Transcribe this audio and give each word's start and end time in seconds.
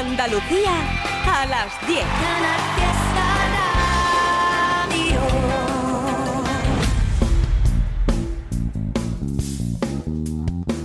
Andalucía 0.00 0.72
a 1.26 1.44
las 1.44 1.86
10. 1.86 2.04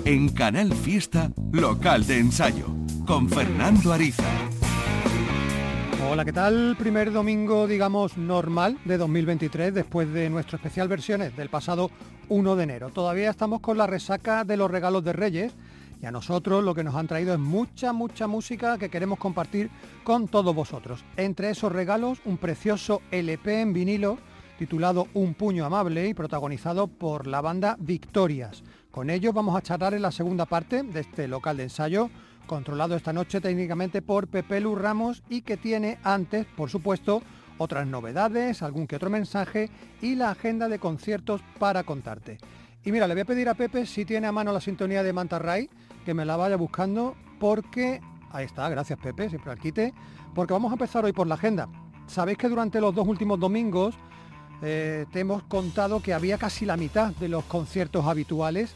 En 0.03 0.27
Canal 0.33 0.73
Fiesta, 0.73 1.31
local 1.53 2.05
de 2.05 2.19
ensayo, 2.19 2.65
con 3.07 3.29
Fernando 3.29 3.93
Ariza. 3.93 4.23
Hola, 6.11 6.25
¿qué 6.25 6.33
tal? 6.33 6.75
Primer 6.77 7.13
domingo, 7.13 7.67
digamos, 7.67 8.17
normal 8.17 8.77
de 8.83 8.97
2023, 8.97 9.73
después 9.73 10.11
de 10.11 10.29
nuestro 10.29 10.57
especial 10.57 10.89
versiones 10.89 11.37
del 11.37 11.47
pasado 11.47 11.89
1 12.27 12.55
de 12.57 12.63
enero. 12.63 12.89
Todavía 12.89 13.29
estamos 13.29 13.61
con 13.61 13.77
la 13.77 13.87
resaca 13.87 14.43
de 14.43 14.57
los 14.57 14.69
regalos 14.69 15.05
de 15.05 15.13
Reyes 15.13 15.53
a 16.05 16.11
nosotros 16.11 16.63
lo 16.63 16.75
que 16.75 16.83
nos 16.83 16.95
han 16.95 17.07
traído 17.07 17.33
es 17.33 17.39
mucha, 17.39 17.93
mucha 17.93 18.27
música 18.27 18.77
que 18.77 18.89
queremos 18.89 19.19
compartir 19.19 19.69
con 20.03 20.27
todos 20.27 20.53
vosotros. 20.53 21.03
Entre 21.17 21.49
esos 21.49 21.71
regalos, 21.71 22.19
un 22.25 22.37
precioso 22.37 23.01
LP 23.11 23.61
en 23.61 23.73
vinilo 23.73 24.17
titulado 24.57 25.07
Un 25.13 25.33
puño 25.33 25.65
amable 25.65 26.07
y 26.07 26.13
protagonizado 26.13 26.87
por 26.87 27.27
la 27.27 27.41
banda 27.41 27.75
Victorias. 27.79 28.63
Con 28.91 29.09
ellos 29.09 29.33
vamos 29.33 29.55
a 29.55 29.61
charlar 29.61 29.93
en 29.93 30.01
la 30.01 30.11
segunda 30.11 30.45
parte 30.45 30.83
de 30.83 31.01
este 31.01 31.27
local 31.27 31.57
de 31.57 31.63
ensayo, 31.63 32.09
controlado 32.47 32.95
esta 32.95 33.11
noche 33.11 33.41
técnicamente 33.41 34.01
por 34.01 34.27
Pepe 34.27 34.61
Lu 34.61 34.75
Ramos 34.75 35.23
y 35.29 35.41
que 35.41 35.57
tiene 35.57 35.97
antes, 36.03 36.45
por 36.45 36.69
supuesto, 36.69 37.21
otras 37.57 37.87
novedades, 37.87 38.61
algún 38.61 38.87
que 38.87 38.95
otro 38.95 39.09
mensaje 39.09 39.69
y 40.01 40.15
la 40.15 40.29
agenda 40.29 40.69
de 40.69 40.79
conciertos 40.79 41.41
para 41.59 41.83
contarte. 41.83 42.37
Y 42.83 42.91
mira, 42.91 43.07
le 43.07 43.15
voy 43.15 43.21
a 43.21 43.25
pedir 43.25 43.49
a 43.49 43.55
Pepe 43.55 43.85
si 43.85 44.05
tiene 44.05 44.27
a 44.27 44.31
mano 44.31 44.53
la 44.53 44.61
sintonía 44.61 45.03
de 45.03 45.11
Manta 45.11 45.39
Ray, 45.39 45.69
que 46.05 46.13
me 46.13 46.23
la 46.23 46.37
vaya 46.37 46.55
buscando 46.55 47.15
porque... 47.39 47.99
Ahí 48.31 48.45
está, 48.45 48.69
gracias 48.69 48.99
Pepe, 48.99 49.29
siempre 49.29 49.51
al 49.51 49.59
quite. 49.59 49.93
Porque 50.33 50.53
vamos 50.53 50.71
a 50.71 50.75
empezar 50.75 51.03
hoy 51.03 51.11
por 51.11 51.27
la 51.27 51.35
agenda. 51.35 51.67
Sabéis 52.07 52.37
que 52.37 52.47
durante 52.47 52.79
los 52.79 52.93
dos 52.93 53.07
últimos 53.07 53.39
domingos 53.39 53.95
eh, 54.61 55.05
te 55.11 55.21
hemos 55.21 55.43
contado 55.43 56.01
que 56.01 56.13
había 56.13 56.37
casi 56.37 56.65
la 56.65 56.77
mitad 56.77 57.13
de 57.15 57.27
los 57.27 57.43
conciertos 57.45 58.05
habituales 58.05 58.75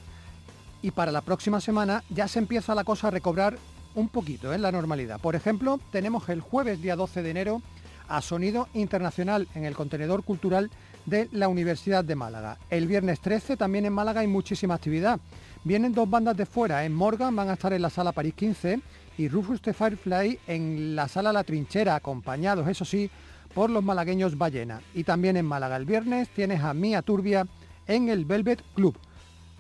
y 0.81 0.91
para 0.91 1.11
la 1.11 1.21
próxima 1.21 1.61
semana 1.61 2.03
ya 2.09 2.27
se 2.27 2.39
empieza 2.39 2.75
la 2.75 2.83
cosa 2.83 3.07
a 3.07 3.11
recobrar 3.11 3.57
un 3.95 4.09
poquito 4.09 4.53
en 4.53 4.61
la 4.61 4.71
normalidad. 4.71 5.19
Por 5.19 5.35
ejemplo, 5.35 5.79
tenemos 5.91 6.27
el 6.29 6.41
jueves 6.41 6.81
día 6.81 6.95
12 6.95 7.21
de 7.21 7.29
enero 7.29 7.61
a 8.07 8.21
Sonido 8.21 8.67
Internacional 8.73 9.47
en 9.55 9.65
el 9.65 9.75
contenedor 9.75 10.23
cultural 10.23 10.71
de 11.05 11.29
la 11.31 11.47
Universidad 11.47 12.03
de 12.03 12.15
Málaga. 12.15 12.57
El 12.69 12.87
viernes 12.87 13.19
13 13.19 13.57
también 13.57 13.85
en 13.85 13.93
Málaga 13.93 14.21
hay 14.21 14.27
muchísima 14.27 14.75
actividad. 14.75 15.19
Vienen 15.63 15.93
dos 15.93 16.09
bandas 16.09 16.37
de 16.37 16.45
fuera, 16.45 16.85
en 16.85 16.93
Morgan 16.93 17.35
van 17.35 17.49
a 17.49 17.53
estar 17.53 17.73
en 17.73 17.81
la 17.81 17.89
sala 17.89 18.13
París 18.13 18.33
15 18.33 18.79
y 19.17 19.27
Rufus 19.27 19.61
the 19.61 19.73
Firefly 19.73 20.39
en 20.47 20.95
la 20.95 21.09
sala 21.09 21.33
La 21.33 21.43
Trinchera, 21.43 21.95
acompañados, 21.95 22.65
eso 22.69 22.85
sí, 22.85 23.11
por 23.53 23.69
los 23.69 23.83
malagueños 23.83 24.37
Ballena. 24.37 24.79
Y 24.93 25.03
también 25.03 25.35
en 25.35 25.45
Málaga 25.45 25.75
el 25.75 25.83
viernes 25.83 26.29
tienes 26.29 26.63
a 26.63 26.73
Mía 26.73 27.01
Turbia 27.01 27.45
en 27.87 28.07
el 28.07 28.23
Velvet 28.23 28.63
Club. 28.73 28.97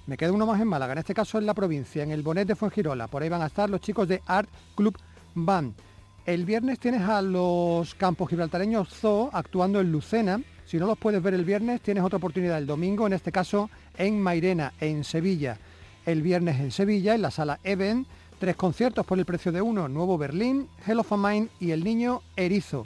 Me 0.07 0.15
queda 0.15 0.31
uno 0.31 0.45
más 0.45 0.61
en 0.61 0.69
Málaga, 0.69 0.93
en 0.93 0.99
este 0.99 1.13
caso 1.13 1.37
en 1.37 1.45
la 1.45 1.53
provincia, 1.53 2.01
en 2.01 2.11
el 2.11 2.23
Bonet 2.23 2.47
de 2.47 2.55
Fuengirola. 2.55 3.07
Por 3.07 3.21
ahí 3.21 3.27
van 3.27 3.41
a 3.41 3.47
estar 3.47 3.69
los 3.69 3.81
chicos 3.81 4.07
de 4.07 4.21
Art 4.25 4.49
Club 4.75 4.97
Band. 5.35 5.73
El 6.25 6.45
viernes 6.45 6.79
tienes 6.79 7.01
a 7.01 7.21
los 7.21 7.93
campos 7.95 8.29
gibraltareños 8.29 8.87
Zoo 8.87 9.29
actuando 9.33 9.81
en 9.81 9.91
Lucena. 9.91 10.41
Si 10.65 10.77
no 10.77 10.87
los 10.87 10.97
puedes 10.97 11.21
ver 11.21 11.33
el 11.33 11.43
viernes, 11.43 11.81
tienes 11.81 12.05
otra 12.05 12.17
oportunidad 12.17 12.57
el 12.57 12.67
domingo, 12.67 13.05
en 13.05 13.13
este 13.13 13.33
caso 13.33 13.69
en 13.97 14.21
Mairena, 14.21 14.71
en 14.79 15.03
Sevilla 15.03 15.57
el 16.05 16.21
viernes 16.21 16.59
en 16.59 16.71
Sevilla, 16.71 17.15
en 17.15 17.21
la 17.21 17.31
sala 17.31 17.59
Even, 17.63 18.05
tres 18.39 18.55
conciertos 18.55 19.05
por 19.05 19.19
el 19.19 19.25
precio 19.25 19.51
de 19.51 19.61
uno, 19.61 19.87
Nuevo 19.87 20.17
Berlín, 20.17 20.67
Hell 20.85 20.99
of 20.99 21.11
a 21.11 21.17
Mind 21.17 21.49
y 21.59 21.71
El 21.71 21.83
Niño 21.83 22.21
Erizo. 22.35 22.85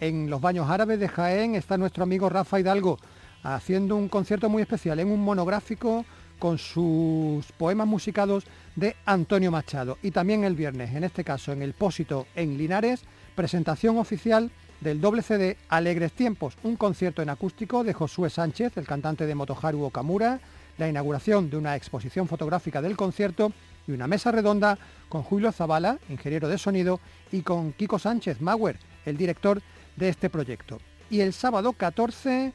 En 0.00 0.28
los 0.28 0.40
baños 0.40 0.68
árabes 0.68 1.00
de 1.00 1.08
Jaén 1.08 1.54
está 1.54 1.78
nuestro 1.78 2.02
amigo 2.02 2.28
Rafa 2.28 2.60
Hidalgo 2.60 2.98
haciendo 3.42 3.96
un 3.96 4.08
concierto 4.08 4.48
muy 4.48 4.62
especial, 4.62 4.98
en 4.98 5.08
un 5.08 5.20
monográfico 5.20 6.04
con 6.38 6.58
sus 6.58 7.50
poemas 7.52 7.86
musicados 7.86 8.44
de 8.74 8.96
Antonio 9.06 9.50
Machado. 9.50 9.98
Y 10.02 10.10
también 10.10 10.44
el 10.44 10.54
viernes, 10.54 10.94
en 10.94 11.04
este 11.04 11.24
caso 11.24 11.52
en 11.52 11.62
el 11.62 11.72
Pósito 11.72 12.26
en 12.34 12.58
Linares, 12.58 13.02
presentación 13.34 13.98
oficial 13.98 14.50
del 14.80 15.00
doble 15.00 15.22
CD 15.22 15.56
Alegres 15.68 16.12
Tiempos, 16.12 16.56
un 16.62 16.76
concierto 16.76 17.22
en 17.22 17.30
acústico 17.30 17.84
de 17.84 17.94
Josué 17.94 18.28
Sánchez, 18.28 18.76
el 18.76 18.86
cantante 18.86 19.26
de 19.26 19.34
Motoharu 19.34 19.84
Okamura, 19.84 20.40
la 20.78 20.88
inauguración 20.88 21.50
de 21.50 21.56
una 21.56 21.76
exposición 21.76 22.28
fotográfica 22.28 22.82
del 22.82 22.96
concierto 22.96 23.52
y 23.86 23.92
una 23.92 24.06
mesa 24.06 24.32
redonda 24.32 24.78
con 25.08 25.22
Julio 25.22 25.52
Zavala, 25.52 25.98
ingeniero 26.08 26.48
de 26.48 26.58
sonido, 26.58 27.00
y 27.32 27.42
con 27.42 27.72
Kiko 27.72 27.98
Sánchez 27.98 28.40
Mauer, 28.40 28.78
el 29.04 29.16
director 29.16 29.62
de 29.96 30.08
este 30.08 30.28
proyecto. 30.28 30.78
Y 31.08 31.20
el 31.20 31.32
sábado 31.32 31.72
14, 31.72 32.52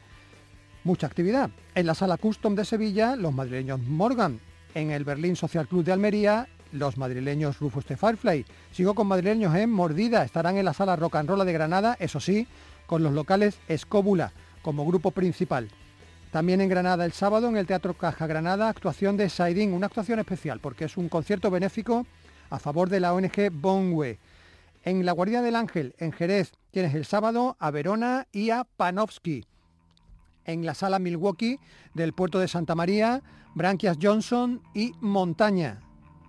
mucha 0.83 1.07
actividad. 1.07 1.49
En 1.73 1.85
la 1.85 1.95
sala 1.95 2.17
Custom 2.17 2.55
de 2.55 2.65
Sevilla, 2.65 3.15
los 3.15 3.33
madrileños 3.33 3.79
Morgan. 3.79 4.39
En 4.73 4.91
el 4.91 5.03
Berlín 5.03 5.35
Social 5.35 5.67
Club 5.67 5.83
de 5.83 5.93
Almería, 5.93 6.47
los 6.71 6.97
madrileños 6.97 7.59
Rufus 7.59 7.85
de 7.87 7.97
Firefly. 7.97 8.45
Sigo 8.71 8.93
con 8.93 9.07
madrileños 9.07 9.55
en 9.55 9.69
Mordida. 9.69 10.23
Estarán 10.23 10.57
en 10.57 10.65
la 10.65 10.73
sala 10.73 10.95
Rock 10.95 11.15
and 11.15 11.29
Roll 11.29 11.45
de 11.45 11.53
Granada, 11.53 11.97
eso 11.99 12.19
sí, 12.19 12.47
con 12.87 13.03
los 13.03 13.13
locales 13.13 13.59
Escóbula 13.67 14.33
como 14.61 14.85
grupo 14.85 15.11
principal. 15.11 15.69
También 16.31 16.61
en 16.61 16.69
Granada 16.69 17.03
el 17.03 17.11
sábado 17.11 17.49
en 17.49 17.57
el 17.57 17.67
Teatro 17.67 17.93
Caja 17.93 18.25
Granada, 18.25 18.69
actuación 18.69 19.17
de 19.17 19.27
Saidin, 19.27 19.73
una 19.73 19.87
actuación 19.87 20.17
especial 20.19 20.61
porque 20.61 20.85
es 20.85 20.95
un 20.95 21.09
concierto 21.09 21.51
benéfico 21.51 22.05
a 22.49 22.57
favor 22.57 22.89
de 22.89 23.01
la 23.01 23.13
ONG 23.13 23.51
Bonwe. 23.51 24.17
En 24.85 25.05
la 25.05 25.11
Guardia 25.11 25.41
del 25.41 25.57
Ángel, 25.57 25.93
en 25.97 26.13
Jerez, 26.13 26.53
tienes 26.71 26.95
el 26.95 27.03
sábado 27.03 27.57
a 27.59 27.69
Verona 27.69 28.27
y 28.31 28.49
a 28.49 28.63
Panofsky. 28.63 29.45
En 30.45 30.65
la 30.65 30.73
sala 30.73 30.99
Milwaukee 30.99 31.59
del 31.93 32.13
puerto 32.13 32.39
de 32.39 32.47
Santa 32.47 32.75
María, 32.75 33.21
Branquias 33.53 33.97
Johnson 34.01 34.61
y 34.73 34.93
Montaña. 35.01 35.81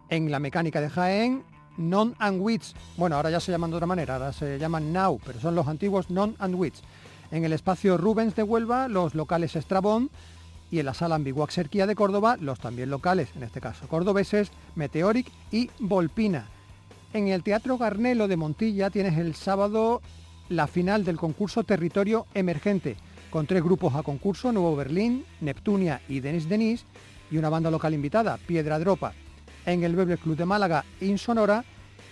En 0.09 0.33
la 0.33 0.41
mecánica 0.41 0.81
de 0.81 0.91
Jaén, 0.91 1.45
Non 1.77 2.17
and 2.19 2.43
Wits. 2.43 2.75
Bueno, 2.97 3.17
ahora 3.17 3.31
ya 3.31 3.41
se 3.41 3.53
llaman 3.53 3.71
de 3.71 3.77
otra 3.77 3.87
manera, 3.87 4.15
ahora 4.15 4.33
se 4.33 4.59
llaman 4.59 4.93
Now, 4.93 5.21
pero 5.25 5.41
son 5.41 5.55
los 5.55 5.69
antiguos 5.69 6.11
Non 6.11 6.35
and 6.41 6.57
Wits 6.57 6.83
en 7.33 7.45
el 7.45 7.53
espacio 7.53 7.97
Rubens 7.97 8.37
de 8.37 8.45
Huelva 8.45 8.87
los 8.87 9.15
locales 9.15 9.57
Estrabón 9.57 10.11
y 10.71 10.79
en 10.79 10.87
la 10.87 10.95
sala 10.95 11.17
Ambiguac 11.17 11.51
Serquía 11.51 11.87
de 11.87 11.97
Córdoba 11.97 12.37
los 12.39 12.61
también 12.61 12.91
locales, 12.91 13.31
en 13.35 13.43
este 13.43 13.61
caso 13.61 13.89
cordobeses, 13.89 14.53
Meteoric 14.77 15.27
y 15.51 15.71
Volpina. 15.81 16.47
En 17.13 17.29
el 17.29 17.43
Teatro 17.43 17.77
Garnelo 17.79 18.29
de 18.29 18.37
Montilla 18.37 18.91
tienes 18.91 19.19
el 19.19 19.35
sábado 19.35 20.01
la 20.49 20.67
final 20.67 21.05
del 21.05 21.17
concurso 21.17 21.65
Territorio 21.65 22.27
Emergente, 22.35 22.97
con 23.31 23.47
tres 23.47 23.63
grupos 23.63 23.95
a 23.95 24.03
concurso, 24.03 24.53
Nuevo 24.53 24.77
Berlín, 24.77 25.25
Neptunia 25.41 26.03
y 26.09 26.21
Denis 26.21 26.49
Denis, 26.49 26.85
y 27.31 27.39
una 27.39 27.49
banda 27.49 27.71
local 27.71 27.95
invitada, 27.95 28.37
Piedra 28.47 28.79
Dropa. 28.79 29.15
En 29.65 29.83
el 29.85 29.97
Beble 29.97 30.19
Club 30.19 30.37
de 30.37 30.45
Málaga, 30.45 30.85
Insonora, 31.01 31.65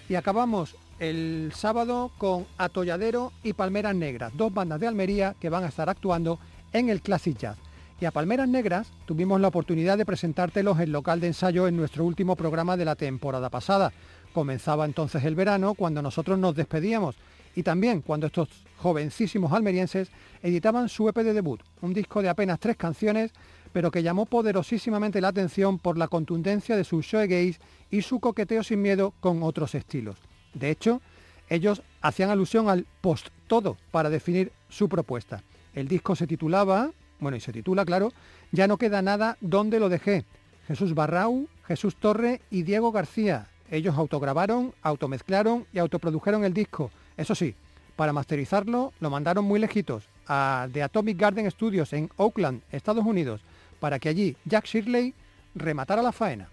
y 0.08 0.14
acabamos 0.14 0.76
el 1.00 1.50
sábado 1.54 2.12
con 2.18 2.46
Atolladero 2.58 3.32
y 3.42 3.54
Palmeras 3.54 3.94
Negras, 3.94 4.32
dos 4.36 4.52
bandas 4.52 4.78
de 4.78 4.86
Almería 4.86 5.34
que 5.40 5.48
van 5.48 5.64
a 5.64 5.68
estar 5.68 5.88
actuando 5.88 6.38
en 6.74 6.90
el 6.90 7.00
Classic 7.00 7.36
Jazz. 7.36 7.56
Y 8.00 8.04
a 8.04 8.10
Palmeras 8.10 8.48
Negras 8.48 8.92
tuvimos 9.06 9.40
la 9.40 9.48
oportunidad 9.48 9.96
de 9.96 10.04
presentártelos 10.04 10.78
en 10.78 10.92
local 10.92 11.18
de 11.18 11.28
ensayo 11.28 11.66
en 11.66 11.76
nuestro 11.76 12.04
último 12.04 12.36
programa 12.36 12.76
de 12.76 12.84
la 12.84 12.96
temporada 12.96 13.48
pasada. 13.48 13.92
Comenzaba 14.34 14.84
entonces 14.84 15.24
el 15.24 15.34
verano 15.34 15.74
cuando 15.74 16.02
nosotros 16.02 16.38
nos 16.38 16.54
despedíamos 16.54 17.16
y 17.56 17.62
también 17.62 18.02
cuando 18.02 18.26
estos 18.26 18.48
jovencísimos 18.76 19.52
almerienses 19.52 20.10
editaban 20.42 20.90
su 20.90 21.08
EP 21.08 21.16
de 21.16 21.32
debut, 21.32 21.62
un 21.80 21.94
disco 21.94 22.20
de 22.20 22.28
apenas 22.28 22.60
tres 22.60 22.76
canciones, 22.76 23.32
pero 23.72 23.90
que 23.90 24.02
llamó 24.02 24.26
poderosísimamente 24.26 25.22
la 25.22 25.28
atención 25.28 25.78
por 25.78 25.96
la 25.96 26.08
contundencia 26.08 26.76
de 26.76 26.84
su 26.84 27.00
shoegaze 27.00 27.58
y 27.90 28.02
su 28.02 28.20
coqueteo 28.20 28.62
sin 28.62 28.82
miedo 28.82 29.14
con 29.20 29.42
otros 29.42 29.74
estilos. 29.74 30.16
De 30.54 30.70
hecho, 30.70 31.00
ellos 31.48 31.82
hacían 32.00 32.30
alusión 32.30 32.68
al 32.68 32.86
post-todo 33.00 33.76
para 33.90 34.10
definir 34.10 34.52
su 34.68 34.88
propuesta. 34.88 35.42
El 35.74 35.88
disco 35.88 36.16
se 36.16 36.26
titulaba, 36.26 36.90
bueno, 37.18 37.36
y 37.36 37.40
se 37.40 37.52
titula, 37.52 37.84
claro, 37.84 38.12
Ya 38.52 38.66
no 38.66 38.78
queda 38.78 39.02
nada 39.02 39.36
donde 39.40 39.78
lo 39.78 39.88
dejé. 39.88 40.24
Jesús 40.66 40.94
Barrau, 40.94 41.48
Jesús 41.66 41.96
Torre 41.96 42.40
y 42.50 42.62
Diego 42.62 42.90
García. 42.92 43.46
Ellos 43.70 43.96
autograbaron, 43.96 44.74
automezclaron 44.82 45.66
y 45.72 45.78
autoprodujeron 45.78 46.44
el 46.44 46.52
disco. 46.52 46.90
Eso 47.16 47.34
sí, 47.34 47.54
para 47.94 48.12
masterizarlo 48.12 48.92
lo 48.98 49.10
mandaron 49.10 49.44
muy 49.44 49.60
lejitos, 49.60 50.04
a 50.26 50.68
The 50.72 50.82
Atomic 50.82 51.18
Garden 51.18 51.50
Studios 51.50 51.92
en 51.92 52.10
Oakland, 52.16 52.62
Estados 52.72 53.04
Unidos, 53.04 53.42
para 53.78 53.98
que 53.98 54.08
allí 54.08 54.36
Jack 54.44 54.66
Shirley 54.66 55.14
rematara 55.54 56.02
la 56.02 56.12
faena. 56.12 56.48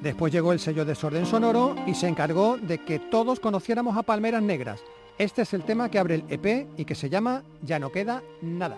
Después 0.00 0.32
llegó 0.32 0.52
el 0.52 0.60
sello 0.60 0.84
Desorden 0.84 1.26
Sonoro 1.26 1.74
y 1.86 1.94
se 1.94 2.06
encargó 2.06 2.56
de 2.56 2.78
que 2.78 2.98
todos 2.98 3.40
conociéramos 3.40 3.96
a 3.96 4.04
Palmeras 4.04 4.42
Negras. 4.42 4.80
Este 5.18 5.42
es 5.42 5.52
el 5.52 5.64
tema 5.64 5.90
que 5.90 5.98
abre 5.98 6.14
el 6.14 6.24
EP 6.28 6.68
y 6.76 6.84
que 6.84 6.94
se 6.94 7.10
llama 7.10 7.42
Ya 7.62 7.80
no 7.80 7.90
queda 7.90 8.22
nada. 8.40 8.76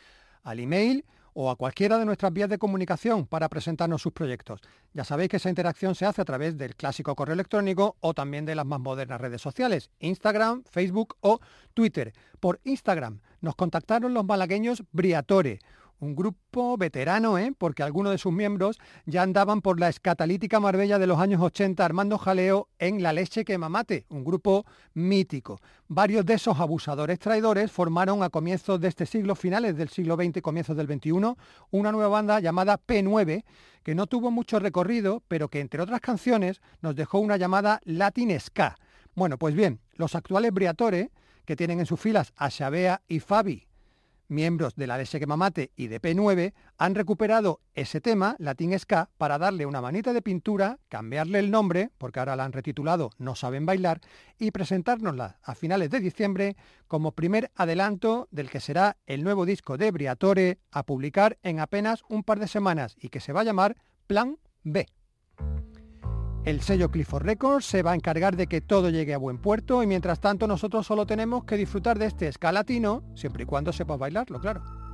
al 0.44 0.60
email 0.60 1.04
o 1.38 1.50
a 1.50 1.56
cualquiera 1.56 1.98
de 1.98 2.06
nuestras 2.06 2.32
vías 2.32 2.48
de 2.48 2.56
comunicación 2.56 3.26
para 3.26 3.50
presentarnos 3.50 4.00
sus 4.00 4.12
proyectos. 4.12 4.62
Ya 4.94 5.04
sabéis 5.04 5.28
que 5.28 5.36
esa 5.36 5.50
interacción 5.50 5.94
se 5.94 6.06
hace 6.06 6.22
a 6.22 6.24
través 6.24 6.56
del 6.56 6.74
clásico 6.74 7.14
correo 7.14 7.34
electrónico 7.34 7.96
o 8.00 8.14
también 8.14 8.46
de 8.46 8.54
las 8.54 8.64
más 8.64 8.80
modernas 8.80 9.20
redes 9.20 9.42
sociales, 9.42 9.90
Instagram, 10.00 10.64
Facebook 10.64 11.16
o 11.20 11.38
Twitter. 11.74 12.14
Por 12.40 12.58
Instagram 12.64 13.20
nos 13.42 13.54
contactaron 13.54 14.14
los 14.14 14.24
malagueños 14.24 14.82
Briatore, 14.92 15.58
un 16.00 16.14
grupo 16.14 16.76
veterano, 16.76 17.38
¿eh? 17.38 17.52
porque 17.56 17.82
algunos 17.82 18.12
de 18.12 18.18
sus 18.18 18.32
miembros 18.32 18.78
ya 19.06 19.22
andaban 19.22 19.62
por 19.62 19.80
la 19.80 19.88
escatalítica 19.88 20.60
Marbella 20.60 20.98
de 20.98 21.06
los 21.06 21.18
años 21.18 21.40
80 21.40 21.84
armando 21.84 22.18
jaleo 22.18 22.68
en 22.78 23.02
La 23.02 23.12
Leche 23.12 23.44
que 23.44 23.58
Mamate, 23.58 24.06
un 24.10 24.24
grupo 24.24 24.66
mítico. 24.94 25.60
Varios 25.88 26.26
de 26.26 26.34
esos 26.34 26.60
abusadores 26.60 27.18
traidores 27.18 27.70
formaron 27.72 28.22
a 28.22 28.30
comienzos 28.30 28.80
de 28.80 28.88
este 28.88 29.06
siglo, 29.06 29.34
finales 29.34 29.76
del 29.76 29.88
siglo 29.88 30.16
XX, 30.16 30.42
comienzos 30.42 30.76
del 30.76 30.86
XXI, 30.86 31.34
una 31.70 31.92
nueva 31.92 32.08
banda 32.08 32.40
llamada 32.40 32.78
P9, 32.78 33.44
que 33.82 33.94
no 33.94 34.06
tuvo 34.06 34.30
mucho 34.30 34.58
recorrido, 34.58 35.22
pero 35.28 35.48
que 35.48 35.60
entre 35.60 35.80
otras 35.80 36.00
canciones 36.00 36.60
nos 36.80 36.96
dejó 36.96 37.18
una 37.20 37.36
llamada 37.36 37.80
Latin 37.84 38.38
Ska. 38.38 38.76
Bueno, 39.14 39.38
pues 39.38 39.54
bien, 39.54 39.80
los 39.94 40.14
actuales 40.14 40.52
Briatore, 40.52 41.10
que 41.44 41.56
tienen 41.56 41.80
en 41.80 41.86
sus 41.86 42.00
filas 42.00 42.32
a 42.36 42.50
Xabea 42.50 43.02
y 43.08 43.20
Fabi, 43.20 43.66
miembros 44.28 44.74
de 44.76 44.86
la 44.86 45.02
que 45.04 45.26
Mamate 45.26 45.72
y 45.76 45.88
de 45.88 46.00
P9 46.00 46.52
han 46.78 46.94
recuperado 46.94 47.60
ese 47.74 48.00
tema, 48.00 48.36
Latin 48.38 48.78
Ska, 48.78 49.10
para 49.18 49.38
darle 49.38 49.66
una 49.66 49.80
manita 49.80 50.12
de 50.12 50.22
pintura, 50.22 50.78
cambiarle 50.88 51.38
el 51.38 51.50
nombre, 51.50 51.90
porque 51.98 52.18
ahora 52.18 52.36
la 52.36 52.44
han 52.44 52.52
retitulado 52.52 53.10
No 53.18 53.34
saben 53.34 53.66
bailar, 53.66 54.00
y 54.38 54.50
presentárnosla 54.50 55.38
a 55.42 55.54
finales 55.54 55.90
de 55.90 56.00
diciembre 56.00 56.56
como 56.88 57.12
primer 57.12 57.50
adelanto 57.54 58.28
del 58.30 58.50
que 58.50 58.60
será 58.60 58.96
el 59.06 59.24
nuevo 59.24 59.46
disco 59.46 59.76
de 59.76 59.90
Briatore 59.90 60.58
a 60.70 60.84
publicar 60.84 61.38
en 61.42 61.60
apenas 61.60 62.02
un 62.08 62.22
par 62.22 62.40
de 62.40 62.48
semanas 62.48 62.96
y 63.00 63.08
que 63.08 63.20
se 63.20 63.32
va 63.32 63.42
a 63.42 63.44
llamar 63.44 63.76
Plan 64.06 64.38
B. 64.62 64.86
El 66.46 66.60
sello 66.60 66.92
Clifford 66.92 67.24
Records 67.24 67.66
se 67.66 67.82
va 67.82 67.90
a 67.90 67.94
encargar 67.96 68.36
de 68.36 68.46
que 68.46 68.60
todo 68.60 68.88
llegue 68.88 69.12
a 69.12 69.18
buen 69.18 69.38
puerto 69.38 69.82
y 69.82 69.88
mientras 69.88 70.20
tanto 70.20 70.46
nosotros 70.46 70.86
solo 70.86 71.04
tenemos 71.04 71.42
que 71.42 71.56
disfrutar 71.56 71.98
de 71.98 72.06
este 72.06 72.28
escalatino, 72.28 73.02
siempre 73.16 73.42
y 73.42 73.46
cuando 73.46 73.72
sepas 73.72 73.98
bailarlo, 73.98 74.40
claro. 74.40 74.85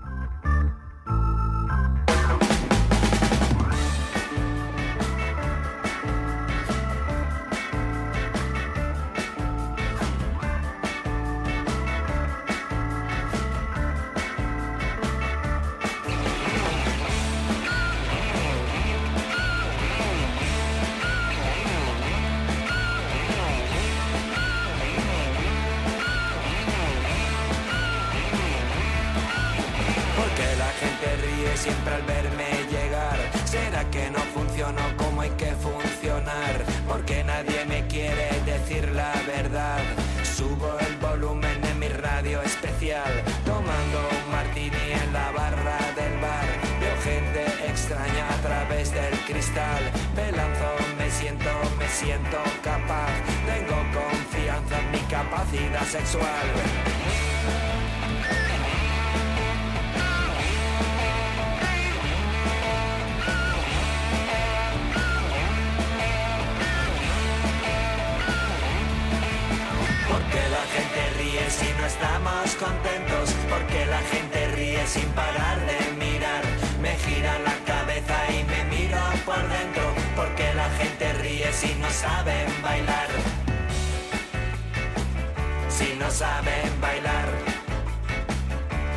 Siempre 31.62 31.94
al 31.94 32.02
verme 32.02 32.48
llegar. 32.72 33.18
¿Será 33.44 33.88
que 33.90 34.10
no 34.10 34.18
funciono 34.34 34.82
como 34.96 35.20
hay 35.20 35.30
que 35.42 35.52
funcionar? 35.66 36.54
Porque 36.88 37.22
nadie 37.22 37.64
me 37.66 37.86
quiere 37.86 38.28
decir 38.44 38.90
la 38.90 39.12
verdad. 39.28 39.82
Subo 40.24 40.70
el 40.80 40.96
volumen 40.96 41.58
en 41.64 41.78
mi 41.78 41.88
radio 41.88 42.42
especial, 42.42 43.12
tomando 43.44 43.98
un 44.18 44.32
martini 44.32 44.86
en 45.02 45.12
la 45.12 45.30
barra 45.30 45.78
del 45.98 46.14
bar. 46.20 46.48
Veo 46.80 46.96
gente 47.10 47.44
extraña 47.70 48.24
a 48.28 48.38
través 48.48 48.92
del 48.92 49.14
cristal. 49.28 49.82
Me 50.16 50.32
lanzo, 50.32 50.70
me 50.98 51.08
siento, 51.12 51.52
me 51.78 51.88
siento 51.88 52.38
capaz. 52.64 53.14
Tengo 53.46 53.78
confianza 54.00 54.80
en 54.80 54.90
mi 54.90 55.02
capacidad 55.16 55.86
sexual. 55.86 57.01
Porque 73.50 73.86
la 73.86 73.98
gente 73.98 74.48
ríe 74.54 74.86
sin 74.86 75.08
parar 75.10 75.58
de 75.66 76.04
mirar. 76.04 76.44
Me 76.80 76.96
gira 76.96 77.38
la 77.40 77.56
cabeza 77.64 78.16
y 78.30 78.44
me 78.44 78.64
miro 78.76 78.98
por 79.24 79.42
dentro, 79.48 79.82
porque 80.14 80.54
la 80.54 80.68
gente 80.70 81.12
ríe 81.14 81.52
si 81.52 81.74
no 81.74 81.90
saben 81.90 82.46
bailar. 82.62 83.08
Si 85.68 85.94
no 85.98 86.10
saben 86.10 86.80
bailar, 86.80 87.28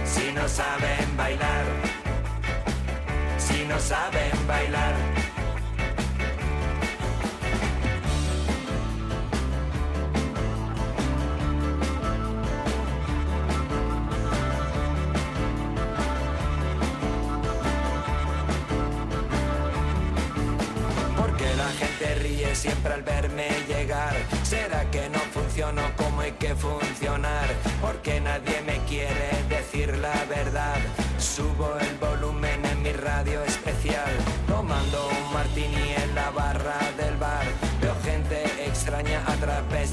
si 0.03 0.31
no 0.31 0.48
saben 0.48 1.17
bailar, 1.17 1.65
si 3.38 3.65
no 3.65 3.79
saben 3.79 4.48
bailar. 4.48 5.25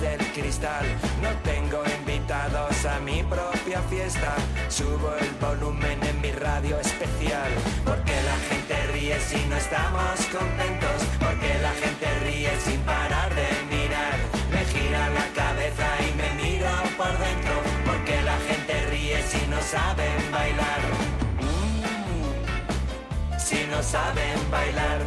Del 0.02 0.18
cristal. 0.32 0.84
No 1.22 1.30
tengo 1.44 1.80
invitados 2.00 2.84
a 2.84 2.98
mi 2.98 3.22
propia 3.22 3.80
fiesta. 3.88 4.34
Subo 4.68 5.14
el 5.20 5.30
volumen 5.40 6.02
en 6.02 6.20
mi 6.20 6.32
radio 6.32 6.78
especial, 6.80 7.50
porque 7.84 8.14
la 8.30 8.36
gente 8.48 8.74
ríe 8.92 9.18
si 9.20 9.38
no 9.46 9.56
estamos 9.56 10.14
contentos, 10.38 10.98
porque 11.20 11.50
la 11.62 11.72
gente 11.82 12.06
ríe 12.24 12.50
sin 12.60 12.80
parar 12.80 13.30
de 13.34 13.48
mirar. 13.74 14.18
Me 14.50 14.64
gira 14.72 15.08
la 15.10 15.26
cabeza 15.40 15.86
y 16.06 16.10
me 16.20 16.42
miro 16.42 16.72
por 16.96 17.12
dentro, 17.26 17.54
porque 17.86 18.20
la 18.22 18.38
gente 18.48 18.74
ríe 18.90 19.22
si 19.22 19.46
no 19.46 19.60
saben 19.62 20.18
bailar. 20.32 20.80
Si 23.38 23.66
no 23.70 23.80
saben 23.82 24.50
bailar. 24.50 25.00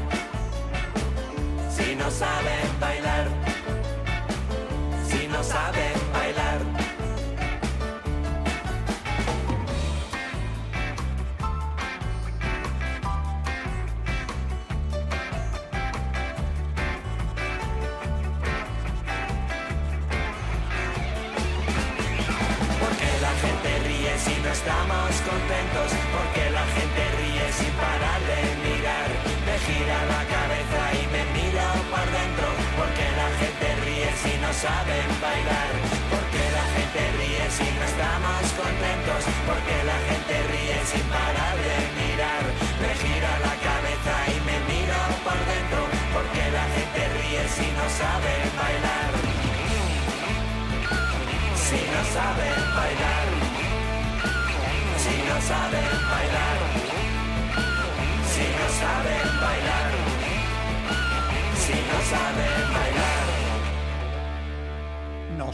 Si 1.76 1.96
no 1.96 2.10
saben 2.10 2.80
bailar. 2.80 3.55
Si 5.46 6.25
Porque 39.48 39.78
la 39.92 39.98
gente 40.10 40.34
ríe 40.52 40.78
sin 40.92 41.06
parar 41.14 41.56
de 41.68 41.78
mirar. 42.00 42.44
Me 42.82 42.92
gira 43.02 43.32
la 43.48 43.56
cabeza 43.68 44.14
y 44.34 44.38
me 44.48 44.58
miro 44.72 45.00
por 45.24 45.40
dentro. 45.52 45.82
Porque 46.14 46.44
la 46.58 46.66
gente 46.76 47.02
ríe 47.16 47.44
si 47.56 47.68
no 47.78 47.86
saben 48.02 48.46
bailar. 48.60 49.12
Si 51.66 51.80
no 51.94 52.02
saben 52.16 52.60
bailar. 52.78 53.28
Si 55.04 55.16
no 55.28 55.38
saben 55.50 55.92
bailar. 56.12 56.60
Si 58.34 58.46
no 58.58 58.68
saben 58.82 59.28
bailar. 59.46 59.92
Si 61.64 61.76
no 61.90 61.98
saben 62.12 62.74
bailar. 62.74 63.15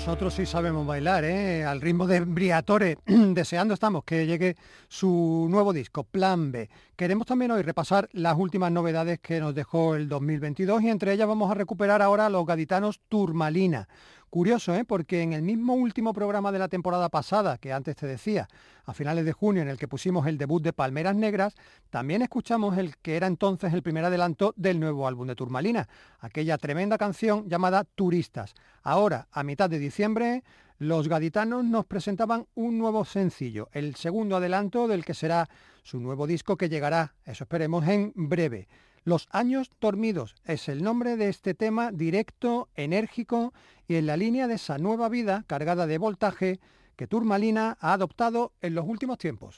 Nosotros 0.01 0.33
sí 0.33 0.47
sabemos 0.47 0.87
bailar, 0.87 1.23
¿eh? 1.25 1.63
al 1.63 1.79
ritmo 1.79 2.07
de 2.07 2.21
Briatore. 2.21 2.97
Deseando 3.05 3.75
estamos 3.75 4.03
que 4.03 4.25
llegue 4.25 4.57
su 4.87 5.45
nuevo 5.47 5.73
disco, 5.73 6.03
Plan 6.03 6.51
B. 6.51 6.71
Queremos 6.95 7.27
también 7.27 7.51
hoy 7.51 7.61
repasar 7.61 8.09
las 8.11 8.35
últimas 8.35 8.71
novedades 8.71 9.19
que 9.19 9.39
nos 9.39 9.53
dejó 9.53 9.93
el 9.93 10.09
2022 10.09 10.81
y 10.81 10.89
entre 10.89 11.13
ellas 11.13 11.27
vamos 11.27 11.51
a 11.51 11.53
recuperar 11.53 12.01
ahora 12.01 12.25
a 12.25 12.29
los 12.31 12.47
gaditanos 12.47 12.99
Turmalina. 13.09 13.87
Curioso, 14.31 14.73
¿eh? 14.73 14.85
porque 14.85 15.23
en 15.23 15.33
el 15.33 15.41
mismo 15.41 15.73
último 15.73 16.13
programa 16.13 16.53
de 16.53 16.59
la 16.59 16.69
temporada 16.69 17.09
pasada, 17.09 17.57
que 17.57 17.73
antes 17.73 17.97
te 17.97 18.07
decía, 18.07 18.47
a 18.85 18.93
finales 18.93 19.25
de 19.25 19.33
junio, 19.33 19.61
en 19.61 19.67
el 19.67 19.77
que 19.77 19.89
pusimos 19.89 20.25
el 20.25 20.37
debut 20.37 20.63
de 20.63 20.71
Palmeras 20.71 21.17
Negras, 21.17 21.53
también 21.89 22.21
escuchamos 22.21 22.77
el 22.77 22.95
que 22.95 23.17
era 23.17 23.27
entonces 23.27 23.73
el 23.73 23.83
primer 23.83 24.05
adelanto 24.05 24.53
del 24.55 24.79
nuevo 24.79 25.05
álbum 25.05 25.27
de 25.27 25.35
Turmalina, 25.35 25.89
aquella 26.21 26.57
tremenda 26.57 26.97
canción 26.97 27.49
llamada 27.49 27.83
Turistas. 27.83 28.53
Ahora, 28.83 29.27
a 29.33 29.43
mitad 29.43 29.69
de 29.69 29.79
diciembre, 29.79 30.45
los 30.77 31.09
gaditanos 31.09 31.65
nos 31.65 31.85
presentaban 31.85 32.47
un 32.55 32.77
nuevo 32.77 33.03
sencillo, 33.03 33.67
el 33.73 33.95
segundo 33.95 34.37
adelanto 34.37 34.87
del 34.87 35.03
que 35.03 35.13
será 35.13 35.49
su 35.83 35.99
nuevo 35.99 36.25
disco 36.25 36.55
que 36.55 36.69
llegará, 36.69 37.15
eso 37.25 37.43
esperemos, 37.43 37.85
en 37.85 38.13
breve. 38.15 38.69
Los 39.03 39.27
años 39.31 39.71
dormidos 39.81 40.35
es 40.45 40.69
el 40.69 40.83
nombre 40.83 41.17
de 41.17 41.29
este 41.29 41.55
tema 41.55 41.91
directo, 41.91 42.69
enérgico 42.75 43.51
y 43.87 43.95
en 43.95 44.05
la 44.05 44.15
línea 44.15 44.47
de 44.47 44.55
esa 44.55 44.77
nueva 44.77 45.09
vida 45.09 45.43
cargada 45.47 45.87
de 45.87 45.97
voltaje 45.97 46.59
que 46.95 47.07
Turmalina 47.07 47.77
ha 47.81 47.93
adoptado 47.93 48.51
en 48.61 48.75
los 48.75 48.85
últimos 48.87 49.17
tiempos. 49.17 49.57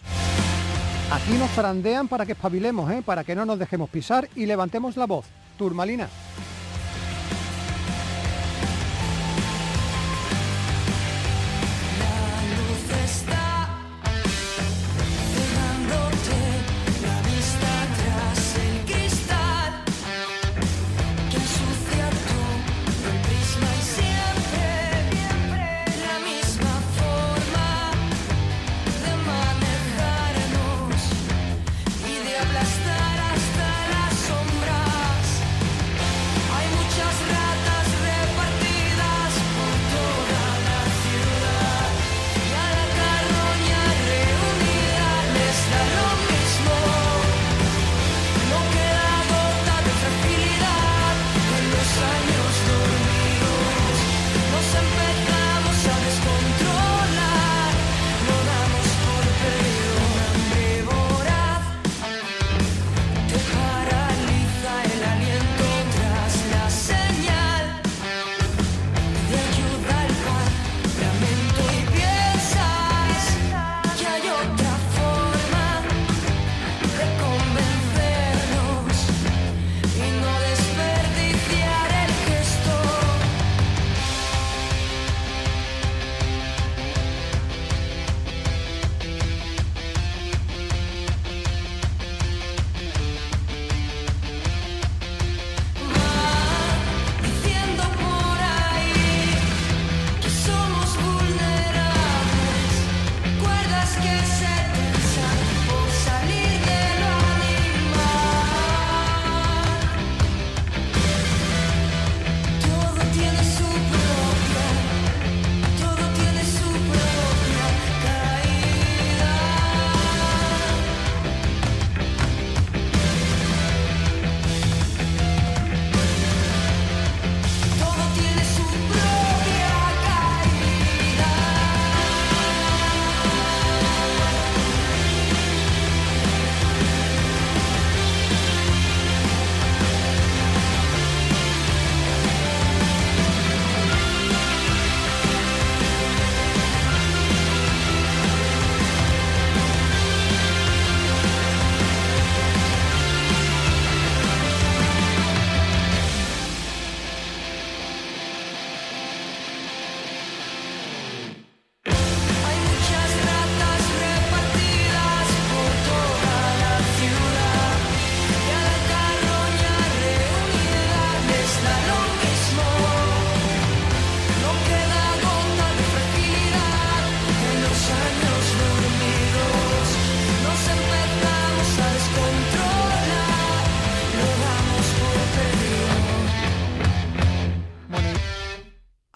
Aquí 1.11 1.33
nos 1.33 1.51
zarandean 1.51 2.07
para 2.07 2.25
que 2.25 2.31
espabilemos, 2.31 2.89
¿eh? 2.89 3.03
para 3.05 3.25
que 3.25 3.35
no 3.35 3.45
nos 3.45 3.59
dejemos 3.59 3.89
pisar 3.89 4.29
y 4.33 4.45
levantemos 4.45 4.95
la 4.95 5.07
voz. 5.07 5.25
Turmalina. 5.57 6.07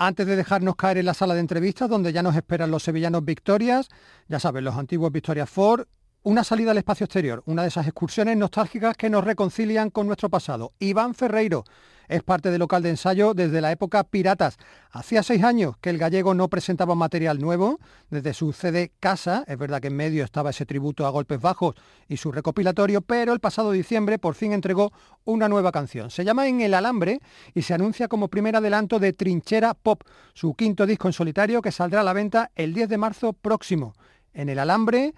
Antes 0.08 0.26
de 0.26 0.38
dejarnos 0.38 0.78
caer 0.78 1.00
en 1.00 1.06
la 1.06 1.14
sala 1.14 1.34
de 1.34 1.42
entrevistas, 1.42 1.90
donde 1.90 2.14
ya 2.14 2.24
nos 2.24 2.34
esperan 2.34 2.72
los 2.72 2.82
sevillanos 2.82 3.26
Victorias, 3.26 3.90
ya 4.30 4.40
saben, 4.40 4.64
los 4.64 4.76
antiguos 4.76 5.12
Victorias 5.12 5.50
Ford, 5.50 5.86
una 6.24 6.46
salida 6.46 6.72
al 6.72 6.78
espacio 6.78 7.04
exterior, 7.04 7.44
una 7.46 7.64
de 7.64 7.68
esas 7.68 7.88
excursiones 7.88 8.38
nostálgicas 8.38 8.96
que 8.96 9.10
nos 9.10 9.26
reconcilian 9.26 9.90
con 9.90 10.08
nuestro 10.08 10.30
pasado. 10.30 10.72
Iván 10.80 11.14
Ferreiro 11.14 11.66
es 12.08 12.24
parte 12.24 12.52
del 12.52 12.60
local 12.60 12.84
de 12.84 12.90
ensayo 12.90 13.34
desde 13.34 13.62
la 13.62 13.72
época 13.72 14.04
Piratas. 14.04 14.58
Hacía 14.92 15.24
seis 15.24 15.44
años 15.44 15.76
que 15.82 15.90
el 15.90 15.98
gallego 15.98 16.34
no 16.34 16.48
presentaba 16.48 16.96
material 16.96 17.40
nuevo, 17.40 17.80
desde 18.10 18.34
su 18.34 18.54
CD 18.54 18.92
Casa, 19.00 19.44
es 19.48 19.58
verdad 19.58 19.82
que 19.82 19.88
en 19.88 19.96
medio 19.96 20.24
estaba 20.24 20.52
ese 20.52 20.66
tributo 20.66 21.06
a 21.06 21.10
golpes 21.10 21.40
bajos 21.40 21.76
y 22.08 22.18
su 22.18 22.32
recopilatorio, 22.32 23.02
pero 23.02 23.34
el 23.34 23.40
pasado 23.40 23.72
diciembre 23.72 24.20
por 24.20 24.36
fin 24.36 24.54
entregó 24.54 24.92
una 25.26 25.50
nueva 25.50 25.72
canción. 25.72 26.10
Se 26.10 26.24
llama 26.24 26.48
En 26.48 26.62
el 26.62 26.74
Alambre 26.74 27.20
y 27.54 27.62
se 27.62 27.74
anuncia 27.74 28.08
como 28.08 28.30
primer 28.30 28.56
adelanto 28.56 29.00
de 29.00 29.14
Trinchera 29.14 29.74
Pop, 29.74 30.04
su 30.34 30.54
quinto 30.54 30.86
disco 30.86 31.08
en 31.08 31.14
solitario 31.14 31.62
que 31.62 31.72
saldrá 31.72 32.02
a 32.02 32.04
la 32.04 32.14
venta 32.14 32.52
el 32.56 32.74
10 32.74 32.90
de 32.90 32.98
marzo 32.98 33.34
próximo. 33.34 33.94
En 34.34 34.50
el 34.50 34.60
Alambre 34.60 35.14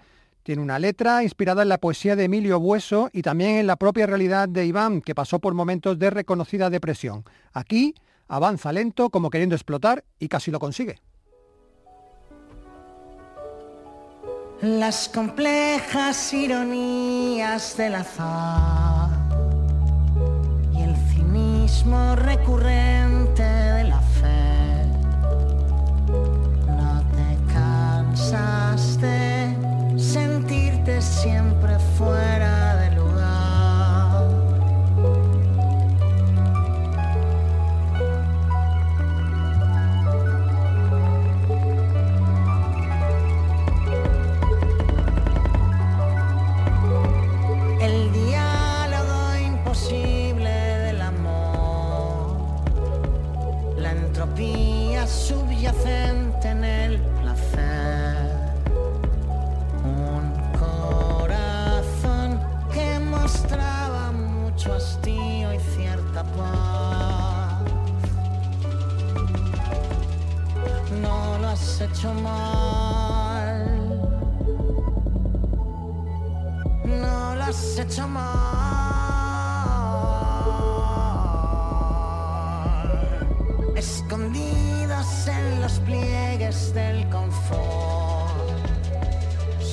tiene 0.50 0.62
una 0.64 0.80
letra 0.80 1.22
inspirada 1.22 1.62
en 1.62 1.68
la 1.68 1.78
poesía 1.78 2.16
de 2.16 2.24
Emilio 2.24 2.58
Bueso 2.58 3.08
y 3.12 3.22
también 3.22 3.58
en 3.58 3.68
la 3.68 3.76
propia 3.76 4.08
realidad 4.08 4.48
de 4.48 4.66
Iván, 4.66 5.00
que 5.00 5.14
pasó 5.14 5.38
por 5.38 5.54
momentos 5.54 5.96
de 5.96 6.10
reconocida 6.10 6.70
depresión. 6.70 7.22
Aquí 7.52 7.94
avanza 8.26 8.72
lento 8.72 9.10
como 9.10 9.30
queriendo 9.30 9.54
explotar 9.54 10.02
y 10.18 10.26
casi 10.26 10.50
lo 10.50 10.58
consigue. 10.58 10.98
Las 14.60 15.08
complejas 15.08 16.34
ironías 16.34 17.76
del 17.76 17.94
azar 17.94 19.08
y 20.74 20.82
el 20.82 20.96
cinismo 21.14 22.16
recurrente 22.16 23.19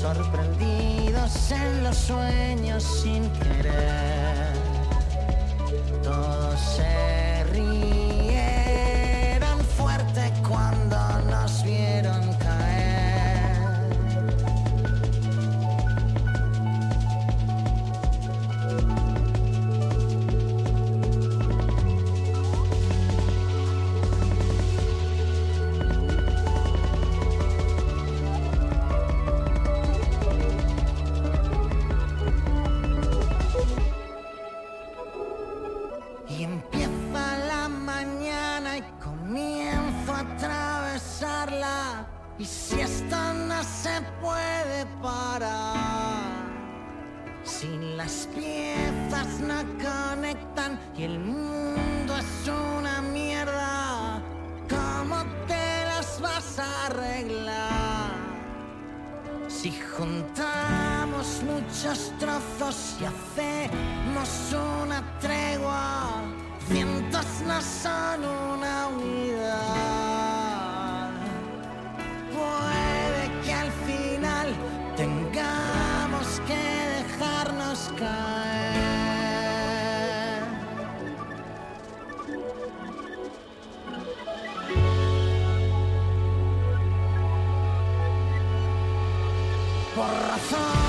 sorprendidos 0.07 1.51
en 1.51 1.83
los 1.83 1.97
sueños 1.97 2.83
sin 2.83 3.29
querer. 3.31 4.26
Y 36.29 36.43
empieza 36.43 37.37
la 37.47 37.69
mañana 37.69 38.77
y 38.77 38.81
comienzo 39.03 40.13
a 40.13 40.19
atravesarla. 40.19 42.07
Y 42.37 42.45
si 42.45 42.81
esto 42.81 43.33
no 43.33 43.63
se 43.63 44.01
puede 44.21 44.85
parar, 45.01 46.47
si 47.43 47.67
las 47.95 48.27
piezas 48.35 49.39
no 49.39 49.63
conectan 49.81 50.79
y 50.97 51.03
el 51.03 51.19
mundo 51.19 52.17
es 52.17 52.47
una 52.47 53.01
mierda, 53.01 54.21
¿cómo 54.69 55.23
te 55.47 55.85
las 55.85 56.21
vas 56.21 56.59
a 56.59 56.85
arreglar? 56.87 58.11
Si 59.47 59.71
juntamos 59.71 61.41
muchos 61.43 62.13
trozos 62.19 62.97
y 63.01 63.05
hacemos 63.05 63.96
una 64.19 65.03
tregua, 65.19 66.23
cientos 66.67 67.25
no 67.45 67.61
son 67.61 68.25
una 68.25 68.87
unidad. 68.87 70.31
Puede 72.33 73.41
que 73.43 73.53
al 73.53 73.71
final 73.85 74.55
tengamos 74.95 76.41
que 76.47 76.55
dejarnos 76.97 77.91
caer. 77.99 78.87
por 89.95 90.05
razón 90.05 90.86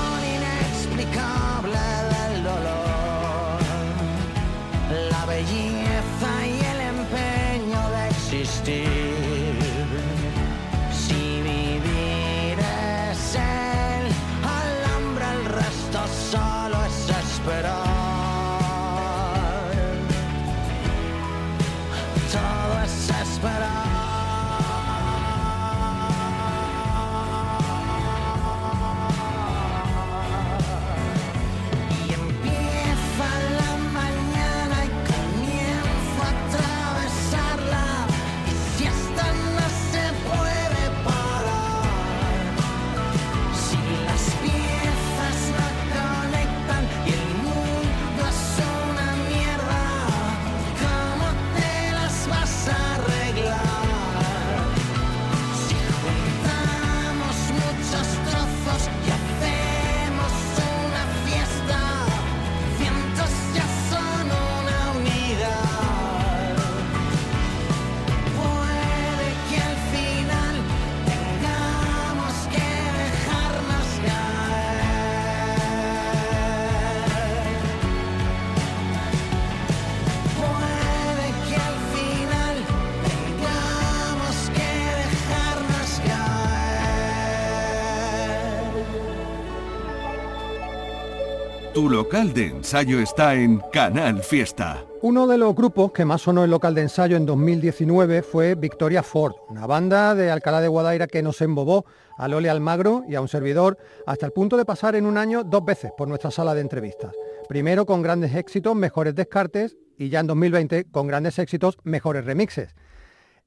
Local 91.89 92.35
de 92.35 92.45
ensayo 92.45 92.99
está 92.99 93.33
en 93.33 93.63
Canal 93.73 94.21
Fiesta. 94.21 94.85
Uno 95.01 95.25
de 95.25 95.39
los 95.39 95.55
grupos 95.55 95.91
que 95.91 96.05
más 96.05 96.21
sonó 96.21 96.43
en 96.43 96.51
local 96.51 96.75
de 96.75 96.83
ensayo 96.83 97.17
en 97.17 97.25
2019 97.25 98.21
fue 98.21 98.53
Victoria 98.53 99.01
Ford, 99.01 99.33
una 99.49 99.65
banda 99.65 100.13
de 100.13 100.29
Alcalá 100.29 100.61
de 100.61 100.67
Guadaira 100.67 101.07
que 101.07 101.23
nos 101.23 101.41
embobó 101.41 101.85
a 102.15 102.27
Lole 102.27 102.47
Almagro 102.47 103.05
y 103.09 103.15
a 103.15 103.21
un 103.21 103.27
servidor 103.27 103.79
hasta 104.05 104.27
el 104.27 104.33
punto 104.33 104.55
de 104.55 104.65
pasar 104.65 104.95
en 104.95 105.07
un 105.07 105.17
año 105.17 105.43
dos 105.43 105.65
veces 105.65 105.91
por 105.97 106.07
nuestra 106.07 106.29
sala 106.29 106.53
de 106.53 106.61
entrevistas. 106.61 107.11
Primero 107.47 107.87
con 107.87 108.03
grandes 108.03 108.35
éxitos, 108.35 108.75
mejores 108.75 109.15
descartes 109.15 109.75
y 109.97 110.09
ya 110.09 110.19
en 110.19 110.27
2020 110.27 110.91
con 110.91 111.07
grandes 111.07 111.39
éxitos, 111.39 111.79
mejores 111.81 112.23
remixes. 112.23 112.75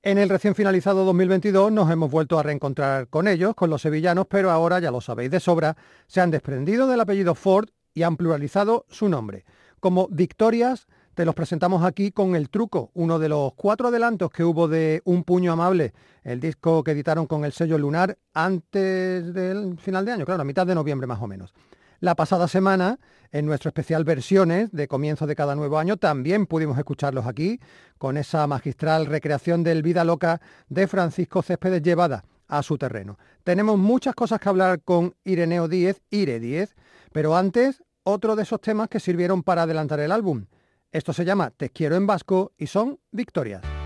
En 0.02 0.18
el 0.18 0.28
recién 0.28 0.56
finalizado 0.56 1.04
2022 1.04 1.70
nos 1.70 1.88
hemos 1.92 2.10
vuelto 2.10 2.40
a 2.40 2.42
reencontrar 2.42 3.06
con 3.06 3.28
ellos, 3.28 3.54
con 3.54 3.70
los 3.70 3.82
sevillanos, 3.82 4.26
pero 4.28 4.50
ahora, 4.50 4.80
ya 4.80 4.90
lo 4.90 5.00
sabéis 5.00 5.30
de 5.30 5.38
sobra, 5.38 5.76
se 6.08 6.20
han 6.20 6.32
desprendido 6.32 6.88
del 6.88 6.98
apellido 6.98 7.36
Ford 7.36 7.68
y 7.94 8.02
han 8.02 8.16
pluralizado 8.16 8.86
su 8.88 9.08
nombre. 9.08 9.44
Como 9.80 10.08
Victorias, 10.08 10.86
te 11.14 11.24
los 11.24 11.34
presentamos 11.34 11.84
aquí 11.84 12.10
con 12.10 12.34
El 12.36 12.48
Truco, 12.48 12.90
uno 12.94 13.18
de 13.18 13.28
los 13.28 13.52
cuatro 13.54 13.88
adelantos 13.88 14.30
que 14.30 14.44
hubo 14.44 14.66
de 14.66 15.02
Un 15.04 15.24
Puño 15.24 15.52
Amable, 15.52 15.92
el 16.24 16.40
disco 16.40 16.82
que 16.82 16.92
editaron 16.92 17.26
con 17.26 17.44
el 17.44 17.52
sello 17.52 17.76
Lunar 17.76 18.16
antes 18.32 19.34
del 19.34 19.78
final 19.78 20.06
de 20.06 20.12
año, 20.12 20.24
claro, 20.24 20.42
a 20.42 20.44
mitad 20.44 20.66
de 20.66 20.74
noviembre 20.74 21.06
más 21.06 21.20
o 21.20 21.26
menos. 21.26 21.52
La 22.00 22.16
pasada 22.16 22.48
semana, 22.48 22.98
en 23.30 23.46
nuestro 23.46 23.68
especial 23.68 24.04
versiones 24.04 24.72
de 24.72 24.88
comienzo 24.88 25.26
de 25.26 25.36
cada 25.36 25.54
nuevo 25.54 25.78
año, 25.78 25.98
también 25.98 26.46
pudimos 26.46 26.76
escucharlos 26.78 27.26
aquí, 27.26 27.60
con 27.98 28.16
esa 28.16 28.46
magistral 28.46 29.06
recreación 29.06 29.62
del 29.62 29.82
Vida 29.82 30.02
Loca 30.04 30.40
de 30.68 30.88
Francisco 30.88 31.42
Céspedes 31.42 31.82
llevada 31.82 32.24
a 32.48 32.62
su 32.62 32.76
terreno. 32.76 33.18
Tenemos 33.44 33.78
muchas 33.78 34.14
cosas 34.14 34.40
que 34.40 34.48
hablar 34.48 34.82
con 34.82 35.14
Ireneo 35.24 35.68
Díez, 35.68 36.02
Ire 36.10 36.40
Díez, 36.40 36.74
pero 37.12 37.36
antes, 37.36 37.82
otro 38.04 38.36
de 38.36 38.42
esos 38.42 38.60
temas 38.60 38.88
que 38.88 39.00
sirvieron 39.00 39.42
para 39.42 39.62
adelantar 39.62 40.00
el 40.00 40.12
álbum. 40.12 40.46
Esto 40.90 41.12
se 41.12 41.24
llama 41.24 41.50
Te 41.50 41.70
quiero 41.70 41.96
en 41.96 42.06
vasco 42.06 42.52
y 42.58 42.66
son 42.66 42.98
victorias. 43.10 43.81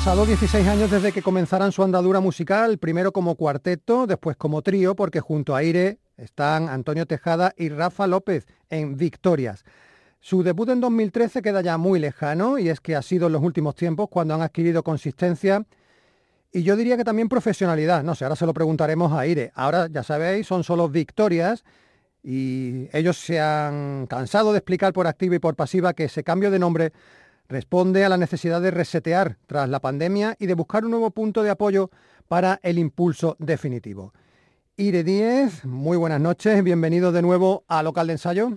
Pasado 0.00 0.24
16 0.24 0.66
años 0.66 0.90
desde 0.90 1.12
que 1.12 1.20
comenzaran 1.20 1.72
su 1.72 1.82
andadura 1.82 2.20
musical, 2.20 2.78
primero 2.78 3.12
como 3.12 3.34
cuarteto, 3.34 4.06
después 4.06 4.34
como 4.34 4.62
trío, 4.62 4.96
porque 4.96 5.20
junto 5.20 5.54
a 5.54 5.58
Aire 5.58 5.98
están 6.16 6.70
Antonio 6.70 7.04
Tejada 7.04 7.52
y 7.54 7.68
Rafa 7.68 8.06
López 8.06 8.46
en 8.70 8.96
Victorias. 8.96 9.62
Su 10.18 10.42
debut 10.42 10.70
en 10.70 10.80
2013 10.80 11.42
queda 11.42 11.60
ya 11.60 11.76
muy 11.76 12.00
lejano 12.00 12.58
y 12.58 12.70
es 12.70 12.80
que 12.80 12.96
ha 12.96 13.02
sido 13.02 13.26
en 13.26 13.34
los 13.34 13.42
últimos 13.42 13.74
tiempos 13.74 14.08
cuando 14.08 14.32
han 14.32 14.40
adquirido 14.40 14.82
consistencia 14.82 15.66
y 16.50 16.62
yo 16.62 16.76
diría 16.76 16.96
que 16.96 17.04
también 17.04 17.28
profesionalidad. 17.28 18.02
No 18.02 18.14
sé, 18.14 18.24
ahora 18.24 18.36
se 18.36 18.46
lo 18.46 18.54
preguntaremos 18.54 19.12
a 19.12 19.20
Aire. 19.20 19.52
Ahora, 19.54 19.86
ya 19.88 20.02
sabéis, 20.02 20.46
son 20.46 20.64
solo 20.64 20.88
Victorias 20.88 21.62
y 22.22 22.88
ellos 22.96 23.18
se 23.18 23.38
han 23.38 24.06
cansado 24.06 24.52
de 24.52 24.58
explicar 24.60 24.94
por 24.94 25.06
activa 25.06 25.34
y 25.34 25.40
por 25.40 25.56
pasiva 25.56 25.92
que 25.92 26.04
ese 26.04 26.24
cambio 26.24 26.50
de 26.50 26.58
nombre 26.58 26.92
responde 27.50 28.04
a 28.04 28.08
la 28.08 28.16
necesidad 28.16 28.60
de 28.62 28.70
resetear 28.70 29.36
tras 29.46 29.68
la 29.68 29.80
pandemia 29.80 30.36
y 30.38 30.46
de 30.46 30.54
buscar 30.54 30.84
un 30.84 30.92
nuevo 30.92 31.10
punto 31.10 31.42
de 31.42 31.50
apoyo 31.50 31.90
para 32.28 32.60
el 32.62 32.78
impulso 32.78 33.36
definitivo. 33.40 34.14
Ire 34.76 35.02
10, 35.02 35.64
muy 35.64 35.96
buenas 35.96 36.20
noches, 36.20 36.62
bienvenido 36.62 37.10
de 37.10 37.22
nuevo 37.22 37.64
a 37.66 37.82
Local 37.82 38.06
de 38.06 38.12
Ensayo. 38.14 38.52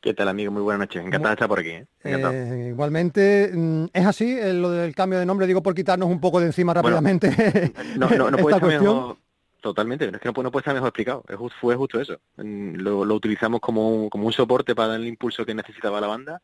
¿Qué 0.00 0.14
tal, 0.14 0.26
amigo? 0.26 0.50
Muy 0.50 0.62
buenas 0.62 0.80
noches. 0.80 1.00
Encantado 1.00 1.28
de 1.28 1.34
estar 1.34 1.48
por 1.48 1.60
aquí. 1.60 1.70
¿eh? 1.70 1.86
Eh, 2.02 2.66
igualmente, 2.70 3.52
mm, 3.54 3.84
¿es 3.92 4.04
así 4.04 4.36
eh, 4.36 4.52
lo 4.52 4.70
del 4.70 4.96
cambio 4.96 5.20
de 5.20 5.24
nombre? 5.24 5.46
Digo 5.46 5.62
por 5.62 5.76
quitarnos 5.76 6.08
un 6.08 6.20
poco 6.20 6.40
de 6.40 6.46
encima 6.46 6.74
rápidamente. 6.74 7.30
no, 7.96 8.10
no, 8.10 8.32
no 8.32 8.36
puede 8.36 8.56
estar 8.56 8.68
mejor, 8.68 9.18
totalmente, 9.60 10.06
es 10.06 10.18
que 10.18 10.32
no, 10.32 10.50
puede 10.50 10.58
estar 10.58 10.74
mejor 10.74 10.88
explicado. 10.88 11.24
fue 11.60 11.76
justo 11.76 12.00
eso. 12.00 12.18
Mm, 12.36 12.78
lo, 12.78 13.04
lo 13.04 13.14
utilizamos 13.14 13.60
como 13.60 14.10
como 14.10 14.26
un 14.26 14.32
soporte 14.32 14.74
para 14.74 14.88
dar 14.88 15.00
el 15.00 15.06
impulso 15.06 15.46
que 15.46 15.54
necesitaba 15.54 16.00
la 16.00 16.08
banda 16.08 16.42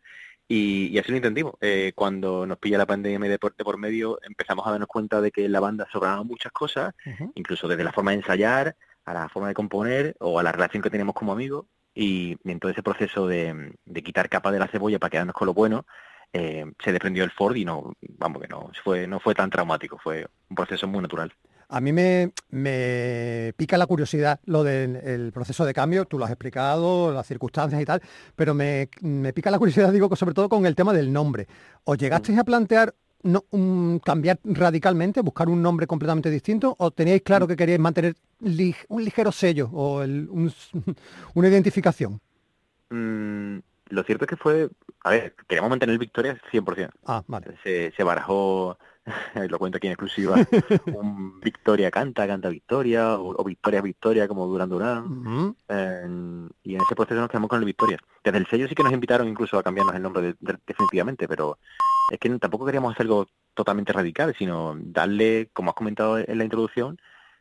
y, 0.49 0.99
así 0.99 1.11
lo 1.11 1.19
entendimos. 1.19 1.55
Eh, 1.61 1.93
cuando 1.95 2.47
nos 2.47 2.59
pilla 2.59 2.79
la 2.79 2.87
pandemia 2.87 3.29
de 3.29 3.39
por, 3.39 3.55
por, 3.55 3.77
medio, 3.77 4.19
empezamos 4.23 4.67
a 4.67 4.71
darnos 4.71 4.89
cuenta 4.89 5.21
de 5.21 5.31
que 5.31 5.45
en 5.45 5.53
la 5.53 5.61
banda 5.61 5.87
sobraban 5.93 6.27
muchas 6.27 6.53
cosas, 6.53 6.95
incluso 7.35 7.69
desde 7.69 7.85
la 7.85 7.93
forma 7.93 8.13
de 8.13 8.19
ensayar, 8.19 8.75
a 9.05 9.15
la 9.15 9.29
forma 9.29 9.49
de 9.49 9.55
componer 9.55 10.17
o 10.21 10.39
a 10.39 10.43
la 10.43 10.53
relación 10.53 10.83
que 10.83 10.91
tenemos 10.91 11.15
como 11.15 11.33
amigos. 11.33 11.67
Y, 11.95 12.39
en 12.45 12.61
todo 12.61 12.71
ese 12.71 12.83
proceso 12.83 13.27
de, 13.27 13.75
quitar 14.03 14.29
capa 14.31 14.51
de 14.51 14.59
la 14.59 14.69
cebolla 14.69 14.99
para 14.99 15.11
quedarnos 15.11 15.35
con 15.35 15.47
lo 15.47 15.55
bueno, 15.55 15.85
eh, 16.33 16.65
se 16.83 16.93
desprendió 16.93 17.25
el 17.25 17.31
Ford 17.31 17.57
y 17.57 17.65
no, 17.65 17.95
vamos 18.01 18.41
que 18.43 18.49
no 18.49 18.71
fue, 18.85 19.07
no 19.07 19.21
fue 19.21 19.35
tan 19.35 19.51
traumático, 19.51 19.99
fue 19.99 20.27
un 20.49 20.57
proceso 20.57 20.87
muy 20.87 21.03
natural. 21.03 21.33
A 21.71 21.83
mí 21.83 21.93
me, 21.93 22.33
pica 23.57 23.77
la 23.77 23.87
curiosidad 23.87 24.41
lo 24.47 24.65
del 24.65 25.33
proceso 25.33 25.67
de 25.67 25.75
cambio, 25.75 26.07
tú 26.07 26.19
lo 26.19 26.25
has 26.25 26.31
explicado, 26.31 27.13
las 27.13 27.27
circunstancias 27.27 27.81
y 27.81 27.85
tal, 27.85 28.01
pero 28.35 28.55
me, 28.55 28.89
pica 29.35 29.51
la 29.51 29.59
curiosidad, 29.59 29.93
digo, 29.93 30.15
sobre 30.17 30.35
todo 30.35 30.49
con 30.49 30.65
el 30.65 30.75
tema 30.75 30.95
del 30.95 31.13
nombre. 31.13 31.47
¿Os 31.85 31.99
llegasteis 31.99 32.39
a 32.39 32.45
plantear 32.45 32.95
no, 33.23 33.45
cambiar 34.03 34.39
radicalmente, 34.45 35.21
buscar 35.21 35.51
un 35.51 35.61
nombre 35.61 35.87
completamente 35.87 36.31
distinto, 36.31 36.75
o 36.79 36.91
teníais 36.91 37.21
claro 37.23 37.47
que 37.47 37.57
queríais 37.57 37.81
mantener 37.81 38.15
un 38.41 39.05
ligero 39.05 39.31
sello 39.31 39.69
o 39.71 40.03
una 41.35 41.49
identificación? 41.49 42.19
Mm, 42.89 43.59
lo 43.91 44.03
cierto 44.05 44.25
es 44.25 44.29
que 44.31 44.37
fue, 44.37 44.71
a 45.05 45.11
ver, 45.11 45.35
queríamos 45.47 45.69
mantener 45.69 45.99
Victoria 45.99 46.41
100%. 46.51 46.91
Ah, 47.05 47.23
vale. 47.27 47.59
Se, 47.63 47.93
se 47.95 48.03
barajó 48.03 48.79
lo 49.49 49.59
cuento 49.59 49.77
aquí 49.77 49.87
en 49.87 49.93
exclusiva, 49.93 50.37
un 50.87 51.41
Victoria 51.41 51.91
canta, 51.91 52.27
canta 52.27 52.49
Victoria, 52.49 53.15
o, 53.19 53.45
Victoria 53.45 53.81
Victoria 53.81 54.29
como 54.29 54.47
Duran 54.47 54.69
Duran. 54.69 55.57
y 56.63 56.75
en 56.75 56.81
ese 56.83 56.95
proceso 56.97 57.21
nos 57.21 57.29
quedamos 57.29 57.49
con 57.49 57.59
el 57.59 57.65
Victoria. 57.65 57.99
Desde 58.23 58.39
el 58.39 58.47
sello 58.47 58.69
sí 58.69 58.75
que 58.75 58.83
nos 58.83 58.93
invitaron 58.93 59.29
incluso 59.29 59.59
a 59.59 59.63
cambiarnos 59.63 59.95
el 59.95 60.03
nombre 60.03 60.35
definitivamente, 60.67 61.29
pero 61.29 61.59
es 62.11 62.19
que 62.19 62.31
tampoco 62.39 62.67
queríamos 62.67 62.93
hacer 62.93 63.05
algo 63.05 63.29
totalmente 63.55 63.93
radical, 63.93 64.35
sino 64.39 64.77
darle, 64.79 65.51
como 65.53 65.71
has 65.71 65.77
comentado 65.77 66.19
en 66.19 66.39
la 66.39 66.45
introducción, 66.45 66.99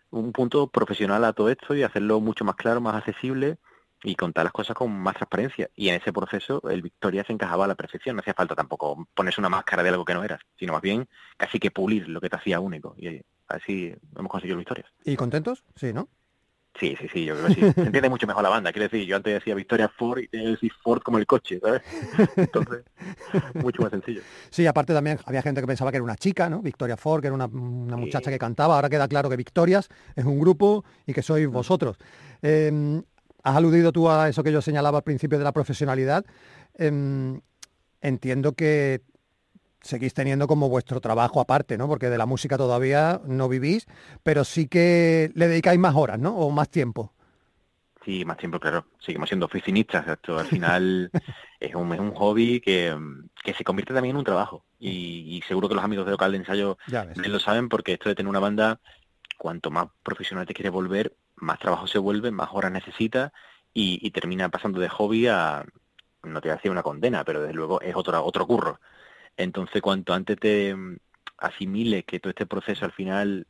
un 0.09 0.31
punto 0.31 0.67
profesional 0.67 1.23
a 1.25 1.33
todo 1.33 1.49
esto 1.49 1.75
y 1.75 1.83
hacerlo 1.83 2.19
mucho 2.19 2.45
más 2.45 2.55
claro, 2.55 2.81
más 2.81 2.95
accesible 2.95 3.57
y 4.03 4.15
contar 4.15 4.43
las 4.45 4.53
cosas 4.53 4.75
con 4.75 4.91
más 4.91 5.15
transparencia. 5.15 5.69
Y 5.75 5.89
en 5.89 5.95
ese 5.95 6.13
proceso 6.13 6.61
el 6.69 6.81
Victoria 6.81 7.23
se 7.25 7.33
encajaba 7.33 7.65
a 7.65 7.67
la 7.67 7.75
perfección. 7.75 8.15
No 8.15 8.21
hacía 8.21 8.33
falta 8.33 8.55
tampoco 8.55 9.07
ponerse 9.13 9.41
una 9.41 9.49
máscara 9.49 9.83
de 9.83 9.89
algo 9.89 10.05
que 10.05 10.13
no 10.13 10.23
eras, 10.23 10.41
sino 10.57 10.73
más 10.73 10.81
bien 10.81 11.07
casi 11.37 11.59
que 11.59 11.71
pulir 11.71 12.07
lo 12.07 12.21
que 12.21 12.29
te 12.29 12.35
hacía 12.35 12.59
único. 12.59 12.95
Y 12.97 13.21
así 13.47 13.93
hemos 14.15 14.31
conseguido 14.31 14.57
victorias. 14.57 14.87
¿Y 15.03 15.15
contentos? 15.15 15.63
Sí, 15.75 15.93
¿no? 15.93 16.09
Sí, 16.79 16.95
sí, 16.99 17.07
sí, 17.11 17.25
yo 17.25 17.33
creo 17.33 17.47
que 17.47 17.53
sí. 17.55 17.61
Se 17.73 17.81
entiende 17.81 18.07
mucho 18.07 18.27
mejor 18.27 18.43
la 18.43 18.49
banda. 18.49 18.71
Quiero 18.71 18.87
decir, 18.87 19.03
yo 19.07 19.15
antes 19.15 19.33
decía 19.33 19.55
Victoria 19.55 19.89
Ford 19.89 20.19
y 20.19 20.27
decir 20.27 20.71
Ford 20.83 21.01
como 21.01 21.17
el 21.17 21.25
coche, 21.25 21.59
¿sabes? 21.59 21.81
Entonces, 22.35 22.83
mucho 23.55 23.81
más 23.81 23.89
sencillo. 23.89 24.21
Sí, 24.51 24.67
aparte 24.67 24.93
también 24.93 25.17
había 25.25 25.41
gente 25.41 25.59
que 25.59 25.65
pensaba 25.65 25.89
que 25.89 25.97
era 25.97 26.03
una 26.03 26.17
chica, 26.17 26.49
¿no? 26.49 26.61
Victoria 26.61 26.95
Ford, 26.95 27.21
que 27.21 27.27
era 27.27 27.33
una, 27.33 27.47
muchacha 27.47 28.29
que 28.29 28.37
cantaba. 28.37 28.75
Ahora 28.75 28.89
queda 28.89 29.07
claro 29.07 29.27
que 29.27 29.37
Victorias 29.37 29.89
es 30.15 30.25
un 30.25 30.39
grupo 30.39 30.85
y 31.07 31.13
que 31.13 31.23
sois 31.23 31.47
vosotros. 31.47 31.97
Eh, 32.43 33.01
has 33.47 33.55
aludido 33.55 33.91
tú 33.91 34.09
a 34.09 34.27
eso 34.27 34.43
que 34.43 34.51
yo 34.51 34.61
señalaba 34.61 34.97
al 34.97 35.03
principio 35.03 35.37
de 35.37 35.43
la 35.43 35.53
profesionalidad. 35.53 36.25
Em, 36.73 37.39
entiendo 38.01 38.53
que 38.53 39.01
seguís 39.81 40.13
teniendo 40.13 40.47
como 40.47 40.69
vuestro 40.69 40.99
trabajo 40.99 41.39
aparte, 41.39 41.77
¿no? 41.77 41.87
Porque 41.87 42.09
de 42.09 42.17
la 42.17 42.25
música 42.25 42.57
todavía 42.57 43.21
no 43.25 43.47
vivís, 43.47 43.87
pero 44.23 44.43
sí 44.43 44.67
que 44.67 45.31
le 45.33 45.47
dedicáis 45.47 45.79
más 45.79 45.95
horas, 45.95 46.19
¿no? 46.19 46.35
O 46.35 46.51
más 46.51 46.69
tiempo. 46.69 47.13
Sí, 48.03 48.25
más 48.25 48.37
tiempo, 48.37 48.59
claro. 48.59 48.85
Seguimos 48.99 49.29
siendo 49.29 49.45
oficinistas. 49.45 50.07
Esto 50.07 50.37
al 50.37 50.47
final 50.47 51.09
es, 51.59 51.73
un, 51.73 51.93
es 51.93 51.99
un 51.99 52.13
hobby 52.15 52.59
que, 52.59 52.95
se 53.45 53.63
convierte 53.63 53.93
también 53.93 54.15
en 54.15 54.19
un 54.19 54.25
trabajo. 54.25 54.65
Y, 54.79 55.41
seguro 55.47 55.69
que 55.69 55.75
los 55.75 55.83
amigos 55.83 56.05
de 56.05 56.11
local 56.11 56.31
de 56.31 56.37
ensayo 56.37 56.77
lo 57.15 57.39
saben 57.39 57.69
porque 57.69 57.93
esto 57.93 58.09
de 58.09 58.15
tener 58.15 58.29
una 58.29 58.39
banda, 58.39 58.79
cuanto 59.37 59.71
más 59.71 59.87
profesional 60.03 60.45
te 60.45 60.53
quieres 60.53 60.71
volver, 60.71 61.15
más 61.37 61.59
trabajo 61.59 61.87
se 61.87 61.99
vuelve, 61.99 62.31
más 62.31 62.49
horas 62.51 62.71
necesita 62.71 63.33
y, 63.73 64.09
termina 64.11 64.49
pasando 64.49 64.79
de 64.79 64.89
hobby 64.89 65.27
a, 65.27 65.65
no 66.23 66.41
te 66.41 66.49
voy 66.49 66.53
a 66.53 66.55
decir 66.57 66.71
una 66.71 66.83
condena, 66.83 67.23
pero 67.23 67.41
desde 67.41 67.53
luego 67.53 67.81
es 67.81 67.95
otro, 67.95 68.23
otro 68.25 68.47
curro. 68.47 68.79
Entonces, 69.37 69.81
cuanto 69.81 70.13
antes 70.13 70.39
te 70.39 70.75
mm, 70.75 70.97
asimiles 71.37 72.05
que 72.05 72.19
todo 72.19 72.31
este 72.31 72.45
proceso 72.47 72.85
al 72.85 72.91
final 72.93 73.47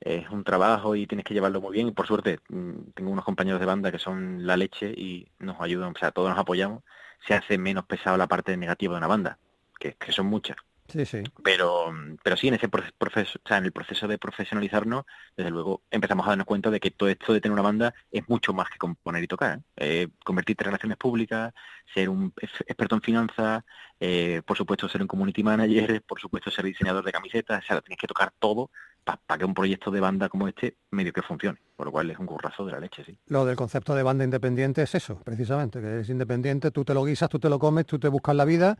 es 0.00 0.30
un 0.30 0.44
trabajo 0.44 0.96
y 0.96 1.06
tienes 1.06 1.24
que 1.26 1.34
llevarlo 1.34 1.60
muy 1.60 1.72
bien, 1.74 1.88
y 1.88 1.92
por 1.92 2.06
suerte 2.06 2.40
mm, 2.48 2.92
tengo 2.94 3.10
unos 3.10 3.24
compañeros 3.24 3.60
de 3.60 3.66
banda 3.66 3.92
que 3.92 3.98
son 3.98 4.46
la 4.46 4.56
leche 4.56 4.92
y 4.96 5.28
nos 5.38 5.60
ayudan, 5.60 5.92
o 5.94 5.98
sea, 5.98 6.12
todos 6.12 6.30
nos 6.30 6.38
apoyamos, 6.38 6.82
se 7.26 7.34
hace 7.34 7.58
menos 7.58 7.84
pesado 7.86 8.16
la 8.16 8.28
parte 8.28 8.56
negativa 8.56 8.94
de 8.94 8.98
una 8.98 9.06
banda, 9.08 9.38
que, 9.78 9.94
que 9.94 10.12
son 10.12 10.26
muchas. 10.26 10.56
Sí, 10.90 11.04
sí. 11.06 11.22
Pero, 11.42 11.92
pero 12.22 12.36
sí, 12.36 12.48
en 12.48 12.54
ese 12.54 12.68
proceso, 12.68 13.38
o 13.44 13.48
sea, 13.48 13.58
en 13.58 13.64
el 13.64 13.72
proceso 13.72 14.08
de 14.08 14.18
profesionalizarnos, 14.18 15.04
desde 15.36 15.50
luego 15.50 15.82
empezamos 15.90 16.26
a 16.26 16.30
darnos 16.30 16.46
cuenta 16.46 16.70
de 16.70 16.80
que 16.80 16.90
todo 16.90 17.08
esto 17.08 17.32
de 17.32 17.40
tener 17.40 17.52
una 17.52 17.62
banda 17.62 17.94
es 18.10 18.28
mucho 18.28 18.52
más 18.52 18.68
que 18.70 18.78
componer 18.78 19.22
y 19.22 19.28
tocar. 19.28 19.60
¿eh? 19.76 20.08
convertirte 20.24 20.64
en 20.64 20.66
relaciones 20.66 20.98
públicas, 20.98 21.52
ser 21.92 22.08
un 22.08 22.32
experto 22.40 22.94
en 22.94 23.02
finanzas, 23.02 23.64
eh, 23.98 24.42
por 24.46 24.56
supuesto 24.56 24.88
ser 24.88 25.02
un 25.02 25.08
community 25.08 25.42
manager, 25.42 26.02
por 26.02 26.20
supuesto 26.20 26.50
ser 26.50 26.64
diseñador 26.64 27.04
de 27.04 27.12
camisetas, 27.12 27.64
o 27.64 27.66
sea, 27.66 27.80
tienes 27.80 27.98
que 27.98 28.06
tocar 28.06 28.32
todo 28.38 28.70
para 29.04 29.38
que 29.38 29.44
un 29.44 29.54
proyecto 29.54 29.90
de 29.90 30.00
banda 30.00 30.28
como 30.28 30.46
este 30.46 30.76
medio 30.90 31.12
que 31.12 31.22
funcione, 31.22 31.58
por 31.76 31.86
lo 31.86 31.92
cual 31.92 32.10
es 32.10 32.18
un 32.18 32.26
currazo 32.26 32.64
de 32.64 32.72
la 32.72 32.80
leche, 32.80 33.04
sí. 33.04 33.18
Lo 33.26 33.44
del 33.44 33.56
concepto 33.56 33.94
de 33.94 34.02
banda 34.02 34.24
independiente 34.24 34.82
es 34.82 34.94
eso, 34.94 35.20
precisamente, 35.24 35.80
que 35.80 35.86
eres 35.86 36.08
independiente, 36.10 36.70
tú 36.70 36.84
te 36.84 36.94
lo 36.94 37.04
guisas, 37.04 37.28
tú 37.28 37.38
te 37.38 37.48
lo 37.48 37.58
comes, 37.58 37.86
tú 37.86 37.98
te 37.98 38.08
buscas 38.08 38.36
la 38.36 38.44
vida 38.44 38.78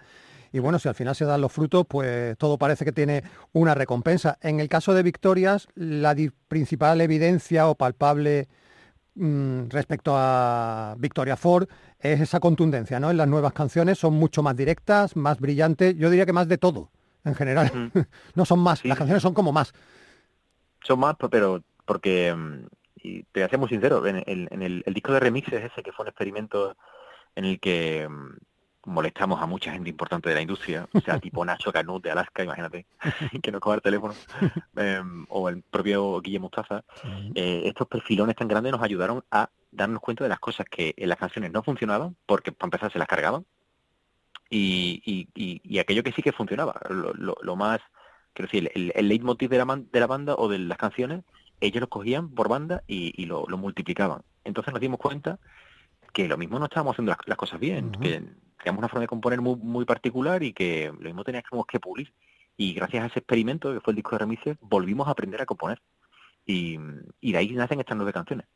y 0.53 0.59
bueno, 0.59 0.79
si 0.79 0.89
al 0.89 0.95
final 0.95 1.15
se 1.15 1.25
dan 1.25 1.41
los 1.41 1.53
frutos, 1.53 1.87
pues 1.89 2.37
todo 2.39 2.59
parece 2.59 2.85
que 2.85 2.93
tiene 2.93 3.23
una 3.53 3.75
recompensa. 3.75 4.39
En 4.41 4.61
el 4.61 4.69
caso 4.69 4.95
de 4.95 5.03
Victorias, 5.03 5.69
la 5.75 6.17
principal 6.49 7.01
evidencia 7.01 7.69
o 7.69 7.77
palpable 7.77 8.49
mm, 9.15 9.69
respecto 9.69 10.15
a 10.17 10.97
Victoria 10.99 11.37
Ford 11.37 11.69
es 12.01 12.21
esa 12.21 12.41
contundencia, 12.41 12.99
¿no? 12.99 13.11
En 13.11 13.17
las 13.17 13.29
nuevas 13.29 13.53
canciones 13.53 13.99
son 13.99 14.15
mucho 14.15 14.43
más 14.43 14.57
directas, 14.57 15.15
más 15.17 15.39
brillantes, 15.39 15.97
yo 15.97 16.11
diría 16.11 16.27
que 16.27 16.33
más 16.33 16.49
de 16.49 16.59
todo, 16.59 16.91
en 17.25 17.35
general. 17.35 17.93
no 18.35 18.45
son 18.45 18.59
más, 18.59 18.85
las 18.85 18.99
canciones 18.99 19.23
son 19.23 19.35
como 19.35 19.53
más. 19.53 19.73
Son 20.83 20.99
más, 20.99 21.15
pero 21.31 21.63
porque, 21.85 22.35
mm, 22.35 22.67
y 22.97 23.23
te 23.25 23.41
voy 23.41 23.43
a 23.43 23.49
ser 23.49 23.59
muy 23.59 23.69
sincero, 23.69 24.05
en, 24.05 24.17
el, 24.27 24.83
el, 24.85 24.95
disco 24.95 25.13
de 25.13 25.21
remixes 25.21 25.65
ese 25.65 25.83
que 25.83 25.93
fue 25.93 26.05
un 26.05 26.09
experimento 26.09 26.77
en 27.37 27.45
el 27.45 27.61
que 27.61 28.09
mm, 28.09 28.37
molestamos 28.87 29.41
a 29.43 29.47
mucha 29.47 29.73
gente 29.73 29.91
importante 29.91 30.29
de 30.29 30.35
la 30.35 30.41
industria, 30.41 30.89
o 30.93 31.01
sea, 31.01 31.19
tipo 31.21 31.45
Nacho 31.45 31.73
Canut 31.73 32.03
de 32.03 32.11
Alaska, 32.11 32.43
imagínate, 32.43 32.87
que 33.43 33.53
nos 33.53 33.61
coja 33.61 33.77
el 33.77 33.83
teléfono, 33.83 34.15
em, 34.77 35.27
o 35.29 35.49
el 35.49 35.63
propio 35.63 36.21
Guillermo 36.21 36.51
Mostaza, 36.55 36.85
eh, 37.35 37.63
estos 37.65 37.87
perfilones 37.89 38.37
tan 38.37 38.49
grandes 38.49 38.73
nos 38.73 38.83
ayudaron 38.83 39.25
a 39.31 39.51
darnos 39.71 40.01
cuenta 40.01 40.25
de 40.25 40.31
las 40.31 40.41
cosas 40.41 40.67
que 40.71 40.95
en 40.97 41.09
las 41.09 41.19
canciones 41.19 41.53
no 41.53 41.63
funcionaban, 41.63 42.17
porque 42.27 42.53
para 42.53 42.69
empezar 42.69 42.93
se 42.93 42.99
las 42.99 43.09
cargaban, 43.09 43.45
y, 44.53 45.01
y, 45.05 45.61
y, 45.63 45.79
aquello 45.79 46.03
que 46.03 46.11
sí 46.11 46.23
que 46.23 46.33
funcionaba, 46.33 46.81
lo, 46.89 47.37
lo, 47.41 47.57
más, 47.57 47.79
quiero 48.33 48.49
decir, 48.51 48.69
el, 48.75 48.93
el 48.97 49.09
leitmotiv 49.09 49.49
de 49.49 49.59
la, 49.59 49.77
de 49.77 50.01
la 50.01 50.09
banda 50.09 50.35
o 50.37 50.49
de 50.49 50.59
las 50.59 50.77
canciones, 50.77 51.23
ellos 51.61 51.81
lo 51.81 51.89
cogían 51.89 52.31
por 52.31 52.49
banda 52.49 52.83
y, 52.89 53.27
lo, 53.27 53.47
lo 53.47 53.59
multiplicaban. 53.59 54.23
Entonces 54.45 54.73
nos 54.73 54.81
dimos 54.81 54.99
cuenta 54.99 55.39
que 56.13 56.27
lo 56.27 56.37
mismo 56.37 56.59
no 56.59 56.65
estábamos 56.65 56.95
haciendo 56.95 57.15
las, 57.27 57.37
cosas 57.37 57.61
bien, 57.61 57.93
que 57.93 58.25
teníamos 58.63 58.79
una 58.79 58.89
forma 58.89 59.03
de 59.03 59.09
componer 59.09 59.41
muy, 59.41 59.57
muy 59.57 59.85
particular 59.85 60.43
y 60.43 60.53
que 60.53 60.93
lo 60.93 61.05
mismo 61.05 61.25
teníamos 61.25 61.67
que 61.67 61.81
pulir. 61.81 62.13
Y 62.57 62.75
gracias 62.75 63.03
a 63.03 63.07
ese 63.07 63.21
experimento, 63.21 63.73
que 63.73 63.81
fue 63.81 63.93
el 63.93 63.97
disco 63.97 64.13
de 64.13 64.19
remises, 64.19 64.57
volvimos 64.61 65.09
a 65.09 65.13
aprender 65.13 65.41
a 65.41 65.47
componer. 65.47 65.81
Y, 66.47 66.79
de 67.23 67.37
ahí 67.37 67.53
nacen 67.53 67.81
estas 67.81 67.97
nueve 67.97 68.13
canciones. 68.13 68.47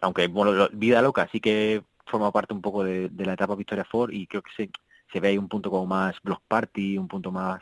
Aunque, 0.00 0.28
bueno, 0.28 0.68
Vida 0.72 1.02
Loca 1.02 1.28
sí 1.32 1.40
que 1.40 1.82
forma 2.06 2.30
parte 2.30 2.54
un 2.54 2.62
poco 2.62 2.84
de, 2.84 3.10
la 3.16 3.32
etapa 3.32 3.56
Victoria 3.56 3.84
Ford 3.84 4.12
y 4.12 4.26
creo 4.26 4.42
que 4.42 4.50
se, 4.56 4.70
se 5.12 5.20
ve 5.20 5.28
ahí 5.28 5.38
un 5.38 5.48
punto 5.48 5.70
como 5.70 5.86
más 5.86 6.14
block 6.22 6.42
party, 6.46 6.98
un 6.98 7.08
punto 7.08 7.32
más 7.32 7.60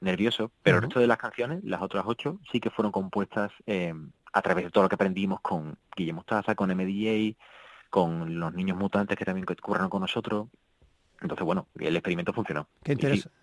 nervioso, 0.00 0.52
pero 0.62 0.76
el 0.76 0.82
resto 0.82 1.00
de 1.00 1.06
las 1.06 1.18
canciones, 1.18 1.64
las 1.64 1.80
otras 1.80 2.04
ocho, 2.06 2.38
sí 2.52 2.60
que 2.60 2.70
fueron 2.70 2.92
compuestas 2.92 3.50
eh, 3.66 3.94
a 4.32 4.42
través 4.42 4.64
de 4.64 4.70
todo 4.70 4.84
lo 4.84 4.88
que 4.88 4.94
aprendimos 4.94 5.40
con 5.40 5.78
Guillermo 5.96 6.22
Staza, 6.22 6.54
con 6.54 6.70
MDA, 6.70 7.34
con 7.88 8.38
los 8.38 8.52
niños 8.52 8.76
mutantes 8.76 9.16
que 9.16 9.24
también 9.24 9.46
curran 9.62 9.88
con 9.88 10.02
nosotros. 10.02 10.48
Entonces, 11.20 11.44
bueno, 11.44 11.66
el 11.78 11.96
experimento 11.96 12.32
funcionó. 12.32 12.68
Qué, 12.82 12.96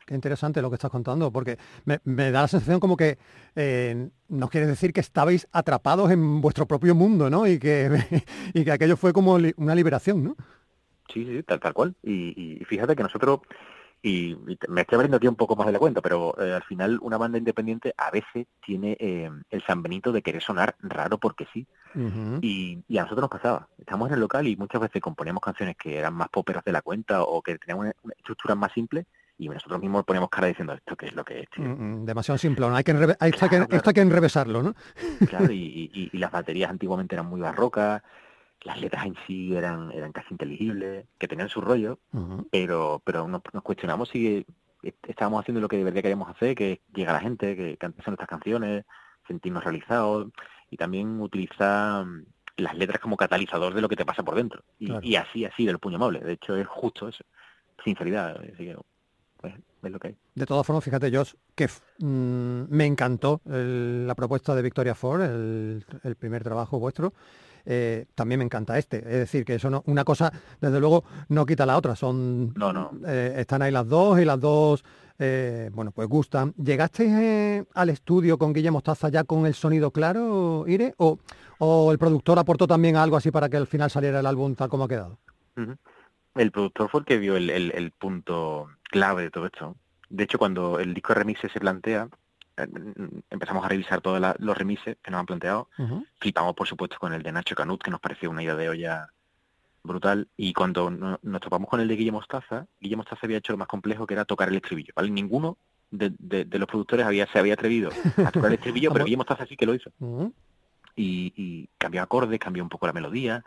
interesante 0.10 0.62
lo 0.62 0.70
que 0.70 0.76
estás 0.76 0.92
contando, 0.92 1.32
porque 1.32 1.58
me, 1.86 2.00
da 2.32 2.42
la 2.42 2.48
sensación 2.48 2.80
como 2.80 2.96
que 2.96 3.18
eh, 3.56 4.10
nos 4.30 4.50
quiere 4.50 4.68
decir 4.68 4.94
que 4.94 5.00
estabais 5.00 5.48
atrapados 5.52 6.12
en 6.12 6.42
vuestro 6.42 6.68
propio 6.68 6.94
mundo, 6.94 7.30
¿no? 7.30 7.48
Y 7.48 7.60
que, 7.60 7.90
y 8.54 8.64
que 8.64 8.72
aquello 8.72 8.98
fue 8.98 9.14
como 9.14 9.38
una 9.58 9.76
liberación, 9.76 10.24
¿no? 10.24 10.36
Sí, 11.12 11.26
sí, 11.26 11.44
tal, 11.44 11.60
tal 11.60 11.74
cual. 11.74 11.96
y 12.04 12.62
fíjate 12.66 12.96
que 12.96 13.04
nosotros 13.04 13.42
y, 14.06 14.36
me 14.68 14.82
estoy 14.82 14.98
abriendo 14.98 15.16
aquí 15.16 15.28
un 15.28 15.38
poco 15.38 15.56
más 15.56 15.66
de 15.66 15.72
la 15.72 15.80
cuenta, 15.80 16.02
pero 16.02 16.36
eh, 16.38 16.54
al 16.54 16.64
final 16.64 17.00
una 17.02 17.18
banda 17.18 17.38
independiente 17.38 17.94
a 17.98 18.12
veces 18.12 18.48
tiene 18.64 18.98
eh, 19.00 19.32
el 19.50 19.64
San 19.64 19.82
Benito 19.82 20.12
de 20.12 20.22
querer 20.22 20.44
sonar 20.44 20.76
raro 20.82 21.18
porque 21.18 21.48
sí. 21.54 21.66
y, 22.42 22.84
a 22.98 23.04
nosotros 23.04 23.22
nos 23.22 23.30
pasaba. 23.30 23.70
Estamos 23.78 24.10
en 24.10 24.16
el 24.16 24.20
local 24.20 24.46
y 24.46 24.58
muchas 24.58 24.82
veces 24.82 25.02
componíamos 25.02 25.42
canciones 25.42 25.78
que 25.78 25.98
eran 25.98 26.14
más 26.14 26.28
poperas 26.28 26.66
de 26.66 26.74
la 26.74 26.82
cuenta 26.82 27.24
o 27.24 27.42
que 27.42 27.58
tenían 27.58 27.80
una, 27.80 27.94
estructura 28.18 28.56
más 28.56 28.74
simple 28.74 29.06
y 29.38 29.48
nosotros 29.48 29.80
mismos 29.80 30.04
poníamos 30.04 30.30
cara 30.30 30.48
diciendo 30.48 30.74
esto 30.74 30.98
que 30.98 31.06
es 31.06 31.16
lo 31.16 31.24
que 31.24 31.40
es. 31.40 31.48
demasiado 31.56 32.38
simple, 32.38 32.68
¿no? 32.68 32.76
hay 32.76 32.84
que, 32.84 32.92
hay 33.20 33.32
que, 33.32 33.68
esto 33.70 33.90
hay 33.90 33.94
que 33.94 34.02
enrevesarlo, 34.02 34.62
¿no? 34.62 34.76
claro, 35.28 35.46
y, 35.52 36.10
y 36.12 36.18
las 36.18 36.32
baterías 36.32 36.70
antiguamente 36.70 37.16
eran 37.16 37.28
muy 37.28 37.40
barrocas 37.40 38.04
las 38.64 38.80
letras 38.80 39.06
en 39.06 39.16
sí 39.28 39.56
eran, 39.56 39.92
eran 39.92 40.12
casi 40.12 40.28
inteligibles, 40.32 41.06
que 41.18 41.28
tenían 41.28 41.50
su 41.50 41.62
rollo, 41.62 42.00
pero, 42.52 43.02
pero 43.06 43.28
nos, 43.28 43.42
cuestionamos 43.64 44.10
si 44.10 44.46
estábamos 45.08 45.42
haciendo 45.42 45.62
lo 45.62 45.68
que 45.68 45.78
de 45.78 45.84
verdad 45.84 46.02
queríamos 46.02 46.30
hacer, 46.30 46.56
que 46.56 46.82
llega 46.94 47.12
a 47.12 47.16
la 47.16 47.20
gente, 47.20 47.56
que 47.56 47.78
canten 47.78 48.04
nuestras 48.06 48.30
canciones, 48.30 48.86
sentirnos 49.28 49.64
realizados 49.64 50.28
y 50.70 50.78
también 50.78 51.20
utilizar 51.22 52.06
mm, 52.06 52.26
las 52.58 52.76
letras 52.76 53.00
como 53.00 53.18
catalizador 53.18 53.74
de 53.74 53.82
lo 53.82 53.90
que 53.90 53.96
te 53.96 54.06
pasa 54.06 54.24
por 54.24 54.36
dentro. 54.36 54.64
Y, 54.80 55.16
así, 55.16 55.46
así 55.46 55.66
del 55.66 55.80
puño 55.80 55.98
amable. 55.98 56.20
De 56.20 56.34
hecho, 56.34 56.56
es 56.56 56.68
justo 56.68 57.08
eso. 57.08 57.24
Sinceridad. 57.84 58.40
pues, 59.38 59.54
es 59.84 59.92
lo 59.92 60.00
que 60.00 60.10
hay. 60.10 60.18
De 60.36 60.46
todas 60.46 60.66
formas, 60.66 60.84
fíjate, 60.84 61.16
Josh, 61.16 61.34
que 61.56 61.68
mm, 62.00 62.64
me 62.70 62.86
encantó 62.86 63.42
la 63.46 64.16
propuesta 64.16 64.56
de 64.56 64.62
Victoria 64.62 64.96
Ford, 64.96 65.22
el, 65.22 65.86
el 66.04 66.16
primer 66.16 66.44
trabajo 66.44 66.80
vuestro. 66.80 67.14
Eh, 67.66 68.06
también 68.16 68.40
me 68.40 68.46
encanta 68.46 68.78
este. 68.78 68.98
Es 68.98 69.20
decir, 69.20 69.46
que 69.46 69.56
eso 69.56 69.70
no, 69.70 69.84
una 69.88 70.04
cosa, 70.04 70.32
desde 70.60 70.80
luego, 70.80 71.04
no 71.30 71.46
quita 71.46 71.66
la 71.66 71.78
otra. 71.78 71.96
Son, 71.96 72.54
no, 72.54 72.74
no. 72.74 72.92
Eh, 73.06 73.36
están 73.38 73.62
ahí 73.62 73.72
las 73.72 73.88
dos 73.88 74.20
y 74.20 74.26
las 74.26 74.40
dos, 74.40 74.84
eh, 75.20 75.70
bueno, 75.74 75.92
pues 75.92 76.08
gustan. 76.08 76.54
¿Llegasteis 76.54 77.66
al 77.74 77.90
estudio 77.90 78.38
con 78.38 78.54
Guillermo 78.54 78.78
Mostaza 78.78 79.10
ya 79.10 79.24
con 79.24 79.46
el 79.46 79.54
sonido 79.54 79.92
claro, 79.92 80.66
Ire? 80.68 80.94
¿O, 80.98 81.20
¿O, 81.60 81.92
el 81.92 81.98
productor 81.98 82.40
aportó 82.40 82.68
también 82.68 82.96
algo 82.96 83.16
así 83.16 83.32
para 83.32 83.50
que 83.50 83.58
al 83.58 83.68
final 83.68 83.90
saliera 83.90 84.20
el 84.20 84.26
álbum 84.26 84.56
tal 84.56 84.70
como 84.70 84.86
ha 84.86 84.90
quedado? 84.90 85.20
El 86.36 86.52
productor 86.52 86.90
fue 86.90 87.02
el 87.02 87.06
que 87.06 87.18
vio 87.18 87.38
el, 87.38 87.50
el 87.50 87.92
punto 87.92 88.68
clave 88.90 89.24
de 89.24 89.32
todo 89.32 89.46
esto. 89.46 89.76
De 90.10 90.26
hecho, 90.26 90.38
cuando 90.38 90.80
el 90.80 90.94
disco 90.94 91.14
remix 91.14 91.40
se 91.40 91.60
plantea, 91.60 92.08
empezamos 93.30 93.66
a 93.66 93.68
revisar 93.68 94.02
todos 94.02 94.22
los 94.40 94.58
remises 94.58 94.98
que 95.02 95.12
nos 95.12 95.20
han 95.20 95.26
planteado. 95.26 95.70
Flipamos, 96.20 96.56
por 96.56 96.68
supuesto, 96.68 96.98
con 97.00 97.14
el 97.14 97.24
de 97.24 97.32
Nacho 97.32 97.56
Canut, 97.56 97.82
que 97.82 97.92
nos 97.92 98.00
pareció 98.00 98.30
una 98.30 98.44
idea 98.44 98.56
de 98.56 98.70
olla 98.70 99.08
brutal. 99.84 100.28
Y 100.38 100.54
cuando 100.54 100.90
nos 100.90 101.42
topamos 101.42 101.70
con 101.70 101.82
el 101.82 101.88
de 101.88 101.96
Guillermo 101.96 102.20
Mostaza, 102.20 102.68
Guillermo 102.80 103.02
Mostaza 103.02 103.26
había 103.26 103.38
hecho 103.38 103.54
lo 103.54 103.58
más 103.58 103.68
complejo, 103.68 104.08
que 104.08 104.14
era 104.14 104.26
tocar 104.26 104.50
el 104.50 104.56
estribillo. 104.56 104.94
¿vale? 104.96 105.10
Ninguno 105.10 105.58
de, 105.92 106.48
los 106.52 106.68
productores 106.68 107.06
había 107.06 107.28
se 107.28 107.40
había 107.40 107.54
atrevido 107.54 107.92
a 108.18 108.32
tocar 108.32 108.50
el 108.50 108.56
estribillo, 108.56 108.92
pero 108.94 109.06
Guillermo 109.06 109.26
Mostaza 109.28 109.46
sí 109.46 109.58
que 109.58 109.66
lo 109.66 109.76
hizo. 109.76 109.92
y, 110.96 111.70
cambió 111.78 112.02
acordes, 112.02 112.40
cambió 112.40 112.64
un 112.64 112.70
poco 112.70 112.88
la 112.88 112.94
melodía. 112.94 113.44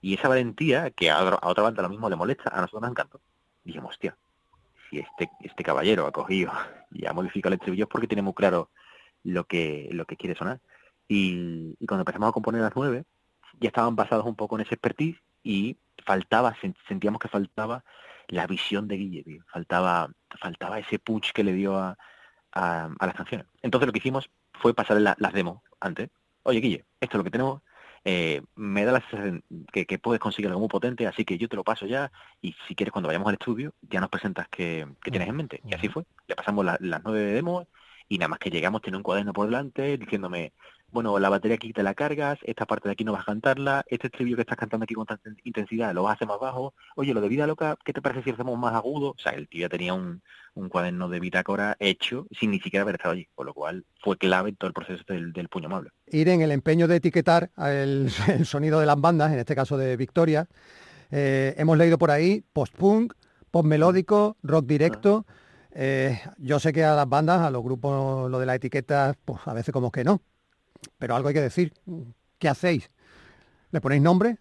Y 0.00 0.14
esa 0.14 0.28
valentía, 0.28 0.90
que 0.90 1.10
a, 1.10 1.18
a 1.18 1.48
otra 1.48 1.62
banda 1.62 1.82
lo 1.82 1.88
mismo 1.88 2.10
le 2.10 2.16
molesta, 2.16 2.50
a 2.52 2.60
nosotros 2.60 2.82
nos 2.82 2.90
encantó. 2.90 3.20
Dijimos, 3.64 3.90
hostia, 3.90 4.16
si 4.92 4.98
este, 4.98 5.30
este 5.40 5.64
caballero 5.64 6.06
ha 6.06 6.12
cogido 6.12 6.52
y 6.90 7.06
ha 7.06 7.12
modificado 7.12 7.54
el 7.54 7.58
estribillo 7.58 7.84
es 7.84 7.90
porque 7.90 8.06
tiene 8.06 8.22
muy 8.22 8.34
claro 8.34 8.70
lo 9.24 9.44
que, 9.44 9.88
lo 9.92 10.04
que 10.04 10.16
quiere 10.16 10.36
sonar. 10.36 10.60
Y, 11.08 11.74
cuando 11.86 12.02
empezamos 12.02 12.28
a 12.28 12.32
componer 12.32 12.60
las 12.60 12.76
nueve, 12.76 13.04
ya 13.60 13.68
estaban 13.68 13.96
basados 13.96 14.26
un 14.26 14.36
poco 14.36 14.56
en 14.56 14.62
ese 14.62 14.74
expertise 14.74 15.18
y 15.42 15.78
faltaba, 16.04 16.54
sentíamos 16.88 17.20
que 17.20 17.28
faltaba 17.28 17.84
la 18.28 18.46
visión 18.46 18.88
de 18.88 18.96
Guille, 18.96 19.40
faltaba, 19.52 20.10
faltaba 20.40 20.78
ese 20.78 20.98
push 20.98 21.32
que 21.32 21.44
le 21.44 21.52
dio 21.52 21.76
a, 21.76 21.96
a, 22.52 22.88
las 23.00 23.14
canciones. 23.14 23.46
Entonces 23.62 23.86
lo 23.86 23.92
que 23.92 23.98
hicimos 23.98 24.30
fue 24.54 24.74
pasarle 24.74 25.14
las 25.16 25.32
demos 25.32 25.60
antes. 25.80 26.10
Oye, 26.44 26.60
Guille, 26.60 26.84
esto 27.00 27.16
es 27.16 27.18
lo 27.18 27.24
que 27.24 27.30
tenemos, 27.30 27.62
eh, 28.04 28.42
me 28.56 28.84
da 28.84 28.92
la 28.92 29.00
sensación 29.00 29.44
que, 29.72 29.98
puedes 29.98 30.20
conseguir 30.20 30.48
algo 30.48 30.60
muy 30.60 30.68
potente, 30.68 31.06
así 31.06 31.24
que 31.24 31.38
yo 31.38 31.48
te 31.48 31.56
lo 31.56 31.64
paso 31.64 31.86
ya 31.86 32.10
y 32.40 32.54
si 32.66 32.74
quieres 32.74 32.92
cuando 32.92 33.06
vayamos 33.06 33.28
al 33.28 33.34
estudio 33.34 33.74
ya 33.82 34.00
nos 34.00 34.10
presentas 34.10 34.48
que, 34.48 34.86
tienes 35.02 35.28
en 35.28 35.36
mente. 35.36 35.60
Y 35.64 35.74
así 35.74 35.88
fue. 35.88 36.04
Le 36.26 36.34
pasamos 36.34 36.64
las 36.64 37.02
nueve 37.04 37.20
demos 37.20 37.66
y 38.08 38.18
nada 38.18 38.28
más 38.28 38.38
que 38.38 38.50
llegamos 38.50 38.82
tiene 38.82 38.96
un 38.96 39.02
cuaderno 39.02 39.32
por 39.32 39.46
delante 39.46 39.96
diciéndome, 39.96 40.52
bueno, 40.92 41.18
la 41.18 41.28
batería 41.30 41.56
aquí 41.56 41.72
te 41.72 41.82
la 41.82 41.94
cargas, 41.94 42.38
esta 42.42 42.66
parte 42.66 42.88
de 42.88 42.92
aquí 42.92 43.04
no 43.04 43.12
vas 43.12 43.22
a 43.22 43.26
cantarla, 43.26 43.84
este 43.88 44.08
estribillo 44.08 44.36
que 44.36 44.42
estás 44.42 44.58
cantando 44.58 44.84
aquí 44.84 44.94
con 44.94 45.06
tanta 45.06 45.30
intensidad 45.42 45.94
lo 45.94 46.02
vas 46.02 46.10
a 46.10 46.14
hacer 46.14 46.28
más 46.28 46.38
bajo, 46.38 46.74
oye, 46.96 47.14
lo 47.14 47.20
de 47.20 47.28
vida 47.28 47.46
loca, 47.46 47.76
¿qué 47.84 47.92
te 47.92 48.02
parece 48.02 48.22
si 48.22 48.30
hacemos 48.30 48.58
más 48.58 48.74
agudo? 48.74 49.10
O 49.10 49.18
sea, 49.18 49.32
el 49.32 49.48
tío 49.48 49.62
ya 49.62 49.68
tenía 49.68 49.94
un, 49.94 50.22
un 50.54 50.68
cuaderno 50.68 51.08
de 51.08 51.20
bitácora 51.20 51.76
hecho 51.80 52.26
sin 52.38 52.50
ni 52.50 52.60
siquiera 52.60 52.82
haber 52.82 52.96
estado 52.96 53.14
allí, 53.14 53.28
con 53.34 53.46
lo 53.46 53.54
cual 53.54 53.84
fue 54.00 54.16
clave 54.16 54.50
en 54.50 54.56
todo 54.56 54.68
el 54.68 54.74
proceso 54.74 55.02
del, 55.08 55.48
puño 55.48 55.66
amable. 55.66 55.90
Ir 56.06 56.28
en 56.28 56.42
el 56.42 56.50
empeño 56.50 56.86
de 56.88 56.96
etiquetar 56.96 57.50
el, 57.56 58.10
sonido 58.44 58.80
de 58.80 58.86
las 58.86 59.00
bandas, 59.00 59.32
en 59.32 59.38
este 59.38 59.54
caso 59.54 59.76
de 59.76 59.96
Victoria, 59.96 60.46
eh, 61.10 61.54
hemos 61.56 61.78
leído 61.78 61.98
por 61.98 62.10
ahí 62.10 62.44
post-punk, 62.52 63.14
post-melódico, 63.50 64.36
rock 64.42 64.66
directo. 64.66 65.26
Eh, 65.74 66.20
yo 66.38 66.58
sé 66.58 66.72
que 66.72 66.84
a 66.84 66.94
las 66.94 67.08
bandas, 67.08 67.40
a 67.40 67.50
los 67.50 67.62
grupos, 67.62 68.30
lo 68.30 68.38
de 68.38 68.46
la 68.46 68.54
etiqueta, 68.54 69.14
pues 69.24 69.40
a 69.46 69.54
veces 69.54 69.72
como 69.72 69.90
que 69.90 70.04
no, 70.04 70.22
pero 70.98 71.14
algo 71.14 71.28
hay 71.28 71.34
que 71.34 71.40
decir. 71.40 71.72
¿Qué 72.38 72.48
hacéis? 72.48 72.90
¿Le 73.70 73.80
ponéis 73.80 74.02
nombre? 74.02 74.38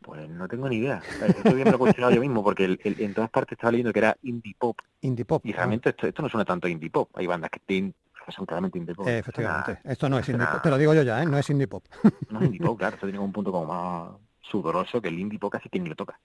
Pues 0.00 0.28
no 0.28 0.48
tengo 0.48 0.68
ni 0.68 0.76
idea. 0.76 1.02
Estoy 1.26 1.54
viendo 1.54 1.78
cuestionado 1.78 2.14
yo 2.14 2.20
mismo, 2.20 2.42
porque 2.42 2.78
en 2.84 3.14
todas 3.14 3.30
partes 3.30 3.52
estaba 3.52 3.72
leyendo 3.72 3.92
que 3.92 3.98
era 3.98 4.16
indie 4.22 4.54
pop. 4.58 4.78
Indie 5.02 5.24
pop. 5.24 5.44
Y 5.44 5.52
realmente 5.52 5.90
esto, 5.90 6.22
no 6.22 6.28
suena 6.28 6.44
tanto 6.44 6.68
indie 6.68 6.90
pop. 6.90 7.10
Hay 7.14 7.26
bandas 7.26 7.50
que 7.50 7.92
son 8.28 8.46
claramente 8.46 8.78
indie 8.78 8.94
pop. 8.94 9.06
efectivamente. 9.06 9.80
esto 9.84 10.08
no 10.08 10.18
es 10.18 10.28
indie 10.28 10.46
pop. 10.46 10.62
Te 10.62 10.70
lo 10.70 10.78
digo 10.78 10.94
yo 10.94 11.02
ya, 11.02 11.22
¿eh? 11.22 11.26
No 11.26 11.36
es 11.36 11.50
indie 11.50 11.68
pop. 11.68 11.84
No 12.30 12.40
es 12.40 12.46
indie 12.46 12.60
pop, 12.60 12.78
claro. 12.78 12.94
Esto 12.94 13.06
tiene 13.06 13.18
un 13.18 13.32
punto 13.32 13.52
como 13.52 13.66
más 13.66 14.12
sudoroso 14.40 15.00
que 15.00 15.08
el 15.08 15.18
indie 15.18 15.38
pop 15.38 15.52
casi 15.52 15.68
que 15.68 15.80
ni 15.80 15.88
lo 15.88 15.96
toca. 15.96 16.18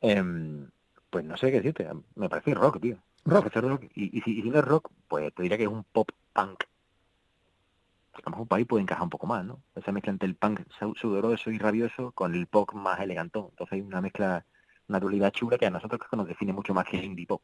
Em, 0.00 0.68
pues 1.10 1.24
no 1.24 1.36
sé 1.36 1.50
qué 1.50 1.56
decirte. 1.56 1.88
Me 2.14 2.28
parece 2.28 2.54
rock, 2.54 2.80
tío. 2.80 2.96
Rock. 3.24 3.48
Y, 3.94 4.18
y, 4.18 4.20
si, 4.22 4.42
no 4.48 4.58
es 4.58 4.64
rock, 4.64 4.90
pues 5.08 5.34
te 5.34 5.42
diría 5.42 5.58
que 5.58 5.64
es 5.64 5.68
un 5.68 5.84
pop 5.84 6.10
punk 6.32 6.64
a 8.24 8.30
lo 8.30 8.36
mejor 8.36 8.46
ahí 8.50 8.64
puede 8.64 8.82
encajar 8.82 9.04
un 9.04 9.10
poco 9.10 9.26
más, 9.26 9.44
¿no? 9.44 9.62
Esa 9.74 9.92
mezcla 9.92 10.12
entre 10.12 10.28
el 10.28 10.36
punk 10.36 10.60
sudoroso 10.96 11.50
y 11.50 11.58
rabioso 11.58 12.12
con 12.12 12.34
el 12.34 12.46
pop 12.46 12.72
más 12.74 13.00
elegantón. 13.00 13.48
Entonces 13.50 13.74
hay 13.74 13.80
una 13.80 14.00
mezcla, 14.00 14.46
una 14.88 15.00
dualidad 15.00 15.32
chula 15.32 15.58
que 15.58 15.66
a 15.66 15.70
nosotros 15.70 16.00
creo 16.00 16.18
nos 16.18 16.28
define 16.28 16.52
mucho 16.52 16.74
más 16.74 16.84
que 16.86 16.98
el 16.98 17.04
indie 17.04 17.26
pop. 17.26 17.42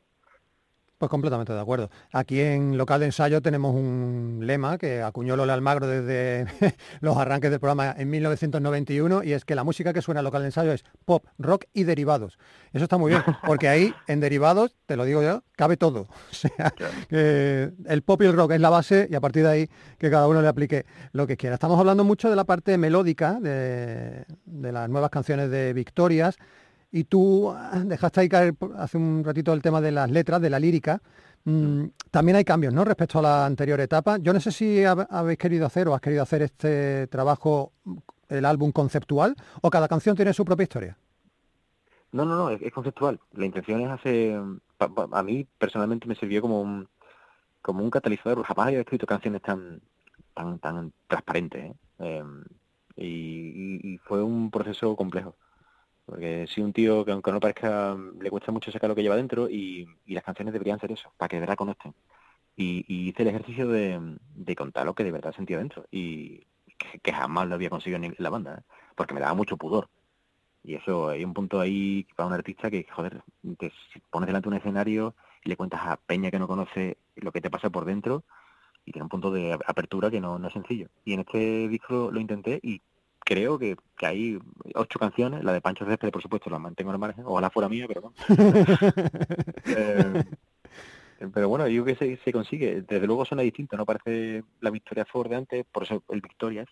Pues 0.98 1.10
completamente 1.10 1.52
de 1.52 1.60
acuerdo. 1.60 1.90
Aquí 2.10 2.40
en 2.40 2.78
local 2.78 3.00
de 3.00 3.06
ensayo 3.06 3.42
tenemos 3.42 3.74
un 3.74 4.40
lema 4.44 4.78
que 4.78 5.02
acuñó 5.02 5.36
Lola 5.36 5.52
Almagro 5.52 5.86
desde 5.86 6.46
los 7.00 7.18
arranques 7.18 7.50
del 7.50 7.60
programa 7.60 7.94
en 7.98 8.08
1991 8.08 9.22
y 9.22 9.32
es 9.32 9.44
que 9.44 9.54
la 9.54 9.62
música 9.62 9.92
que 9.92 10.00
suena 10.00 10.20
en 10.20 10.24
local 10.24 10.40
de 10.40 10.48
ensayo 10.48 10.72
es 10.72 10.84
pop, 11.04 11.26
rock 11.36 11.64
y 11.74 11.84
derivados. 11.84 12.38
Eso 12.72 12.84
está 12.84 12.96
muy 12.96 13.10
bien, 13.10 13.22
porque 13.46 13.68
ahí 13.68 13.94
en 14.06 14.20
derivados, 14.20 14.74
te 14.86 14.96
lo 14.96 15.04
digo 15.04 15.22
yo, 15.22 15.42
cabe 15.54 15.76
todo. 15.76 16.08
O 16.30 16.34
sea, 16.34 16.72
que 17.08 17.72
el 17.86 18.02
pop 18.02 18.20
y 18.22 18.26
el 18.26 18.32
rock 18.32 18.52
es 18.52 18.60
la 18.60 18.70
base 18.70 19.06
y 19.10 19.14
a 19.14 19.20
partir 19.20 19.42
de 19.42 19.50
ahí 19.50 19.70
que 19.98 20.10
cada 20.10 20.26
uno 20.28 20.40
le 20.40 20.48
aplique 20.48 20.86
lo 21.12 21.26
que 21.26 21.36
quiera. 21.36 21.54
Estamos 21.54 21.78
hablando 21.78 22.04
mucho 22.04 22.30
de 22.30 22.36
la 22.36 22.44
parte 22.44 22.78
melódica 22.78 23.38
de, 23.40 24.24
de 24.44 24.72
las 24.72 24.88
nuevas 24.88 25.10
canciones 25.10 25.50
de 25.50 25.72
Victorias 25.72 26.38
y 26.96 27.04
tú 27.04 27.50
ah, 27.50 27.82
dejaste 27.84 28.20
ahí 28.20 28.28
caer 28.28 28.54
hace 28.76 28.96
un 28.96 29.22
ratito 29.24 29.52
el 29.52 29.62
tema 29.62 29.80
de 29.80 29.92
las 29.92 30.10
letras, 30.10 30.40
de 30.40 30.50
la 30.50 30.58
lírica. 30.58 31.02
Mm, 31.44 31.86
también 32.10 32.36
hay 32.36 32.44
cambios, 32.44 32.72
¿no? 32.72 32.84
Respecto 32.84 33.18
a 33.18 33.22
la 33.22 33.46
anterior 33.46 33.80
etapa. 33.80 34.18
Yo 34.18 34.32
no 34.32 34.40
sé 34.40 34.50
si 34.50 34.82
habéis 34.84 35.38
querido 35.38 35.66
hacer 35.66 35.88
o 35.88 35.94
has 35.94 36.00
querido 36.00 36.22
hacer 36.22 36.42
este 36.42 37.06
trabajo, 37.08 37.72
el 38.28 38.44
álbum 38.44 38.72
conceptual, 38.72 39.36
o 39.62 39.70
cada 39.70 39.88
canción 39.88 40.16
tiene 40.16 40.32
su 40.32 40.44
propia 40.44 40.64
historia. 40.64 40.98
No, 42.12 42.24
no, 42.24 42.36
no, 42.36 42.50
es, 42.50 42.72
conceptual. 42.72 43.20
La 43.32 43.44
intención 43.44 43.80
es 43.82 43.90
hacer, 43.90 44.40
a 45.12 45.22
mí 45.22 45.46
personalmente 45.58 46.06
me 46.06 46.14
sirvió 46.14 46.40
como 46.40 46.60
un, 46.60 46.88
como 47.62 47.84
un 47.84 47.90
catalizador. 47.90 48.42
Jamás 48.42 48.68
había 48.68 48.80
escrito 48.80 49.06
canciones 49.06 49.42
tan 49.42 49.82
tan, 50.36 50.58
tan 50.58 50.92
transparentes. 51.08 51.64
¿eh? 51.64 51.74
Em, 51.98 52.44
y, 52.96 53.98
fue 54.04 54.22
un 54.22 54.50
proceso 54.50 54.94
complejo. 54.94 55.34
Porque 56.06 56.46
si 56.48 56.60
un 56.60 56.72
tío 56.72 57.04
que 57.04 57.12
aunque 57.12 57.32
no 57.32 57.40
parezca, 57.40 57.96
le 58.20 58.30
cuesta 58.30 58.52
mucho 58.52 58.70
sacar 58.70 58.88
lo 58.88 58.94
que 58.94 59.02
lleva 59.02 59.16
dentro 59.16 59.50
y, 59.50 59.86
las 60.06 60.24
canciones 60.24 60.52
deberían 60.52 60.80
ser 60.80 60.92
eso, 60.92 61.12
para 61.16 61.28
que 61.28 61.36
de 61.36 61.40
verdad 61.40 61.56
conecten. 61.56 61.94
Y, 62.56 62.84
hice 63.08 63.22
el 63.22 63.28
ejercicio 63.28 63.68
de, 63.68 64.16
contar 64.56 64.86
lo 64.86 64.94
que 64.94 65.04
de 65.04 65.12
verdad 65.12 65.34
sentía 65.34 65.58
dentro. 65.58 65.86
Y 65.90 66.46
que, 67.02 67.12
jamás 67.12 67.48
lo 67.48 67.56
había 67.56 67.70
conseguido 67.70 68.02
en 68.02 68.14
la 68.18 68.30
banda, 68.30 68.58
¿eh? 68.58 68.62
porque 68.94 69.14
me 69.14 69.20
daba 69.20 69.34
mucho 69.34 69.56
pudor. 69.56 69.88
Y 70.62 70.74
eso, 70.74 71.08
hay 71.10 71.24
un 71.24 71.34
punto 71.34 71.60
ahí 71.60 72.06
para 72.16 72.28
un 72.28 72.34
artista 72.34 72.70
que, 72.70 72.86
joder, 72.90 73.22
te 73.58 73.72
pones 74.10 74.26
delante 74.28 74.48
de 74.48 74.56
un 74.56 74.60
escenario 74.60 75.14
y 75.44 75.48
le 75.48 75.56
cuentas 75.56 75.80
a 75.84 75.96
Peña 75.96 76.30
que 76.30 76.38
no 76.38 76.48
conoce 76.48 76.98
lo 77.16 77.32
que 77.32 77.40
te 77.40 77.50
pasa 77.50 77.70
por 77.70 77.84
dentro 77.84 78.24
y 78.84 78.92
tiene 78.92 79.04
un 79.04 79.08
punto 79.08 79.30
de 79.30 79.52
apertura 79.66 80.10
que 80.10 80.20
no, 80.20 80.38
no 80.38 80.48
es 80.48 80.54
sencillo. 80.54 80.88
Y 81.04 81.14
en 81.14 81.20
este 81.20 81.68
disco 81.68 82.10
lo 82.12 82.20
intenté 82.20 82.60
y 82.62 82.80
creo 83.26 83.58
que, 83.58 83.76
que, 83.98 84.06
hay 84.06 84.38
ocho 84.74 84.98
canciones, 84.98 85.42
la 85.42 85.52
de 85.52 85.60
Pancho 85.60 85.84
Césped, 85.84 86.10
por 86.10 86.22
supuesto, 86.22 86.48
la 86.48 86.60
mantengo 86.60 86.92
al 86.92 86.98
margen, 86.98 87.24
ojalá 87.26 87.50
fuera 87.50 87.68
mía, 87.68 87.86
pero 87.88 88.00
no. 88.00 88.12
Eh, 91.18 91.28
pero 91.32 91.48
bueno, 91.48 91.66
yo 91.66 91.82
creo 91.82 91.96
que 91.96 92.18
se, 92.22 92.32
consigue. 92.32 92.82
Desde 92.82 93.06
luego 93.06 93.24
suena 93.24 93.42
distinto, 93.42 93.76
no 93.76 93.86
parece 93.86 94.44
la 94.60 94.70
Victoria 94.70 95.06
Ford 95.06 95.30
de 95.30 95.36
antes, 95.36 95.64
por 95.72 95.84
eso 95.84 96.04
el 96.10 96.20
Victorias. 96.20 96.68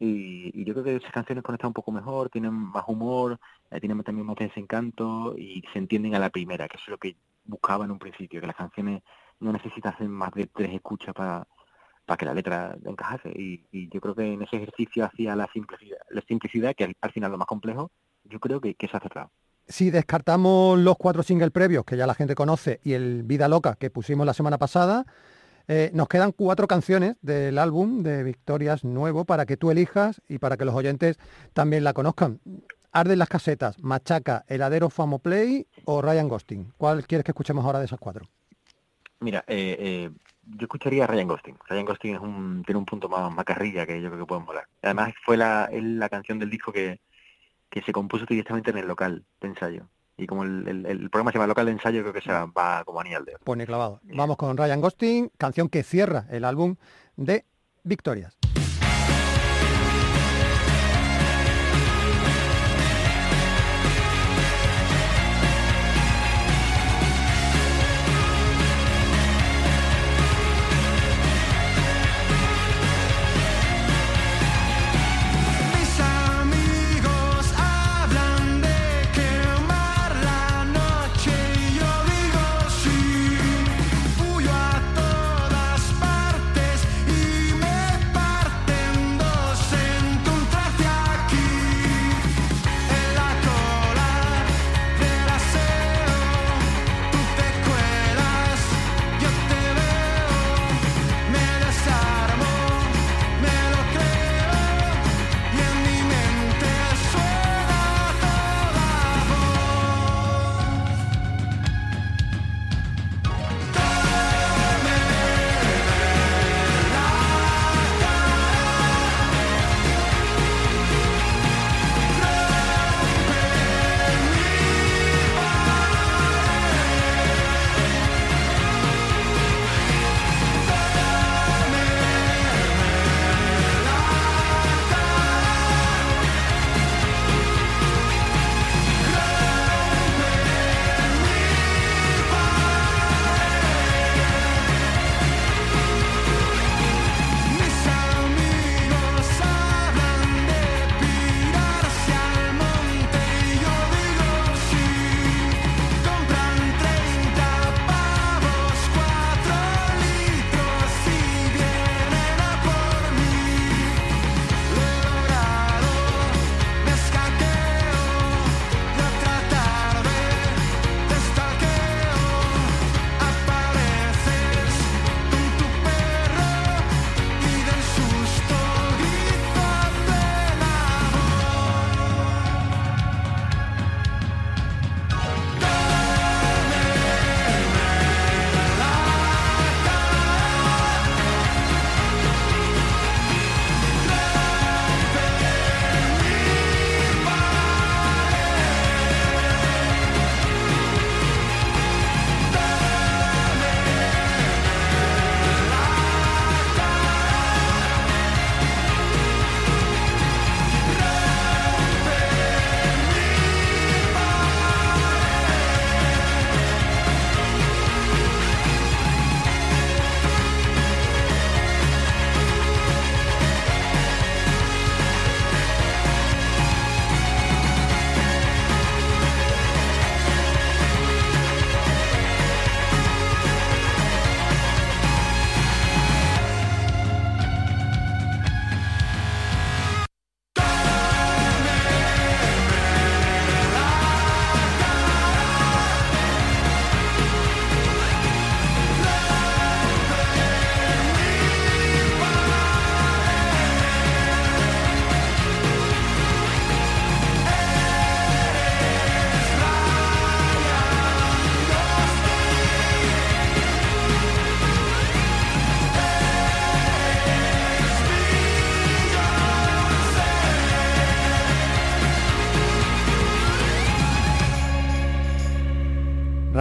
y, 0.00 0.64
yo 0.64 0.74
creo 0.74 0.84
que 0.84 0.96
esas 0.96 1.12
canciones 1.12 1.44
conectan 1.44 1.68
un 1.68 1.74
poco 1.74 1.92
mejor, 1.92 2.28
tienen 2.28 2.52
más 2.52 2.84
humor, 2.88 3.38
eh, 3.70 3.78
tienen 3.78 4.02
también 4.02 4.26
más 4.26 4.36
desencanto 4.36 5.36
y 5.38 5.62
se 5.72 5.78
entienden 5.78 6.16
a 6.16 6.18
la 6.18 6.30
primera, 6.30 6.66
que 6.66 6.76
eso 6.76 6.84
es 6.86 6.90
lo 6.90 6.98
que 6.98 7.16
buscaba 7.44 7.84
en 7.84 7.92
un 7.92 7.98
principio, 8.00 8.40
que 8.40 8.46
las 8.48 8.56
canciones 8.56 9.02
no 9.38 9.52
necesitas 9.52 9.94
hacer 9.94 10.08
más 10.08 10.32
de 10.32 10.46
tres 10.46 10.74
escuchas 10.74 11.14
para 11.14 11.46
para 12.06 12.16
que 12.16 12.24
la 12.24 12.34
letra 12.34 12.76
encajase. 12.84 13.30
Y, 13.30 13.64
y, 13.72 13.88
yo 13.90 14.00
creo 14.00 14.14
que 14.14 14.32
en 14.32 14.42
ese 14.42 14.56
ejercicio 14.56 15.04
hacia 15.04 15.36
la 15.36 15.48
simplicidad, 15.52 15.98
la 16.10 16.22
simplicidad 16.22 16.74
que 16.74 16.84
al, 17.00 17.12
final 17.12 17.32
lo 17.32 17.38
más 17.38 17.46
complejo, 17.46 17.90
yo 18.24 18.40
creo 18.40 18.60
que, 18.60 18.74
que 18.74 18.88
se 18.88 18.96
ha 18.96 19.00
cerrado. 19.00 19.30
Si 19.68 19.90
descartamos 19.90 20.78
los 20.78 20.96
cuatro 20.96 21.24
singles 21.24 21.50
previos 21.50 21.84
que 21.84 21.96
ya 21.96 22.06
la 22.06 22.14
gente 22.14 22.36
conoce 22.36 22.80
y 22.84 22.92
el 22.92 23.24
Vida 23.24 23.48
Loca 23.48 23.74
que 23.74 23.90
pusimos 23.90 24.24
la 24.24 24.32
semana 24.32 24.58
pasada, 24.58 25.04
eh, 25.68 25.90
nos 25.92 26.06
quedan 26.06 26.30
cuatro 26.30 26.68
canciones 26.68 27.16
del 27.22 27.58
álbum 27.58 28.04
de 28.04 28.22
Victorias 28.22 28.84
nuevo 28.84 29.24
para 29.24 29.46
que 29.46 29.56
tú 29.56 29.72
elijas 29.72 30.22
y 30.28 30.38
para 30.38 30.56
que 30.56 30.64
los 30.64 30.74
oyentes 30.74 31.18
también 31.52 31.82
la 31.82 31.92
conozcan. 31.92 32.40
Arden 32.92 33.18
las 33.18 33.28
casetas, 33.28 33.82
Machaca, 33.82 34.44
Heladero 34.46 34.90
Famo 34.90 35.18
Play 35.18 35.66
o 35.84 36.00
Ryan 36.00 36.28
Ghosting. 36.28 36.72
¿Cuál 36.78 37.06
quieres 37.06 37.24
que 37.24 37.32
escuchemos 37.32 37.64
ahora 37.64 37.80
de 37.80 37.86
esas 37.86 37.98
cuatro? 37.98 38.26
Mira, 39.18 39.44
eh, 39.48 39.76
eh, 39.78 40.10
yo 40.46 40.64
escucharía 40.64 41.04
a 41.04 41.06
Ryan 41.06 41.28
Gosling. 41.28 41.56
Ryan 41.68 41.84
Gosling 41.84 42.14
es 42.14 42.20
un, 42.20 42.62
tiene 42.64 42.78
un 42.78 42.86
punto 42.86 43.08
más 43.08 43.32
macarrilla 43.32 43.86
que 43.86 44.00
yo 44.00 44.08
creo 44.08 44.20
que 44.20 44.28
pueden 44.28 44.44
volar. 44.44 44.66
Además 44.82 45.12
fue 45.24 45.36
la, 45.36 45.68
la 45.72 46.08
canción 46.08 46.38
del 46.38 46.50
disco 46.50 46.72
que, 46.72 47.00
que 47.70 47.82
se 47.82 47.92
compuso 47.92 48.24
directamente 48.26 48.70
en 48.70 48.78
el 48.78 48.86
local 48.86 49.24
de 49.40 49.48
ensayo. 49.48 49.88
Y 50.16 50.26
como 50.26 50.44
el, 50.44 50.86
el, 50.86 51.10
programa 51.10 51.30
se 51.30 51.36
llama 51.36 51.46
local 51.46 51.66
de 51.66 51.72
ensayo, 51.72 52.00
creo 52.00 52.14
que 52.14 52.22
se 52.22 52.32
va 52.32 52.84
como 52.84 53.00
anillo 53.00 53.18
al 53.18 53.24
dedo. 53.26 53.38
Pone 53.44 53.66
clavado. 53.66 54.00
Vamos 54.04 54.38
con 54.38 54.56
Ryan 54.56 54.80
Gosling, 54.80 55.30
canción 55.36 55.68
que 55.68 55.82
cierra 55.82 56.26
el 56.30 56.44
álbum 56.44 56.76
de 57.16 57.44
Victorias. 57.84 58.36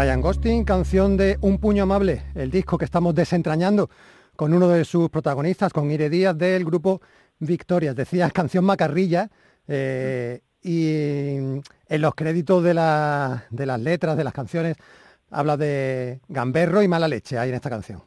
Ryan 0.06 0.66
canción 0.66 1.18
de 1.18 1.40
Un 1.42 1.58
puño 1.58 1.82
amable, 1.82 2.22
el 2.36 2.52
disco 2.52 2.78
que 2.78 2.86
estamos 2.86 3.16
desentrañando 3.16 3.90
con 4.36 4.54
uno 4.54 4.68
de 4.68 4.86
sus 4.86 5.10
protagonistas, 5.10 5.74
con 5.74 5.90
Ire 5.90 6.12
Díaz 6.12 6.38
del 6.38 6.64
grupo 6.64 7.02
Victorias. 7.40 7.96
Decías 7.96 8.32
canción 8.32 8.66
macarrilla 8.66 9.32
eh, 9.68 10.42
y 10.62 10.90
en 10.90 12.02
los 12.02 12.14
créditos 12.14 12.64
de, 12.64 12.70
de 13.50 13.66
las 13.66 13.80
letras, 13.82 14.16
de 14.16 14.24
las 14.24 14.34
canciones, 14.34 14.78
habla 15.32 15.58
de 15.58 16.20
gamberro 16.28 16.84
y 16.84 16.88
mala 16.88 17.08
leche 17.08 17.40
ahí 17.40 17.50
en 17.50 17.56
esta 17.56 17.72
canción. 17.72 18.04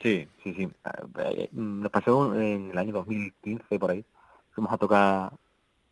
Sí, 0.00 0.26
sí, 0.42 0.54
sí. 0.54 0.70
Eh, 1.18 1.50
nos 1.52 1.92
pasó 1.92 2.34
en 2.34 2.70
el 2.70 2.78
año 2.78 2.94
2015 2.94 3.78
por 3.78 3.90
ahí. 3.90 4.06
Fuimos 4.52 4.72
a 4.72 4.78
tocar 4.78 5.32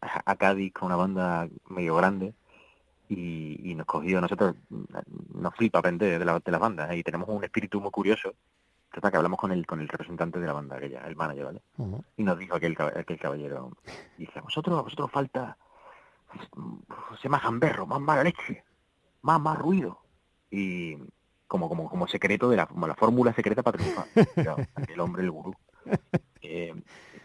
a 0.01 0.37
Cádiz 0.37 0.73
con 0.73 0.87
una 0.87 0.97
banda 0.97 1.49
medio 1.69 1.97
grande 1.97 2.33
y, 3.15 3.75
nos 3.75 3.87
cogió, 3.87 4.21
nosotros 4.21 4.55
nos 4.69 5.55
flipa 5.55 5.79
aprender 5.81 6.19
de 6.19 6.25
la, 6.25 6.39
de 6.39 6.53
la 6.53 6.59
banda 6.59 6.95
y 6.95 7.03
tenemos 7.03 7.29
un 7.29 7.45
espíritu 7.45 7.81
muy 7.81 7.91
curioso 7.91 8.35
hasta 8.91 9.11
que 9.11 9.17
hablamos 9.17 9.39
con 9.39 9.53
el 9.53 9.67
con 9.67 9.81
el 9.81 9.89
representante 9.89 10.39
de 10.39 10.47
la 10.47 10.53
banda 10.53 10.77
aquella, 10.77 11.01
el 11.07 11.17
manager, 11.17 11.45
¿vale? 11.47 11.63
Y 12.17 12.25
nos 12.25 12.39
dijo 12.39 12.55
aquel, 12.55 12.77
aquel 12.79 13.19
caballero, 13.19 13.73
dice, 14.19 14.39
a 14.39 14.43
vosotros, 14.43 14.79
a 14.79 14.83
vosotros 14.83 15.11
falta 15.11 15.57
se 17.21 17.29
más 17.29 17.43
gamberro, 17.43 17.87
más 17.87 18.01
mala 18.01 18.25
leche, 18.25 18.65
más, 19.23 19.41
más 19.41 19.59
ruido. 19.59 20.01
Y 20.51 20.97
como, 21.47 21.69
como, 21.69 21.89
como 21.89 22.07
secreto 22.07 22.49
de 22.49 22.57
la, 22.57 22.67
como 22.67 22.87
la 22.87 22.95
fórmula 22.95 23.33
secreta 23.35 23.63
para 23.63 23.79
triunfar. 23.79 24.07
el 24.89 25.01
hombre, 25.01 25.23
el 25.23 25.31
gurú. 25.31 25.55
Eh, 26.41 26.75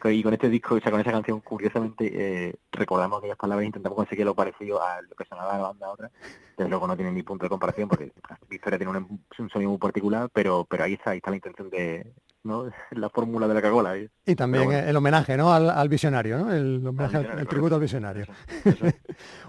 y 0.10 0.24
con 0.24 0.34
este 0.34 0.50
disco, 0.50 0.76
o 0.76 0.80
sea, 0.80 0.92
con 0.92 1.02
esa 1.02 1.12
canción, 1.12 1.40
curiosamente, 1.42 2.12
eh, 2.14 2.56
recordamos 2.72 3.20
aquellas 3.20 3.38
palabras 3.38 3.64
e 3.64 3.68
intentamos 3.68 3.96
conseguir 3.96 4.26
lo 4.26 4.36
parecido 4.36 4.82
a 4.82 5.02
lo 5.02 5.16
que 5.16 5.26
sonaba 5.26 5.58
la 5.58 5.68
banda 5.68 5.90
otra. 5.90 6.12
Desde 6.58 6.70
luego 6.70 6.88
no 6.88 6.96
tiene 6.96 7.12
ni 7.12 7.24
punto 7.24 7.46
de 7.46 7.50
comparación 7.50 7.88
porque 7.90 8.12
la 8.28 8.56
historia 8.56 8.80
tiene 8.80 8.98
un, 8.98 9.50
sonido 9.50 9.70
muy 9.70 9.80
particular, 9.80 10.30
pero 10.34 10.66
pero 10.70 10.84
ahí 10.84 10.94
está, 10.94 11.12
ahí 11.12 11.18
está 11.18 11.30
la 11.30 11.38
intención 11.38 11.70
de, 11.70 12.14
¿no? 12.44 12.66
la 12.92 13.10
fórmula 13.10 13.48
de 13.48 13.54
la 13.54 13.62
cagola. 13.62 13.98
¿eh? 13.98 14.10
Y 14.26 14.36
también 14.36 14.72
el 14.72 14.96
homenaje 14.96 15.38
¿no? 15.38 15.54
al, 15.54 15.90
visionario, 15.90 16.38
¿no? 16.38 16.54
el 16.54 16.86
homenaje, 16.86 17.28
el 17.38 17.48
tributo 17.48 17.76
al 17.76 17.82
visionario. 17.82 18.26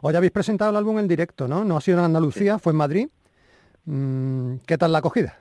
Hoy 0.03 0.15
habéis 0.17 0.33
presentado 0.33 0.71
el 0.71 0.77
álbum 0.77 0.99
en 0.99 1.09
directo, 1.09 1.49
¿no? 1.49 1.65
No 1.65 1.77
ha 1.77 1.81
sido 1.81 1.99
en 1.99 2.05
Andalucía, 2.05 2.59
fue 2.59 2.73
en 2.73 2.77
Madrid. 2.77 3.09
Mm, 3.85 4.57
¿Qué 4.67 4.77
tal 4.77 4.93
la 4.93 4.99
acogida? 4.99 5.39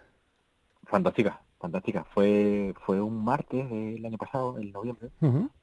Fantástica, 0.85 1.41
fantástica. 1.67 2.05
Fue 2.13 2.73
fue 2.85 3.01
un 3.01 3.23
martes 3.23 3.69
del 3.69 4.05
año 4.05 4.17
pasado, 4.17 4.57
en 4.57 4.71
noviembre, 4.71 5.09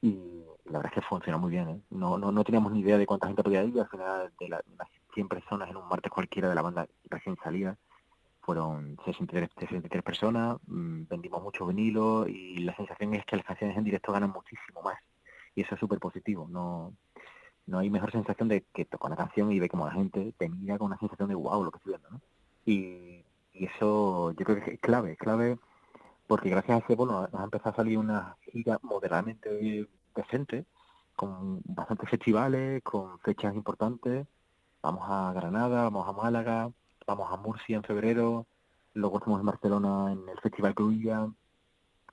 y 0.01 0.43
la 0.65 0.79
verdad 0.79 0.91
es 0.93 0.93
que 0.93 1.01
funcionó 1.01 1.39
muy 1.39 1.51
bien. 1.51 1.69
¿eh? 1.69 1.81
No, 1.89 2.17
no, 2.17 2.31
no 2.31 2.43
teníamos 2.43 2.71
ni 2.71 2.81
idea 2.81 2.97
de 2.97 3.05
cuánta 3.05 3.27
gente 3.27 3.43
podía 3.43 3.63
ir, 3.63 3.79
al 3.79 3.89
final 3.89 4.31
de, 4.39 4.49
las 4.49 4.61
100 5.13 5.27
personas 5.27 5.69
en 5.69 5.77
un 5.77 5.87
martes 5.87 6.11
cualquiera 6.11 6.49
de 6.49 6.55
la 6.55 6.61
banda 6.61 6.87
recién 7.09 7.37
salida, 7.43 7.77
fueron 8.41 8.97
63, 9.05 9.49
63 9.57 10.03
personas, 10.03 10.57
mm, 10.67 11.03
vendimos 11.09 11.41
mucho 11.41 11.65
vinilo 11.65 12.27
y 12.27 12.57
la 12.59 12.75
sensación 12.75 13.15
es 13.15 13.25
que 13.25 13.37
las 13.37 13.45
canciones 13.45 13.75
en 13.75 13.83
directo 13.83 14.11
ganan 14.11 14.31
muchísimo 14.31 14.81
más. 14.83 14.99
Y 15.55 15.61
eso 15.61 15.73
es 15.73 15.79
súper 15.79 15.99
positivo. 15.99 16.47
No, 16.49 16.93
no 17.65 17.79
hay 17.79 17.89
mejor 17.89 18.11
sensación 18.11 18.47
de 18.49 18.65
que 18.73 18.85
toca 18.85 19.07
una 19.07 19.15
canción 19.15 19.51
y 19.51 19.59
ve 19.59 19.69
como 19.69 19.87
la 19.87 19.93
gente 19.93 20.33
te 20.37 20.49
mira 20.49 20.77
con 20.77 20.87
una 20.87 20.99
sensación 20.99 21.29
de 21.29 21.35
wow 21.35 21.63
lo 21.63 21.71
que 21.71 21.77
estoy 21.77 21.93
viendo. 21.93 22.09
¿no? 22.11 22.21
Y, 22.65 23.23
y 23.53 23.65
eso 23.65 24.31
yo 24.33 24.45
creo 24.45 24.63
que 24.63 24.73
es 24.73 24.79
clave, 24.79 25.13
es 25.13 25.17
clave 25.17 25.57
porque 26.27 26.49
gracias 26.49 26.81
a 26.81 26.83
ese 26.83 26.95
bueno 26.95 27.27
nos 27.31 27.41
ha 27.41 27.43
empezado 27.43 27.71
a 27.71 27.75
salir 27.75 27.97
una 27.97 28.37
gira 28.41 28.79
moderadamente 28.81 29.87
decente 30.15 30.65
con 31.15 31.61
bastantes 31.65 32.09
festivales, 32.09 32.83
con 32.83 33.19
fechas 33.19 33.55
importantes. 33.55 34.27
Vamos 34.81 35.03
a 35.07 35.33
Granada, 35.33 35.83
vamos 35.83 36.07
a 36.07 36.11
Málaga, 36.11 36.71
vamos 37.07 37.31
a 37.31 37.37
Murcia 37.37 37.77
en 37.77 37.83
febrero, 37.83 38.45
luego 38.93 39.17
estamos 39.17 39.39
en 39.39 39.45
Barcelona 39.45 40.11
en 40.11 40.27
el 40.29 40.39
Festival 40.41 40.75
Cruilla, 40.75 41.27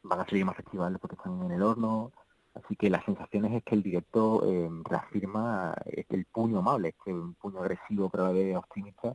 van 0.03 0.21
a 0.21 0.25
salir 0.25 0.45
más 0.45 0.57
festivales 0.57 0.99
porque 1.01 1.17
están 1.17 1.43
en 1.43 1.53
el 1.53 1.63
horno. 1.63 2.13
Así 2.55 2.77
que 2.77 2.91
las 2.91 3.05
sensaciones 3.05 3.53
es 3.53 3.63
que 3.65 3.75
el 3.75 3.83
directo 3.83 4.43
eh, 4.47 4.69
reafirma 4.85 5.75
el 5.87 6.27
puño 6.27 6.59
amable, 6.59 6.89
este 6.91 7.13
un 7.13 7.35
puño 7.35 7.61
agresivo 7.61 8.11
pero 8.11 8.25
a 8.25 8.29
la 8.29 8.35
vez 8.35 8.57
optimista, 8.57 9.15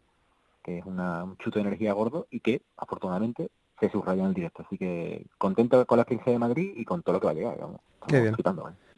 que 0.64 0.80
es 0.80 0.86
una, 0.86 1.24
un 1.24 1.38
chuto 1.38 1.60
de 1.60 1.68
energía 1.68 1.94
gordo 1.94 2.28
y 2.32 2.40
que 2.40 2.64
afortunadamente 2.78 3.52
se 3.80 3.90
subraya 3.90 4.22
en 4.22 4.30
el 4.30 4.34
directo. 4.34 4.64
Así 4.66 4.78
que 4.78 5.26
contento 5.38 5.86
con 5.86 5.98
la 5.98 6.04
experiencia 6.04 6.34
de 6.34 6.40
Madrid 6.40 6.74
y 6.76 6.86
con 6.86 7.04
todo 7.04 7.14
lo 7.14 7.20
que 7.20 7.26
va 7.26 7.32
a 7.32 7.36
llegar. 7.36 7.56
Digamos. 7.56 7.82
Qué 8.08 8.22
bien. 8.22 8.36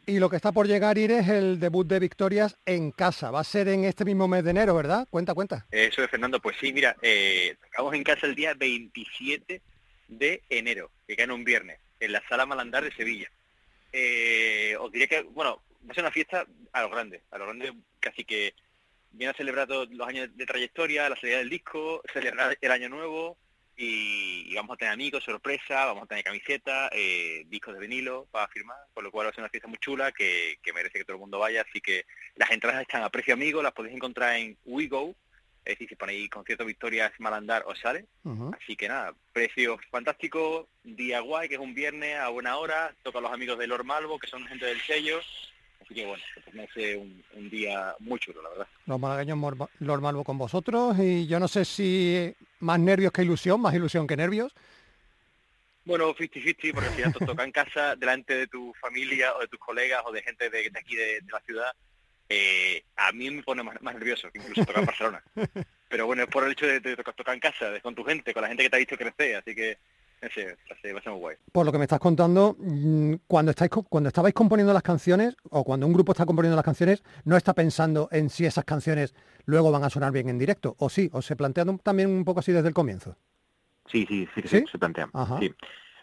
Y 0.06 0.20
lo 0.20 0.30
que 0.30 0.38
está 0.38 0.52
por 0.52 0.68
llegar, 0.68 0.98
Ir, 0.98 1.12
es 1.12 1.28
el 1.28 1.60
debut 1.60 1.88
de 1.88 2.00
Victorias 2.00 2.58
en 2.66 2.92
casa. 2.92 3.30
Va 3.30 3.42
a 3.42 3.44
ser 3.44 3.68
en 3.68 3.84
este 3.84 4.06
mismo 4.06 4.28
mes 4.28 4.44
de 4.44 4.52
enero, 4.52 4.74
¿verdad? 4.74 5.08
Cuenta, 5.10 5.36
cuenta. 5.36 5.68
Eso 5.70 6.04
es, 6.04 6.10
Fernando. 6.10 6.40
Pues 6.40 6.58
sí, 6.60 6.74
mira, 6.74 6.96
eh, 7.02 7.56
acabamos 7.68 7.96
en 7.96 8.04
casa 8.04 8.26
el 8.26 8.34
día 8.34 8.54
27 8.56 9.62
de 10.08 10.42
enero, 10.50 10.90
que 11.08 11.16
cae 11.16 11.26
en 11.26 11.32
un 11.32 11.44
viernes, 11.44 11.80
en 12.00 12.12
la 12.12 12.24
Sala 12.28 12.48
Malandar 12.48 12.84
de 12.84 12.92
Sevilla. 12.92 13.30
Eh, 13.94 14.76
os 14.80 14.92
diría 14.92 15.08
que, 15.08 15.22
bueno, 15.22 15.62
va 15.88 15.92
a 15.92 15.94
ser 15.94 16.04
una 16.04 16.12
fiesta 16.12 16.46
a 16.74 16.82
lo 16.82 16.90
grande, 16.90 17.22
a 17.32 17.38
lo 17.38 17.46
grande 17.46 17.74
casi 18.00 18.24
que 18.24 18.54
viene 19.12 19.32
a 19.32 19.38
celebrar 19.38 19.68
todos 19.68 19.90
los 19.92 20.08
años 20.08 20.30
de 20.36 20.46
trayectoria, 20.46 21.10
la 21.10 21.20
salida 21.20 21.38
del 21.38 21.50
disco, 21.50 22.02
celebrar 22.14 22.58
el 22.60 22.72
año 22.72 22.90
nuevo, 22.90 23.38
y, 23.82 24.54
vamos 24.56 24.76
a 24.76 24.78
tener 24.78 24.94
amigos, 24.94 25.24
sorpresa, 25.24 25.86
vamos 25.86 26.04
a 26.04 26.08
tener 26.08 26.24
camiseta, 26.24 26.90
eh, 26.92 27.46
discos 27.48 27.74
de 27.74 27.80
vinilo 27.80 28.28
para 28.30 28.50
firmar, 28.50 28.78
por 28.94 29.06
lo 29.06 29.10
cual 29.10 29.28
va 29.28 29.30
a 29.30 29.34
ser 29.34 29.42
una 29.42 29.50
fiesta 29.50 29.70
muy 29.70 29.78
chula 29.78 30.12
que, 30.12 30.58
merece 30.76 31.00
que 31.00 31.06
todo 31.06 31.16
el 31.16 31.22
mundo 31.22 31.40
vaya, 31.40 31.62
así 31.68 31.80
que 31.80 32.06
las 32.36 32.52
entradas 32.52 32.82
están 32.82 33.04
a 33.04 33.10
precio 33.10 33.34
amigo, 33.34 33.64
las 33.64 33.72
podéis 33.72 33.96
encontrar 33.96 34.36
en 34.36 34.58
WeGo, 34.66 35.16
es 35.64 35.76
decir, 35.76 35.88
si 35.88 35.96
ponéis 35.96 36.30
concierto 36.30 36.66
Victorias 36.66 37.14
Malandar 37.20 37.64
os 37.68 37.80
sale, 37.80 38.06
así 38.62 38.76
que 38.76 38.90
nada, 38.90 39.14
precios 39.32 39.80
fantásticos, 39.90 40.68
día 40.84 41.22
guay, 41.22 41.48
que 41.48 41.56
es 41.56 41.62
un 41.62 41.74
viernes 41.74 42.18
a 42.18 42.28
buena 42.28 42.58
hora, 42.58 42.94
toca 43.02 43.20
a 43.20 43.22
los 43.22 43.32
amigos 43.32 43.58
de 43.58 43.68
Lord 43.68 43.86
Malvo, 43.86 44.20
que 44.20 44.28
son 44.28 44.46
gente 44.46 44.66
del 44.66 44.82
sello, 44.82 45.22
Así 45.90 45.96
que 45.96 46.06
bueno, 46.06 46.24
me 46.54 46.64
hace 46.66 46.98
un, 46.98 47.50
día 47.50 47.96
muy 47.98 48.20
chulo, 48.20 48.44
la 48.44 48.50
verdad. 48.50 48.68
Los 48.86 49.00
malagueños 49.00 49.40
Lord 49.80 50.02
Malvo 50.02 50.24
con 50.24 50.38
vosotros 50.38 50.96
y 51.00 51.26
yo 51.26 51.40
no 51.40 51.48
sé 51.48 51.66
si 51.66 52.32
más 52.60 52.80
nervios 52.80 53.12
que 53.12 53.24
ilusión, 53.24 53.60
más 53.60 53.74
ilusión 53.74 54.06
que 54.06 54.16
nervios. 54.16 54.54
Bueno, 55.86 56.14
50-50, 56.14 56.74
porque 56.76 56.90
si 56.90 57.02
ya 57.02 57.12
te 57.12 57.26
toca 57.26 57.44
en 57.44 57.52
casa, 57.52 57.96
delante 57.98 58.36
de 58.36 58.46
tu 58.46 58.72
familia 58.80 59.34
o 59.36 59.40
de 59.40 59.48
tus 59.48 59.58
colegas 59.58 60.04
o 60.06 60.12
de 60.12 60.22
gente 60.22 60.52
de, 60.52 60.70
de 60.70 60.80
aquí 60.80 60.96
de, 60.96 61.22
la 61.32 61.40
ciudad, 61.40 61.72
eh, 62.30 62.84
a 62.96 63.12
mí 63.12 63.32
me 63.32 63.42
pone 63.42 63.64
más, 63.64 63.82
nervioso 63.82 64.30
que 64.30 64.38
incluso 64.38 64.66
tocar 64.66 64.82
en 64.82 64.86
Barcelona. 64.86 65.24
Pero 65.90 66.06
bueno, 66.06 66.22
es 66.22 66.30
por 66.30 66.44
el 66.44 66.52
hecho 66.52 66.68
de, 66.68 66.82
de 66.82 66.98
tocar 66.98 67.34
en 67.34 67.40
casa, 67.40 67.80
con 67.82 67.96
tu 67.96 68.04
gente, 68.04 68.32
con 68.32 68.44
la 68.44 68.50
gente 68.50 68.62
que 68.62 68.70
te 68.70 68.76
ha 68.76 68.86
visto 68.86 68.96
crecer, 68.96 69.38
así 69.38 69.56
que 69.56 69.80
por 71.52 71.66
lo 71.66 71.72
que 71.72 71.78
me 71.78 71.86
estás 71.86 72.00
contando, 72.00 72.56
mm, 72.60 73.14
cuando 73.28 73.52
estáis 73.52 73.72
cuando 73.72 74.10
estabais 74.10 74.34
componiendo 74.34 74.74
las 74.74 74.84
canciones 74.84 75.36
o 75.50 75.64
cuando 75.64 75.86
un 75.88 75.94
grupo 75.94 76.12
está 76.12 76.26
componiendo 76.26 76.56
las 76.56 76.66
canciones, 76.66 77.04
no 77.26 77.38
está 77.38 77.54
pensando 77.54 78.10
en 78.12 78.30
si 78.30 78.46
esas 78.46 78.66
canciones 78.66 79.16
luego 79.46 79.72
van 79.72 79.84
a 79.84 79.90
sonar 79.90 80.12
bien 80.12 80.30
en 80.30 80.38
directo, 80.38 80.76
o 80.80 80.90
sí, 80.90 81.10
o 81.14 81.22
se 81.22 81.36
plantean 81.36 81.80
también 81.80 82.10
un 82.10 82.26
poco 82.26 82.40
así 82.40 82.52
desde 82.52 82.68
el 82.68 82.74
comienzo. 82.74 83.16
Sí, 83.88 84.06
sí, 84.08 84.28
sí, 84.36 84.42
sí, 84.46 84.66
se 84.72 84.78
plantean. 84.78 85.10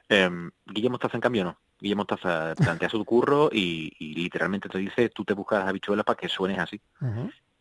Em, 0.08 0.50
Guillermo 0.66 0.94
Mostaza, 0.94 1.16
en 1.16 1.20
cambio, 1.20 1.44
no. 1.44 1.58
Guillermo 1.78 2.06
Mostaza 2.08 2.54
plantea 2.80 2.88
su 2.88 3.04
curro 3.04 3.48
y, 3.52 3.92
literalmente 3.98 4.68
te 4.68 4.78
dice, 4.78 5.08
tú 5.10 5.24
te 5.24 5.34
buscas 5.34 5.60
las 5.60 5.68
habichuelas 5.68 6.04
para 6.04 6.16
que 6.16 6.28
suenes 6.28 6.58
así. 6.58 6.80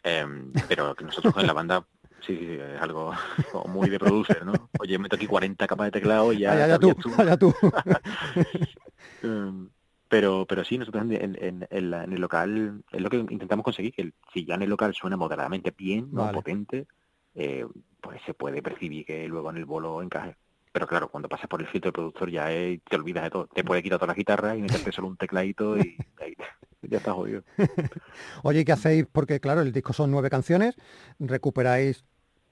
Em, 0.04 0.54
pero 0.68 0.96
nosotros 1.02 1.34
en 1.38 1.48
la 1.48 1.54
banda 1.54 1.86
Sí, 2.22 2.36
sí, 2.38 2.58
es 2.60 2.82
algo 2.82 3.14
muy 3.68 3.90
de 3.90 4.00
producer, 4.00 4.46
¿no? 4.46 4.54
Oye, 4.80 4.98
meto 4.98 5.16
aquí 5.16 5.28
40 5.28 5.68
capas 5.68 5.88
de 5.88 5.92
teclado 5.92 6.34
y 6.34 6.40
ya... 6.40 6.68
ya, 6.68 6.80
tú, 6.80 6.94
ya 7.18 7.38
tú. 7.38 7.54
Em, 9.24 9.70
pero 10.08 10.46
pero 10.46 10.64
sí, 10.64 10.78
nosotros 10.78 11.04
en, 11.10 11.38
en, 11.42 11.68
el 11.72 12.22
local 12.22 12.84
es 12.92 13.02
lo 13.02 13.10
que 13.10 13.18
intentamos 13.18 13.64
conseguir, 13.64 13.94
que 13.94 14.14
si 14.34 14.46
ya 14.46 14.56
en 14.56 14.62
el 14.62 14.70
local 14.70 14.94
suena 14.94 15.18
moderadamente 15.18 15.74
bien, 15.76 16.10
no 16.12 16.32
potente, 16.32 16.88
eh, 17.34 17.66
pues 18.02 18.22
se 18.26 18.34
puede 18.34 18.62
percibir 18.62 19.06
que 19.06 19.28
luego 19.28 19.50
en 19.50 19.58
el 19.58 19.66
bolo 19.66 20.02
encaje. 20.02 20.36
Pero 20.76 20.88
claro, 20.88 21.08
cuando 21.08 21.30
pasas 21.30 21.48
por 21.48 21.62
el 21.62 21.68
filtro 21.68 21.88
del 21.88 21.94
productor 21.94 22.30
ya 22.30 22.48
te 22.48 22.96
olvidas 22.98 23.24
de 23.24 23.30
todo. 23.30 23.48
Te 23.48 23.64
puede 23.64 23.82
quitar 23.82 23.98
toda 23.98 24.08
la 24.08 24.14
guitarra 24.14 24.58
y 24.58 24.62
meterte 24.62 24.92
solo 24.92 25.08
un 25.08 25.16
tecladito 25.16 25.78
y 25.78 25.96
ya 26.82 26.98
está 26.98 27.14
jodido. 27.14 27.44
Oye, 28.44 28.60
¿y 28.60 28.66
qué 28.66 28.74
hacéis? 28.74 29.06
Porque 29.10 29.40
claro, 29.40 29.62
el 29.62 29.72
disco 29.72 29.94
son 29.94 30.12
nueve 30.12 30.30
canciones, 30.30 30.76
recuperáis 31.18 32.04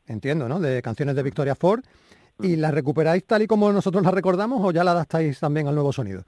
entiendo, 0.08 0.48
¿no? 0.48 0.62
De 0.62 0.82
canciones 0.82 1.18
de 1.18 1.24
Victoria 1.24 1.54
Ford. 1.54 1.84
¿Y 2.40 2.56
mm. 2.56 2.60
las 2.62 2.74
recuperáis 2.74 3.26
tal 3.26 3.42
y 3.42 3.48
como 3.48 3.70
nosotros 3.74 4.02
las 4.02 4.14
recordamos 4.14 4.62
o 4.64 4.72
ya 4.72 4.86
la 4.86 4.92
adaptáis 4.92 5.42
también 5.42 5.68
al 5.68 5.76
nuevo 5.76 5.92
sonido? 5.92 6.24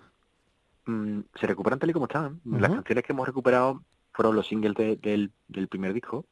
Mm, 0.87 1.21
se 1.39 1.47
recuperan 1.47 1.79
tal 1.79 1.91
y 1.91 1.93
como 1.93 2.07
están. 2.07 2.41
Las 2.43 2.71
canciones 2.71 3.05
que 3.05 3.13
hemos 3.13 3.25
recuperado 3.25 3.83
fueron 4.15 4.35
los 4.35 4.47
singles 4.47 4.75
del, 5.01 5.31
primer 5.67 5.93
disco, 5.93 6.25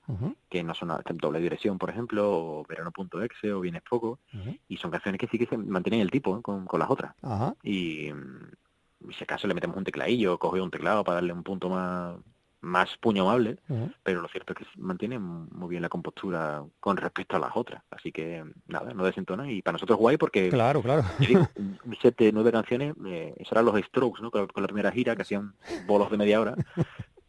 que 0.49 0.63
no 0.63 0.73
son 0.73 0.89
doble 1.15 1.39
dirección, 1.39 1.77
por 1.77 1.89
ejemplo, 1.89 2.31
o 2.31 2.65
verano.exe 2.67 3.51
o 3.51 3.59
Vienes 3.59 3.81
Poco, 3.81 4.19
y 4.67 4.77
son 4.77 4.89
canciones 4.89 5.19
que 5.19 5.27
sí 5.27 5.37
que 5.37 5.45
se 5.45 5.57
mantienen 5.57 6.01
el 6.01 6.09
tipo 6.09 6.37
¿eh? 6.37 6.41
con, 6.41 6.79
las 6.79 6.89
otras. 6.89 7.13
Y 7.61 8.11
mm, 8.13 9.11
si 9.17 9.23
acaso 9.23 9.47
le 9.47 9.53
metemos 9.53 9.75
un 9.75 9.83
tecladillo, 9.83 10.39
coge 10.39 10.61
un 10.61 10.71
teclado 10.71 11.03
para 11.03 11.15
darle 11.15 11.33
un 11.33 11.43
punto 11.43 11.69
más 11.69 12.15
más 12.63 12.95
puño 12.97 13.23
amable, 13.23 13.57
pero 14.03 14.21
lo 14.21 14.29
cierto 14.29 14.53
es 14.53 14.59
que 14.59 14.65
mantiene 14.77 15.19
muy 15.19 15.69
bien 15.69 15.81
la 15.81 15.89
compostura 15.89 16.63
con 16.79 16.95
respecto 16.95 17.35
a 17.35 17.39
las 17.39 17.51
otras. 17.55 17.83
Así 17.91 18.13
que 18.13 18.43
nada, 18.67 18.93
no 18.93 19.03
desentona 19.03 19.51
y 19.51 19.61
para 19.61 19.73
nosotros 19.73 19.99
guay 19.99 20.15
porque 20.15 20.49
claro, 20.49 20.81
claro. 20.81 21.03
un 21.57 21.97
set 22.01 22.17
de 22.17 22.31
nueve 22.31 22.53
canciones, 22.53 22.95
eh, 23.05 23.35
eso 23.37 23.53
eran 23.53 23.65
los 23.65 23.75
Strokes, 23.81 24.21
¿no? 24.21 24.31
Con, 24.31 24.47
la 24.55 24.67
primera 24.67 24.91
gira 24.93 25.15
que 25.15 25.23
hacían 25.23 25.53
bolos 25.85 26.09
de 26.09 26.17
media 26.17 26.39
hora. 26.39 26.55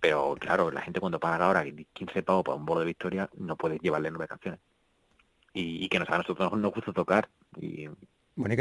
Pero 0.04 0.36
claro, 0.38 0.70
la 0.70 0.82
gente 0.82 1.00
cuando 1.00 1.18
paga 1.18 1.46
ahora 1.46 1.64
15 1.64 2.22
pavos 2.22 2.44
para 2.44 2.56
un 2.56 2.66
bolo 2.66 2.80
de 2.80 2.86
victoria 2.86 3.30
no 3.38 3.56
puede 3.56 3.78
llevarle 3.78 4.10
nueve 4.10 4.28
canciones. 4.28 4.60
Y, 5.54 5.88
que 5.88 5.98
nos, 5.98 6.10
a 6.10 6.18
nosotros 6.18 6.52
nos 6.58 6.74
gusta 6.74 6.92
tocar. 6.92 7.26
Y, 7.58 7.88
bueno, 8.36 8.54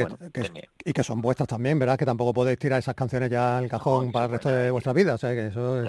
y 0.85 0.93
que, 0.93 1.03
son 1.03 1.19
vuestras 1.19 1.49
también, 1.49 1.77
¿verdad? 1.79 1.99
Que 1.99 2.05
tampoco 2.05 2.33
podéis 2.33 2.57
tirar 2.59 2.79
esas 2.79 2.95
canciones 2.95 3.29
ya 3.29 3.57
al 3.57 3.67
cajón 3.67 4.13
para 4.13 4.27
el 4.27 4.31
resto 4.31 4.47
de 4.47 4.71
vuestra 4.71 4.93
vida. 4.93 5.15
O 5.15 5.17
sea, 5.17 5.31
que 5.31 5.47
eso 5.47 5.83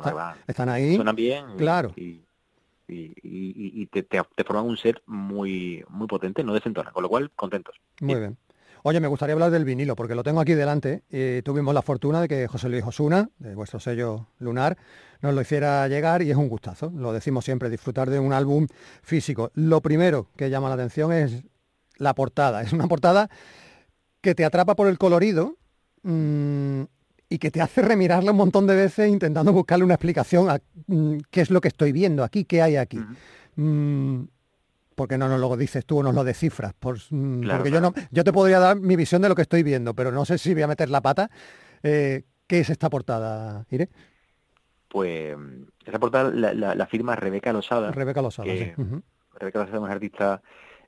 están 0.49 0.69
ahí. 0.71 0.97
Suenan 0.97 1.15
bien. 1.15 1.45
Claro. 1.57 1.93
Y, 1.95 2.25
y, 2.89 3.87
te, 3.87 4.03
te, 4.03 4.45
forman 4.45 4.65
un 4.65 4.77
set 4.77 5.01
muy 5.07 5.85
muy 5.89 6.09
potente, 6.09 6.43
no 6.43 6.53
desentona. 6.53 6.91
Con 6.91 7.05
lo 7.05 7.09
cual, 7.09 7.31
contentos. 7.37 7.77
Muy 8.01 8.19
bien. 8.19 8.37
Oye, 8.87 9.01
me 9.01 9.09
gustaría 9.09 9.33
hablar 9.33 9.51
del 9.51 9.65
vinilo, 9.65 9.97
porque 9.97 10.15
lo 10.15 10.23
tengo 10.23 10.43
aquí 10.43 10.53
delante 10.53 11.05
y 11.09 11.41
tuvimos 11.41 11.73
la 11.73 11.81
fortuna 11.81 12.21
de 12.21 12.29
que 12.29 12.47
José 12.47 12.69
Luis 12.69 12.85
Osuna, 12.85 13.31
de 13.39 13.55
vuestro 13.55 13.81
sello 13.81 14.27
Lunar, 14.41 14.77
nos 15.23 15.35
lo 15.35 15.41
hiciera 15.41 15.89
llegar 15.89 16.21
y 16.21 16.31
es 16.31 16.37
un 16.37 16.51
gustazo. 16.51 16.93
Lo 16.95 17.15
decimos 17.15 17.47
siempre, 17.47 17.71
disfrutar 17.71 18.11
de 18.11 18.19
un 18.19 18.35
álbum 18.35 18.67
físico. 19.03 19.51
Lo 19.55 19.81
primero 19.81 20.29
que 20.37 20.51
llama 20.51 20.69
la 20.69 20.75
atención 20.75 21.15
es 21.15 21.45
la 21.97 22.15
portada. 22.15 22.61
Es 22.61 22.75
una 22.75 22.87
portada 22.87 23.31
que 24.21 24.35
te 24.35 24.45
atrapa 24.45 24.77
por 24.77 24.89
el 24.89 24.99
colorido 24.99 25.57
mm, 26.03 26.83
y 27.31 27.39
que 27.39 27.51
te 27.51 27.63
hace 27.63 27.81
remirarla 27.81 28.33
un 28.33 28.37
montón 28.37 28.67
de 28.67 28.77
veces 28.77 29.09
intentando 29.09 29.51
buscarle 29.55 29.87
una 29.87 29.95
explicación 29.95 30.51
a 30.51 30.61
mm, 30.89 31.21
qué 31.31 31.41
es 31.41 31.49
lo 31.49 31.63
que 31.63 31.69
estoy 31.69 31.93
viendo 31.93 32.23
aquí, 32.23 32.45
qué 32.45 32.61
hay 32.61 32.77
aquí. 32.77 33.01
Mm, 33.57 34.25
porque 34.95 35.19
no 35.19 35.29
nos 35.29 35.41
lo 35.41 35.57
dices 35.57 35.85
tú 35.85 35.99
o 35.99 36.03
nos 36.03 36.15
lo 36.15 36.25
descifras. 36.25 36.73
Por, 36.75 36.99
porque 36.99 37.71
yo 37.71 37.81
no, 37.81 37.93
yo 38.11 38.25
te 38.25 38.33
podría 38.33 38.59
dar 38.59 38.77
mi 38.79 38.97
visión 38.97 39.23
de 39.23 39.29
lo 39.29 39.35
que 39.35 39.43
estoy 39.43 39.63
viendo, 39.63 39.95
pero 39.95 40.13
no 40.13 40.25
sé 40.25 40.39
si 40.39 40.55
voy 40.55 40.63
a 40.63 40.69
meter 40.69 40.91
la 40.91 41.01
pata. 41.01 41.31
Eh, 41.83 42.25
¿Qué 42.47 42.61
es 42.61 42.71
esta 42.71 42.91
portada, 42.91 43.67
Ire? 43.71 43.89
Pues 44.89 45.37
esa 45.85 45.99
portada 45.99 46.31
la, 46.31 46.87
firma 46.87 47.17
Rebeca 47.17 47.53
Losada. 47.53 47.91
Rebeca 47.91 48.23
Losada, 48.23 48.49
sí. 48.53 48.73
Rebeca 49.35 49.59
Losada 49.61 49.79
es 49.79 49.83
una 49.83 49.93
artista 49.93 50.43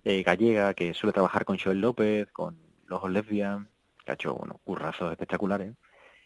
eh, 0.05 0.23
gallega 0.23 0.75
que 0.75 0.95
suele 0.95 1.13
trabajar 1.13 1.45
con 1.45 1.59
Joel 1.59 1.81
López, 1.81 2.31
con 2.31 2.57
los 2.87 3.11
Lesbian, 3.11 3.69
que 4.05 4.13
ha 4.13 4.15
hecho 4.15 4.35
bueno, 4.35 4.61
currazos 4.65 5.11
espectaculares, 5.11 5.75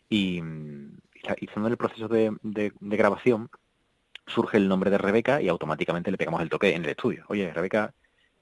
y, 0.08 0.36
y 0.36 1.48
en 1.56 1.64
el 1.64 1.76
proceso 1.76 2.08
de, 2.08 2.32
grabación 2.80 3.48
surge 4.30 4.56
el 4.56 4.68
nombre 4.68 4.90
de 4.90 4.98
Rebeca 4.98 5.42
y 5.42 5.48
automáticamente 5.48 6.10
le 6.10 6.18
pegamos 6.18 6.40
el 6.40 6.48
toque 6.48 6.74
en 6.74 6.84
el 6.84 6.90
estudio. 6.90 7.24
Oye, 7.28 7.52
Rebeca, 7.52 7.94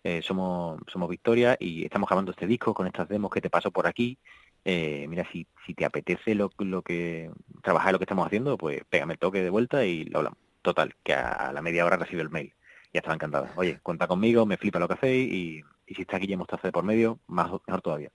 eh, 0.04 0.22
somos, 0.22 0.80
somos 0.86 1.08
Victoria 1.08 1.56
y 1.58 1.84
estamos 1.84 2.08
grabando 2.08 2.30
este 2.30 2.46
disco 2.46 2.74
con 2.74 2.86
estas 2.86 3.08
demos 3.08 3.30
que 3.30 3.40
te 3.40 3.50
paso 3.50 3.70
por 3.70 3.86
aquí. 3.86 4.18
Eh, 4.64 5.06
mira, 5.08 5.26
si, 5.32 5.46
si 5.66 5.74
te 5.74 5.84
apetece 5.84 6.34
lo, 6.34 6.50
lo 6.58 6.82
que 6.82 7.30
trabajar 7.62 7.92
lo 7.92 7.98
que 7.98 8.04
estamos 8.04 8.26
haciendo, 8.26 8.56
pues 8.58 8.82
pégame 8.88 9.14
el 9.14 9.18
toque 9.18 9.42
de 9.42 9.50
vuelta 9.50 9.84
y 9.84 10.04
lo 10.04 10.18
hablamos. 10.18 10.38
Total, 10.62 10.94
que 11.02 11.14
a, 11.14 11.52
la 11.52 11.62
media 11.62 11.84
hora 11.84 11.96
recibe 11.96 12.22
el 12.22 12.30
mail. 12.30 12.52
Ya 12.92 13.00
estaba 13.00 13.14
encantada. 13.14 13.52
Oye, 13.56 13.80
cuenta 13.82 14.06
conmigo, 14.06 14.46
me 14.46 14.56
flipa 14.56 14.78
lo 14.78 14.88
que 14.88 14.94
hacéis 14.94 15.32
y, 15.32 15.62
y 15.86 15.94
si 15.94 16.02
está 16.02 16.18
Guillermo 16.18 16.42
Mostaza 16.42 16.68
de 16.68 16.72
por 16.72 16.84
medio, 16.84 17.18
más 17.26 17.50
mejor 17.66 17.82
todavía. 17.82 18.10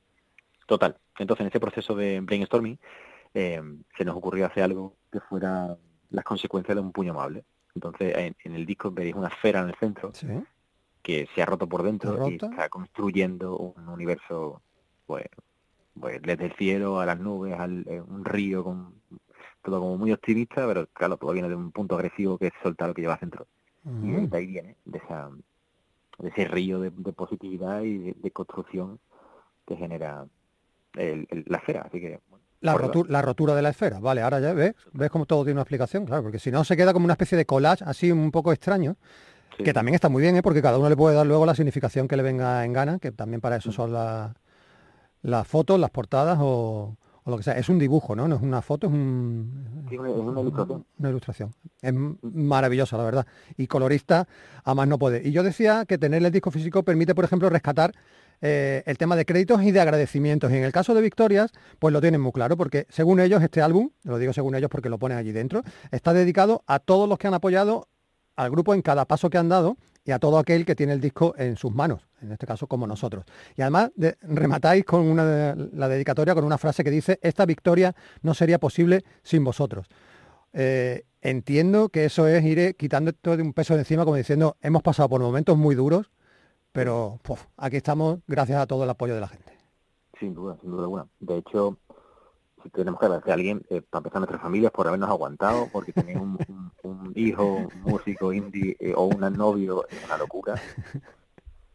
Total. 0.66 0.98
Entonces, 1.18 1.42
en 1.42 1.48
este 1.48 1.60
proceso 1.60 1.96
de 1.96 2.20
brainstorming, 2.22 2.80
eh, 3.34 3.62
se 3.98 4.06
nos 4.06 4.16
ocurrió 4.16 4.46
hacer 4.46 4.64
algo 4.64 4.96
que 5.12 5.20
fuera 5.20 5.78
las 6.10 6.26
consecuencias 6.26 6.76
de 6.76 6.82
un 6.82 6.92
puño 6.92 7.12
amable. 7.12 7.44
Entonces, 7.76 8.14
en, 8.16 8.56
el 8.56 8.66
disco 8.66 8.92
veréis 8.92 9.16
una 9.16 9.30
esfera 9.30 9.62
en 9.62 9.70
el 9.70 9.76
centro 9.76 10.12
que 11.02 11.28
se 11.34 11.42
ha 11.42 11.46
roto 11.46 11.68
por 11.68 11.84
dentro 11.84 12.30
y 12.30 12.36
está 12.36 12.70
construyendo 12.70 13.58
un 13.58 13.90
universo, 13.90 14.62
pues, 15.06 15.26
pues, 16.00 16.22
desde 16.22 16.46
el 16.46 16.54
cielo 16.54 17.00
a 17.00 17.06
las 17.06 17.20
nubes, 17.20 17.60
al 17.60 17.86
eh, 17.88 18.02
un 18.02 18.24
río, 18.24 18.64
con 18.64 18.94
todo 19.62 19.80
como 19.80 19.98
muy 19.98 20.12
optimista, 20.12 20.68
pero 20.68 20.88
claro, 20.88 21.18
todo 21.18 21.32
viene 21.32 21.50
de 21.50 21.56
un 21.56 21.72
punto 21.72 21.96
agresivo 21.96 22.38
que 22.38 22.48
es 22.48 22.54
soltar 22.62 22.90
lo 22.90 22.94
que 22.94 23.02
lleva 23.02 23.18
dentro. 23.20 23.48
Y 23.86 24.12
de 24.12 24.38
ahí 24.38 24.48
viene, 24.48 24.78
de 24.86 24.98
esa, 24.98 25.30
de 26.18 26.30
ese 26.30 26.46
río 26.46 26.80
de, 26.80 26.92
positividad 26.92 27.82
y 27.82 28.14
de, 28.14 28.32
construcción 28.32 28.98
que 29.68 29.76
genera 29.76 30.26
la 30.94 31.58
esfera. 31.58 31.82
Así 31.82 32.00
que 32.00 32.22
la, 32.64 33.22
rotura, 33.22 33.56
de 33.56 33.62
la 33.62 33.70
esfera, 33.70 34.00
vale, 34.00 34.22
ahora 34.22 34.40
ya 34.40 34.54
ves, 34.54 34.74
ves 34.94 35.10
cómo 35.10 35.26
todo 35.26 35.44
tiene 35.44 35.54
una 35.54 35.62
explicación, 35.62 36.06
claro, 36.06 36.24
porque 36.24 36.40
si 36.40 36.50
no 36.50 36.64
se 36.64 36.78
queda 36.78 36.94
como 36.94 37.06
una 37.06 37.14
especie 37.14 37.38
de 37.38 37.46
collage 37.46 37.84
así 37.86 38.12
un 38.12 38.32
poco 38.32 38.52
extraño, 38.52 38.96
que 39.58 39.74
también 39.74 39.96
está 39.96 40.10
muy 40.10 40.22
bien, 40.22 40.36
¿eh? 40.36 40.42
porque 40.42 40.62
cada 40.62 40.78
uno 40.78 40.90
le 40.90 40.96
puede 40.96 41.16
dar 41.16 41.26
luego 41.26 41.46
la 41.46 41.56
significación 41.56 42.08
que 42.08 42.18
le 42.18 42.24
venga 42.24 42.66
en 42.66 42.74
gana, 42.74 43.00
que 43.00 43.12
también 43.12 43.42
para 43.42 43.58
eso 43.58 43.70
mm. 43.70 43.74
son 43.74 43.94
las 45.22 45.48
fotos, 45.48 45.80
las 45.80 45.92
portadas 45.92 46.40
o, 46.42 46.96
o 47.24 47.32
lo 47.32 47.38
que 47.38 47.44
sea. 47.44 47.58
Es 47.58 47.70
un 47.70 47.80
dibujo, 47.80 48.16
¿no? 48.16 48.28
No 48.28 48.36
es 48.36 48.42
una 48.42 48.62
foto, 48.62 48.88
es, 48.88 48.94
un, 48.94 49.86
una 49.92 50.42
ilustración. 50.42 50.86
Una 50.98 51.10
ilustración. 51.10 51.54
Es 51.82 51.94
maravillosa, 52.22 52.98
la 52.98 53.04
verdad. 53.04 53.28
Y 53.58 53.68
colorista, 53.68 54.28
a 54.64 54.74
más 54.74 54.88
no 54.88 54.98
puede. 54.98 55.28
Y 55.28 55.32
yo 55.32 55.44
decía 55.44 55.86
que 55.86 55.98
tener 55.98 56.24
el 56.24 56.32
disco 56.32 56.52
físico 56.52 56.84
permite, 56.84 57.16
por 57.16 57.26
ejemplo, 57.26 57.50
rescatar 57.50 57.94
eh, 58.46 58.84
el 58.88 58.98
tema 58.98 59.16
de 59.16 59.26
créditos 59.26 59.64
y 59.64 59.72
de 59.72 59.80
agradecimientos. 59.80 60.52
Y 60.52 60.58
en 60.58 60.66
el 60.66 60.74
caso 60.74 60.94
de 60.94 61.02
Victorias, 61.02 61.52
pues 61.80 61.94
lo 61.94 62.02
tienen 62.02 62.20
muy 62.20 62.34
claro, 62.34 62.58
porque 62.58 62.86
según 62.90 63.22
ellos, 63.22 63.42
este 63.42 63.62
álbum, 63.62 63.92
lo 64.04 64.18
digo 64.18 64.34
según 64.34 64.54
ellos 64.54 64.70
porque 64.70 64.90
lo 64.90 65.00
ponen 65.00 65.18
allí 65.18 65.32
dentro, 65.32 65.64
está 65.92 66.12
dedicado 66.12 66.62
a 66.68 66.80
todos 66.80 67.08
los 67.08 67.18
que 67.18 67.28
han 67.28 67.34
apoyado 67.36 67.88
al 68.36 68.52
grupo 68.52 68.74
en 68.74 68.82
cada 68.82 69.06
paso 69.06 69.30
que 69.30 69.38
han 69.38 69.48
dado 69.48 69.78
y 70.04 70.12
a 70.12 70.20
todo 70.20 70.38
aquel 70.38 70.66
que 70.66 70.76
tiene 70.76 70.92
el 70.92 71.00
disco 71.00 71.34
en 71.38 71.56
sus 71.56 71.74
manos, 71.74 72.02
en 72.22 72.34
este 72.34 72.46
caso 72.46 72.68
como 72.68 72.86
nosotros. 72.86 73.24
Y 73.56 73.62
además 73.62 73.92
rematáis 74.22 74.84
con 74.84 75.08
una, 75.08 75.56
la 75.56 75.88
dedicatoria 75.88 76.36
con 76.36 76.44
una 76.44 76.58
frase 76.58 76.84
que 76.84 76.92
dice, 76.92 77.20
esta 77.22 77.46
victoria 77.46 77.96
no 78.24 78.34
sería 78.34 78.60
posible 78.60 79.06
sin 79.24 79.46
vosotros. 79.46 79.88
Eh, 80.52 81.06
entiendo 81.22 81.88
que 81.88 82.04
eso 82.04 82.28
es 82.28 82.44
ir 82.44 82.76
quitando 82.76 83.14
todo 83.14 83.38
de 83.38 83.44
un 83.44 83.54
peso 83.54 83.76
de 83.76 83.80
encima, 83.80 84.04
como 84.04 84.18
diciendo, 84.18 84.58
hemos 84.62 84.84
pasado 84.84 85.08
por 85.08 85.22
momentos 85.22 85.58
muy 85.58 85.76
duros, 85.76 86.12
pero 86.74 87.20
aquí 87.56 87.78
estamos 87.78 88.20
gracias 88.28 88.60
a 88.60 88.68
todo 88.68 88.84
el 88.84 88.90
apoyo 88.90 89.14
de 89.14 89.22
la 89.22 89.28
gente. 89.28 89.54
Sin 90.20 90.34
duda, 90.34 90.58
sin 90.60 90.72
duda 90.72 90.84
alguna. 90.84 91.08
De 91.20 91.38
hecho, 91.38 91.78
tenemos 92.74 93.00
que 93.00 93.06
agradecer 93.06 93.32
a 93.32 93.36
alguien, 93.36 93.66
eh, 93.70 93.82
para 93.82 94.00
empezar 94.00 94.18
a 94.18 94.20
nuestras 94.22 94.42
familias, 94.42 94.72
por 94.72 94.88
habernos 94.88 95.10
aguantado, 95.10 95.70
porque 95.72 95.94
tener 95.94 96.18
un, 96.18 96.38
hijo, 97.16 97.46
un 97.46 97.82
músico 97.84 98.34
indie 98.34 98.76
eh, 98.80 98.94
o 98.96 99.06
un 99.06 99.20
novio 99.34 99.88
es 99.88 100.04
una 100.06 100.18
locura. 100.18 100.56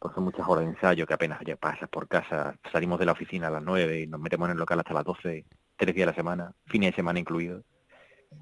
Pues 0.01 0.14
son 0.14 0.22
muchas 0.22 0.46
horas 0.49 0.64
de 0.64 0.70
ensayo 0.70 1.07
que 1.09 1.14
apenas 1.14 1.40
pasas 1.59 1.88
por 1.88 2.07
casa, 2.07 2.57
salimos 2.70 3.01
de 3.01 3.07
la 3.07 3.11
oficina 3.11 3.49
a 3.49 3.51
las 3.51 3.64
9 3.64 4.03
y 4.03 4.07
nos 4.07 4.20
metemos 4.20 4.46
en 4.46 4.53
el 4.53 4.59
local 4.59 4.78
hasta 4.78 4.94
las 4.94 5.03
12, 5.03 5.44
tres 5.76 5.92
días 5.92 6.07
a 6.07 6.12
la 6.12 6.14
semana, 6.14 6.53
fines 6.66 6.92
de 6.92 6.96
semana 6.96 7.18
incluidos. 7.18 7.64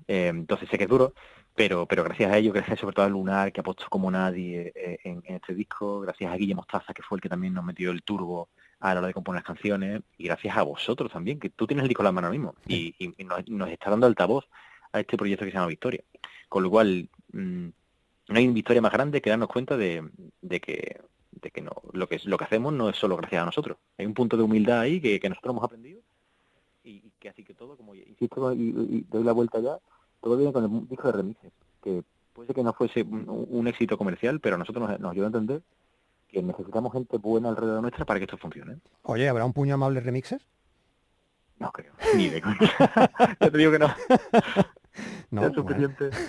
Eh, 0.06 0.26
entonces 0.26 0.68
sé 0.68 0.76
que 0.76 0.84
es 0.84 0.90
duro, 0.90 1.14
pero 1.56 1.86
pero 1.86 2.04
gracias 2.04 2.32
a 2.32 2.38
ello, 2.38 2.52
gracias 2.52 2.78
sobre 2.80 2.94
todo 2.94 3.06
a 3.06 3.08
Lunar, 3.08 3.52
que 3.52 3.60
ha 3.60 3.64
puesto 3.64 3.86
como 3.88 4.10
nadie 4.10 4.72
en, 5.02 5.22
en, 5.24 5.34
este 5.36 5.54
disco, 5.54 6.00
gracias 6.00 6.32
a 6.32 6.36
Guillermo 6.36 6.62
Mostaza, 6.62 6.94
que 6.94 7.02
fue 7.02 7.16
el 7.16 7.22
que 7.22 7.28
también 7.28 7.54
nos 7.54 7.64
metió 7.64 7.90
el 7.90 8.02
turbo 8.02 8.48
a 8.80 8.92
la 8.92 9.00
hora 9.00 9.08
de 9.08 9.14
componer 9.14 9.38
las 9.40 9.46
canciones 9.46 10.02
y 10.18 10.24
gracias 10.24 10.56
a 10.56 10.62
vosotros 10.62 11.10
también, 11.10 11.40
que 11.40 11.50
tú 11.50 11.66
tienes 11.66 11.82
el 11.82 11.88
disco 11.88 12.02
en 12.02 12.06
la 12.06 12.12
mano 12.12 12.30
mismo 12.30 12.54
y, 12.66 12.94
nos, 13.48 13.70
está 13.70 13.90
dando 13.90 14.06
altavoz 14.06 14.46
a 14.92 15.00
este 15.00 15.16
proyecto 15.16 15.44
que 15.44 15.50
se 15.50 15.56
llama 15.56 15.68
Victoria. 15.68 16.02
Con 16.48 16.62
lo 16.62 16.70
cual, 16.70 17.08
mm, 17.32 17.66
no 18.28 18.38
hay 18.38 18.46
victoria 18.48 18.82
más 18.82 18.92
grande 18.92 19.20
que 19.20 19.30
darnos 19.30 19.48
cuenta 19.48 19.76
de, 19.76 20.02
que 20.60 21.00
de 21.30 21.50
que 21.50 21.60
no 21.60 21.72
lo 21.92 22.08
que 22.08 22.18
lo 22.24 22.38
que 22.38 22.44
hacemos 22.44 22.72
no 22.72 22.88
es 22.88 22.96
solo 22.96 23.16
gracias 23.16 23.42
a 23.42 23.46
nosotros. 23.46 23.78
Hay 23.98 24.06
un 24.06 24.14
punto 24.14 24.36
de 24.36 24.42
humildad 24.42 24.80
ahí 24.80 25.00
que, 25.00 25.28
nosotros 25.28 25.52
hemos 25.52 25.64
aprendido 25.64 26.00
y, 26.82 27.02
que 27.18 27.28
así 27.28 27.44
que 27.44 27.54
todo, 27.54 27.76
como 27.76 27.94
insisto 27.94 28.52
y, 28.52 29.04
doy 29.08 29.24
la 29.24 29.32
vuelta 29.32 29.60
ya, 29.60 29.78
todo 30.20 30.36
viene 30.36 30.52
con 30.52 30.64
el 30.64 30.88
disco 30.88 31.08
de 31.08 31.12
remixes, 31.12 31.52
que 31.82 32.02
puede 32.32 32.54
que 32.54 32.62
no 32.62 32.72
fuese 32.72 33.02
un, 33.02 33.66
éxito 33.68 33.96
comercial, 33.96 34.40
pero 34.40 34.56
a 34.56 34.58
nosotros 34.58 34.88
nos, 34.88 35.00
nos 35.00 35.12
ayuda 35.12 35.26
a 35.26 35.28
entender 35.28 35.62
que 36.28 36.42
necesitamos 36.42 36.92
gente 36.92 37.16
buena 37.18 37.48
alrededor 37.48 37.82
nuestra 37.82 38.04
para 38.04 38.20
que 38.20 38.24
esto 38.24 38.36
funcione. 38.36 38.78
Oye, 39.02 39.28
¿habrá 39.28 39.44
un 39.44 39.52
puño 39.52 39.74
amable 39.74 40.00
remixes? 40.00 40.42
No 41.58 41.72
creo, 41.72 41.94
ni 42.14 42.28
de 42.28 42.42
coña. 42.42 42.58
ya 43.40 43.50
te 43.50 43.58
digo 43.58 43.72
que 43.72 43.78
no. 43.78 43.88
no 45.30 45.46
es 45.46 45.54
suficiente. 45.54 46.10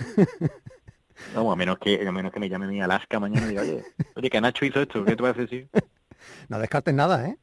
No, 1.34 1.50
a 1.50 1.56
menos 1.56 1.80
que 1.80 2.06
a 2.06 2.12
menos 2.12 2.32
que 2.32 2.38
me 2.38 2.48
llame 2.48 2.68
mi 2.68 2.80
Alaska 2.80 3.18
mañana 3.18 3.46
y 3.46 3.48
diga, 3.50 3.62
oye, 3.62 3.84
oye, 4.14 4.30
que 4.30 4.40
Nacho 4.40 4.64
hizo 4.64 4.80
esto, 4.80 5.04
¿qué 5.04 5.16
te 5.16 5.22
parece 5.22 5.40
decir? 5.42 5.68
No 6.48 6.60
descartes 6.60 6.94
nada, 6.94 7.26
¿eh? 7.28 7.36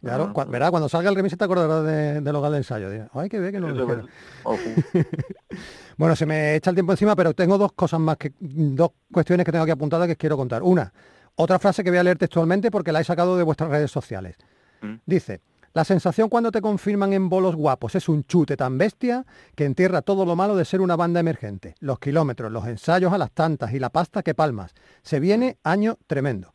Claro, 0.00 0.32
verá, 0.48 0.70
cuando 0.70 0.88
salga 0.88 1.10
el 1.10 1.16
remix 1.16 1.36
te 1.36 1.44
acordarás 1.44 1.84
de, 1.84 2.20
de 2.22 2.32
local 2.32 2.52
de 2.52 2.58
ensayo. 2.58 2.88
Ay, 3.12 3.28
que 3.28 3.38
ve 3.38 3.52
que 3.52 3.60
no 3.60 3.68
lo 3.68 4.06
Bueno, 5.98 6.16
se 6.16 6.24
me 6.24 6.54
echa 6.54 6.70
el 6.70 6.76
tiempo 6.76 6.92
encima, 6.92 7.14
pero 7.14 7.34
tengo 7.34 7.58
dos 7.58 7.72
cosas 7.72 8.00
más, 8.00 8.16
que 8.16 8.32
dos 8.40 8.92
cuestiones 9.12 9.44
que 9.44 9.52
tengo 9.52 9.64
aquí 9.64 9.72
apuntadas 9.72 10.08
que 10.08 10.16
quiero 10.16 10.38
contar. 10.38 10.62
Una, 10.62 10.90
otra 11.34 11.58
frase 11.58 11.84
que 11.84 11.90
voy 11.90 11.98
a 11.98 12.02
leer 12.02 12.16
textualmente 12.16 12.70
porque 12.70 12.92
la 12.92 13.00
he 13.00 13.04
sacado 13.04 13.36
de 13.36 13.42
vuestras 13.42 13.70
redes 13.70 13.90
sociales. 13.90 14.36
Mm. 14.80 14.94
Dice, 15.04 15.42
La 15.74 15.84
sensación 15.84 16.30
cuando 16.30 16.50
te 16.50 16.62
confirman 16.62 17.12
en 17.12 17.28
bolos 17.28 17.54
guapos 17.54 17.94
es 17.94 18.08
un 18.08 18.24
chute 18.24 18.56
tan 18.56 18.78
bestia 18.78 19.26
que 19.54 19.66
entierra 19.66 20.00
todo 20.00 20.24
lo 20.24 20.34
malo 20.34 20.56
de 20.56 20.64
ser 20.64 20.80
una 20.80 20.96
banda 20.96 21.20
emergente. 21.20 21.74
Los 21.80 21.98
kilómetros, 21.98 22.50
los 22.50 22.66
ensayos 22.66 23.12
a 23.12 23.18
las 23.18 23.32
tantas 23.32 23.74
y 23.74 23.78
la 23.78 23.90
pasta 23.90 24.22
que 24.22 24.34
palmas. 24.34 24.72
Se 25.02 25.20
viene 25.20 25.58
año 25.62 25.98
tremendo. 26.06 26.54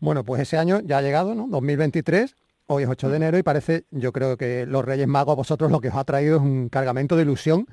Bueno, 0.00 0.24
pues 0.24 0.42
ese 0.42 0.58
año 0.58 0.80
ya 0.80 0.98
ha 0.98 1.02
llegado, 1.02 1.34
¿no? 1.34 1.46
2023. 1.48 2.34
Hoy 2.72 2.84
es 2.84 2.88
8 2.88 3.08
de 3.08 3.16
enero 3.16 3.36
y 3.36 3.42
parece, 3.42 3.84
yo 3.90 4.12
creo 4.12 4.36
que 4.36 4.64
los 4.64 4.84
Reyes 4.84 5.08
Magos 5.08 5.32
a 5.32 5.34
vosotros 5.34 5.72
lo 5.72 5.80
que 5.80 5.88
os 5.88 5.96
ha 5.96 6.04
traído 6.04 6.36
es 6.36 6.42
un 6.42 6.68
cargamento 6.68 7.16
de 7.16 7.22
ilusión 7.22 7.66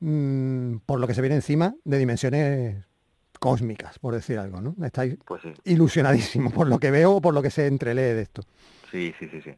mm, 0.00 0.78
por 0.84 0.98
lo 0.98 1.06
que 1.06 1.14
se 1.14 1.20
viene 1.20 1.36
encima 1.36 1.76
de 1.84 1.98
dimensiones 1.98 2.84
cósmicas, 3.38 4.00
por 4.00 4.12
decir 4.12 4.40
algo, 4.40 4.60
¿no? 4.60 4.74
Estáis 4.84 5.18
pues 5.24 5.40
ilusionadísimos 5.62 6.52
por 6.52 6.66
lo 6.66 6.80
que 6.80 6.90
veo 6.90 7.12
o 7.12 7.20
por 7.20 7.32
lo 7.32 7.42
que 7.42 7.50
se 7.50 7.68
entrelee 7.68 8.12
de 8.12 8.22
esto. 8.22 8.42
Sí, 8.90 9.14
sí, 9.20 9.28
sí, 9.28 9.40
sí. 9.40 9.54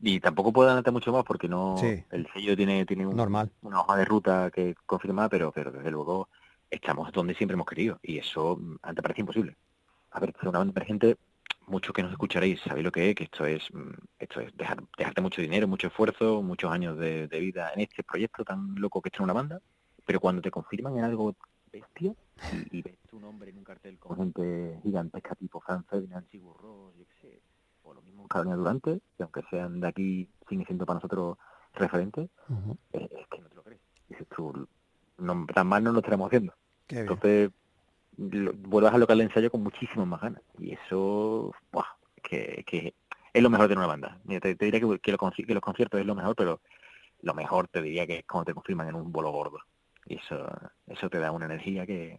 Y 0.00 0.20
tampoco 0.20 0.54
puedo 0.54 0.70
adelantar 0.70 0.94
mucho 0.94 1.12
más 1.12 1.24
porque 1.24 1.46
no 1.46 1.76
el 1.82 2.26
sello 2.32 2.56
tiene, 2.56 2.86
tiene 2.86 3.06
un, 3.06 3.14
Normal. 3.14 3.50
una 3.60 3.82
hoja 3.82 3.94
de 3.98 4.06
ruta 4.06 4.50
que 4.50 4.74
confirma, 4.86 5.28
pero, 5.28 5.52
pero 5.52 5.70
desde 5.70 5.90
luego 5.90 6.30
estamos 6.70 7.12
donde 7.12 7.34
siempre 7.34 7.56
hemos 7.56 7.66
querido 7.66 8.00
y 8.02 8.16
eso 8.16 8.56
mm, 8.58 8.76
antes 8.80 9.02
parece 9.02 9.20
imposible. 9.20 9.54
A 10.12 10.20
ver, 10.20 10.34
ser 10.40 10.48
una 10.48 10.62
emergente, 10.62 11.18
muchos 11.66 11.92
que 11.92 12.02
nos 12.02 12.12
escucharéis 12.12 12.60
sabéis 12.60 12.84
lo 12.84 12.92
que 12.92 13.10
es, 13.10 13.14
que 13.14 13.24
esto 13.24 13.46
es 13.46 13.62
mm, 13.72 13.90
esto 14.18 14.40
es 14.40 14.56
dejar, 14.56 14.82
dejarte 14.96 15.20
mucho 15.20 15.42
dinero, 15.42 15.68
mucho 15.68 15.88
esfuerzo, 15.88 16.42
muchos 16.42 16.70
años 16.70 16.98
de, 16.98 17.26
vida 17.28 17.72
en 17.74 17.80
este 17.80 18.02
proyecto 18.02 18.44
tan 18.44 18.74
loco 18.76 19.00
que 19.00 19.10
es 19.12 19.20
una 19.20 19.32
banda, 19.32 19.60
pero 20.06 20.20
cuando 20.20 20.42
te 20.42 20.50
confirman 20.50 20.98
en 20.98 21.04
algo 21.04 21.34
bestia 21.72 22.14
y, 22.70 22.82
ves 22.82 22.98
tu 23.08 23.18
nombre 23.18 23.50
en 23.50 23.58
un 23.58 23.64
cartel 23.64 23.98
con 23.98 24.16
gente 24.16 24.78
gigantesca 24.82 25.34
tipo 25.34 25.60
Franz 25.60 25.86
Ferdinand, 25.88 26.28
Sigur 26.30 26.60
Ross, 26.60 26.94
yo 26.98 27.04
qué 27.06 27.14
sé, 27.20 27.42
o 27.82 27.94
lo 27.94 28.02
mismo 28.02 28.28
Carolina 28.28 28.56
Durante, 28.56 29.00
que 29.16 29.22
aunque 29.22 29.42
sean 29.50 29.80
de 29.80 29.88
aquí, 29.88 30.28
siguen 30.48 30.66
siendo 30.66 30.86
para 30.86 30.96
nosotros 30.96 31.38
referentes, 31.74 32.28
es, 32.92 33.08
que 33.30 33.40
no 33.40 33.48
te 33.48 33.54
lo 33.54 33.62
crees. 33.62 33.80
Dices 34.08 34.26
tú, 34.34 34.68
no, 35.18 35.46
tan 35.46 35.66
mal 35.66 35.82
no 35.82 35.92
lo 35.92 36.00
estaremos 36.00 36.26
haciendo. 36.26 36.54
Entonces, 36.88 37.50
vuelvas 38.16 38.94
al 38.94 39.00
local 39.00 39.18
de 39.18 39.24
ensayo 39.24 39.50
con 39.50 39.62
muchísimas 39.62 40.06
más 40.06 40.20
ganas. 40.20 40.42
Y 40.58 40.72
eso, 40.72 41.52
que, 42.22 42.64
que 42.66 42.94
es 43.32 43.42
lo 43.42 43.50
mejor 43.50 43.68
de 43.68 43.74
una 43.74 43.86
banda. 43.86 44.18
te, 44.40 44.54
diría 44.54 44.80
que, 44.80 44.98
que, 44.98 45.12
los 45.12 45.62
conciertos 45.62 46.00
es 46.00 46.06
lo 46.06 46.14
mejor, 46.14 46.36
pero 46.36 46.60
lo 47.20 47.34
mejor 47.34 47.68
te 47.68 47.82
diría 47.82 48.06
que 48.06 48.18
es 48.18 48.24
cuando 48.24 48.46
te 48.46 48.54
confirman 48.54 48.88
en 48.88 48.94
un 48.96 49.12
bolo 49.12 49.30
gordo. 49.30 49.58
Y 50.06 50.16
eso, 50.16 50.46
eso 50.86 51.08
te 51.08 51.18
da 51.18 51.30
una 51.30 51.46
energía 51.46 51.86
que, 51.86 52.18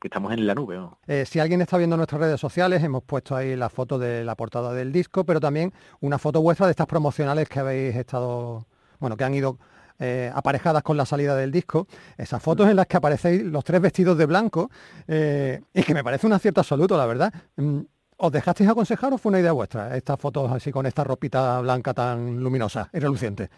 que 0.00 0.08
estamos 0.08 0.32
en 0.32 0.46
la 0.46 0.54
nube. 0.54 0.80
Eh, 1.06 1.24
si 1.26 1.38
alguien 1.38 1.60
está 1.60 1.76
viendo 1.78 1.96
nuestras 1.96 2.20
redes 2.20 2.40
sociales, 2.40 2.82
hemos 2.82 3.04
puesto 3.04 3.36
ahí 3.36 3.54
la 3.54 3.68
foto 3.68 3.98
de 3.98 4.24
la 4.24 4.34
portada 4.34 4.72
del 4.72 4.92
disco, 4.92 5.24
pero 5.24 5.40
también 5.40 5.72
una 6.00 6.18
foto 6.18 6.40
vuestra 6.40 6.66
de 6.66 6.72
estas 6.72 6.86
promocionales 6.86 7.48
que 7.48 7.60
habéis 7.60 7.94
estado, 7.96 8.66
bueno, 8.98 9.16
que 9.16 9.24
han 9.24 9.34
ido 9.34 9.58
eh, 9.98 10.30
aparejadas 10.34 10.82
con 10.82 10.96
la 10.96 11.06
salida 11.06 11.36
del 11.36 11.50
disco, 11.50 11.86
esas 12.16 12.42
fotos 12.42 12.68
en 12.68 12.76
las 12.76 12.86
que 12.86 12.96
aparecéis 12.96 13.42
los 13.42 13.64
tres 13.64 13.80
vestidos 13.80 14.18
de 14.18 14.26
blanco, 14.26 14.70
eh, 15.06 15.62
y 15.74 15.82
que 15.82 15.94
me 15.94 16.04
parece 16.04 16.26
un 16.26 16.32
acierto 16.32 16.60
absoluto, 16.60 16.96
la 16.96 17.06
verdad. 17.06 17.32
Mm, 17.56 17.80
¿Os 18.16 18.30
dejasteis 18.30 18.70
aconsejar 18.70 19.12
o 19.12 19.18
fue 19.18 19.30
una 19.30 19.40
idea 19.40 19.52
vuestra, 19.52 19.96
estas 19.96 20.18
fotos 20.18 20.50
así 20.52 20.70
con 20.70 20.86
esta 20.86 21.02
ropita 21.02 21.60
blanca 21.60 21.92
tan 21.92 22.38
luminosa 22.40 22.88
y 22.92 23.00
reluciente? 23.00 23.50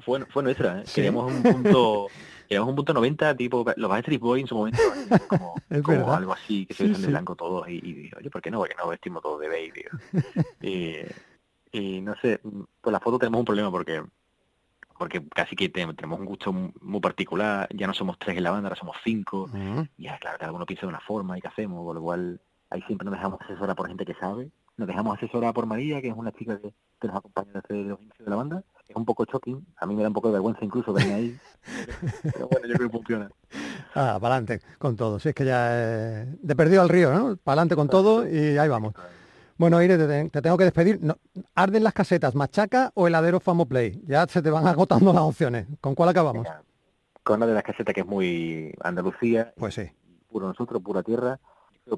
Fue, 0.00 0.24
fue 0.26 0.42
nuestra, 0.42 0.80
¿eh? 0.80 0.84
queríamos 0.94 1.32
un 1.32 1.42
punto... 1.42 2.06
Queríamos 2.46 2.68
un 2.68 2.76
punto 2.76 2.92
90, 2.92 3.36
tipo 3.36 3.64
los 3.74 3.88
Backstreet 3.88 4.20
Boys 4.20 4.42
en 4.42 4.46
su 4.46 4.54
momento, 4.54 4.78
como, 5.28 5.54
algo 6.14 6.34
así, 6.34 6.66
que 6.66 6.74
se 6.74 6.84
visten 6.84 7.00
de 7.00 7.08
blanco 7.08 7.34
todos, 7.34 7.66
y, 7.70 7.76
y, 7.76 8.10
oye, 8.18 8.28
¿por 8.28 8.42
qué 8.42 8.50
no? 8.50 8.58
Porque 8.58 8.74
no 8.76 8.88
vestimos 8.88 9.22
todos 9.22 9.40
de 9.40 9.48
baby. 9.48 9.84
y, 10.60 10.96
y 11.72 12.00
no 12.02 12.14
sé, 12.20 12.40
pues 12.42 12.92
la 12.92 13.00
foto 13.00 13.18
tenemos 13.18 13.38
un 13.38 13.44
problema 13.46 13.70
porque 13.70 14.02
porque 14.98 15.26
casi 15.28 15.56
que 15.56 15.68
tenemos 15.68 16.18
un 16.18 16.26
gusto 16.26 16.52
muy 16.52 17.00
particular, 17.00 17.68
ya 17.74 17.86
no 17.86 17.94
somos 17.94 18.18
tres 18.18 18.36
en 18.36 18.44
la 18.44 18.50
banda, 18.50 18.68
ahora 18.68 18.78
somos 18.78 18.96
cinco, 19.02 19.50
y 19.96 20.04
ya, 20.04 20.18
claro, 20.18 20.38
cada 20.38 20.52
uno 20.52 20.66
piensa 20.66 20.82
de 20.82 20.88
una 20.88 21.00
forma 21.00 21.36
y 21.36 21.40
qué 21.40 21.48
hacemos, 21.48 21.84
por 21.84 21.96
lo 21.96 22.02
cual 22.02 22.40
ahí 22.70 22.82
siempre 22.82 23.04
nos 23.04 23.14
dejamos 23.14 23.40
asesorar 23.42 23.76
por 23.76 23.88
gente 23.88 24.04
que 24.04 24.14
sabe, 24.14 24.50
nos 24.76 24.88
dejamos 24.88 25.16
asesorar 25.16 25.54
por 25.54 25.66
María, 25.66 26.00
que 26.00 26.08
es 26.08 26.16
una 26.16 26.32
chica 26.32 26.58
que, 26.58 26.72
nos 27.06 27.16
acompaña 27.16 27.60
desde 27.68 27.84
los 27.84 28.00
inicios 28.00 28.24
de 28.24 28.30
la 28.30 28.36
banda, 28.36 28.64
es 28.88 28.96
un 28.96 29.04
poco 29.04 29.26
shocking, 29.26 29.66
a 29.76 29.84
mí 29.84 29.94
me 29.94 30.02
da 30.02 30.08
un 30.08 30.14
poco 30.14 30.28
de 30.28 30.32
vergüenza 30.32 30.64
incluso 30.64 30.90
verme 30.90 31.12
ahí, 31.12 31.38
pero 32.32 32.48
bueno, 32.48 32.66
yo 32.66 32.74
creo 32.74 32.88
que 32.88 32.96
funciona. 32.96 33.30
Ah, 33.94 34.16
para 34.18 34.36
adelante 34.36 34.60
con 34.78 34.96
todo, 34.96 35.18
si 35.18 35.28
es 35.28 35.34
que 35.34 35.44
ya 35.44 35.68
eh, 35.72 36.34
de 36.40 36.56
perdido 36.56 36.80
al 36.80 36.88
río, 36.88 37.12
¿no? 37.12 37.36
Para 37.36 37.60
adelante 37.60 37.76
con 37.76 37.88
todo 37.88 38.26
y 38.26 38.56
ahí 38.56 38.68
vamos. 38.68 38.94
Bueno, 39.56 39.80
Ire, 39.82 39.96
te, 39.96 40.40
tengo 40.40 40.56
que 40.56 40.64
despedir. 40.64 41.00
¿Arden 41.54 41.84
las 41.84 41.92
casetas, 41.92 42.34
machaca 42.34 42.90
o 42.94 43.06
heladero 43.06 43.40
Famoplay? 43.40 44.02
Ya 44.06 44.26
se 44.26 44.42
te 44.42 44.50
van 44.50 44.66
agotando 44.68 45.12
las 45.12 45.22
opciones. 45.22 45.66
¿Con 45.80 45.94
cuál 45.94 46.08
acabamos? 46.08 46.46
con 47.24 47.40
la 47.40 47.46
de 47.46 47.54
las 47.54 47.64
casetas, 47.64 47.94
que 47.94 48.02
es 48.02 48.06
muy 48.06 48.72
Andalucía. 48.80 49.52
Pues 49.56 49.74
sí. 49.74 49.90
Puro 50.30 50.46
nosotros, 50.46 50.80
pura 50.82 51.02
tierra. 51.02 51.40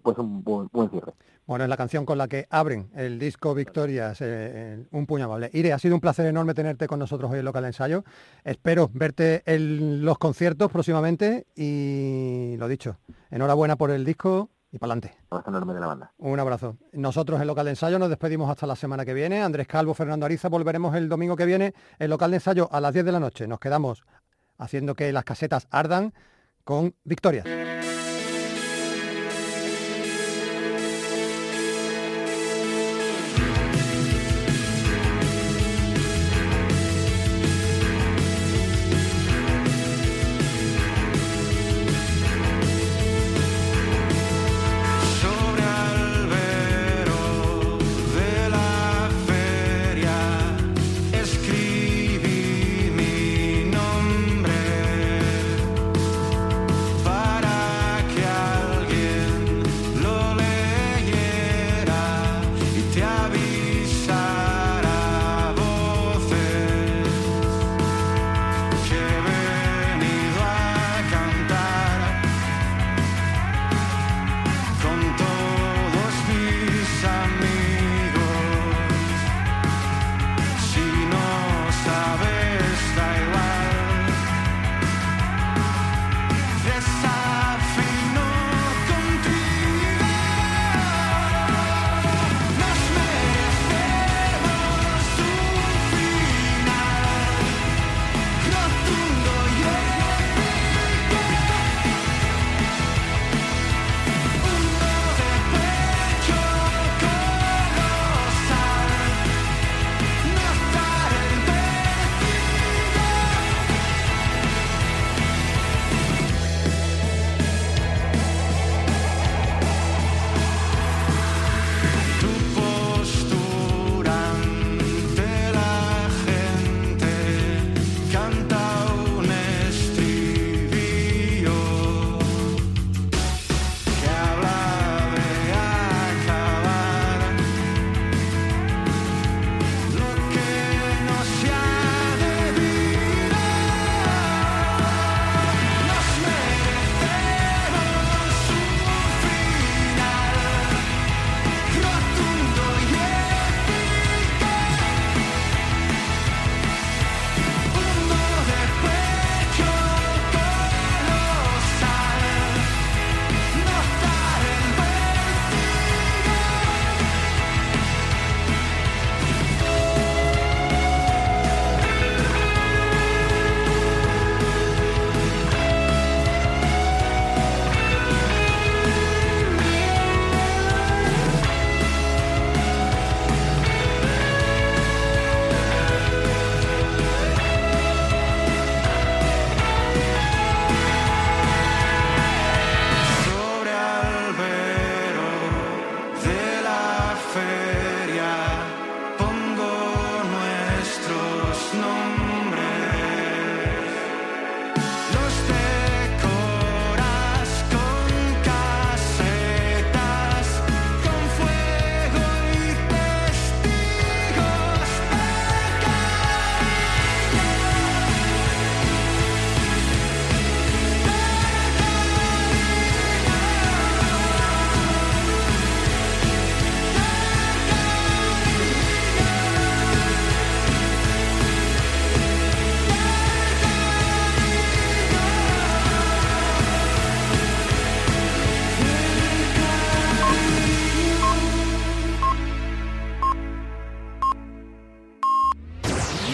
Pues 0.03 0.19
un 0.19 0.43
buen, 0.43 0.69
cierre. 0.91 1.13
Bueno, 1.47 1.65
es 1.65 1.71
la 1.71 1.77
canción 1.77 2.05
con 2.05 2.19
la 2.19 2.27
que 2.27 2.47
abren 2.51 2.91
el 2.97 3.21
disco 3.21 3.55
Victorias, 3.55 4.19
eh, 4.21 4.85
un 4.91 5.07
puño 5.07 5.27
amable. 5.27 5.49
Ire, 5.53 5.73
ha 5.73 5.79
sido 5.79 5.95
un 5.95 6.01
placer 6.01 6.27
enorme 6.27 6.55
tenerte 6.55 6.89
con 6.89 6.99
nosotros 6.99 7.31
hoy 7.31 7.39
en 7.39 7.45
Local 7.45 7.65
Ensayo. 7.65 8.03
Espero 8.43 8.91
verte 8.93 9.43
en 9.47 10.05
los 10.05 10.19
conciertos 10.19 10.73
próximamente 10.73 11.47
y 11.55 12.57
lo 12.59 12.67
dicho, 12.67 12.97
enhorabuena 13.31 13.77
por 13.77 13.93
el 13.93 14.05
disco 14.05 14.51
y 14.73 14.79
para 14.79 14.93
adelante. 14.93 15.17
Un 15.31 15.37
abrazo 15.37 15.51
enorme 15.51 15.75
de 15.75 15.81
la 15.81 15.87
banda. 15.87 16.13
Un 16.19 16.41
abrazo. 16.41 16.77
Nosotros 16.93 17.41
en 17.41 17.47
Local 17.47 17.65
de 17.67 17.71
Ensayo 17.71 17.99
nos 17.99 18.09
despedimos 18.09 18.51
hasta 18.51 18.67
la 18.67 18.77
semana 18.77 19.05
que 19.05 19.15
viene. 19.15 19.43
Andrés 19.43 19.67
Calvo, 19.67 19.95
Fernando 19.95 20.27
Ariza, 20.27 20.49
volveremos 20.49 20.95
el 20.95 21.09
domingo 21.09 21.37
que 21.37 21.47
viene 21.47 21.75
en 21.99 22.11
Local 22.11 22.31
de 22.31 22.39
Ensayo 22.39 22.69
a 22.73 22.81
las 22.81 22.93
10 22.93 23.07
de 23.07 23.13
la 23.13 23.21
noche. 23.21 23.47
Nos 23.47 23.61
quedamos 23.61 24.05
haciendo 24.59 24.95
que 24.95 25.13
las 25.13 25.25
casetas 25.25 25.67
ardan 25.71 26.13
con 26.65 26.95
victoria. 27.05 27.45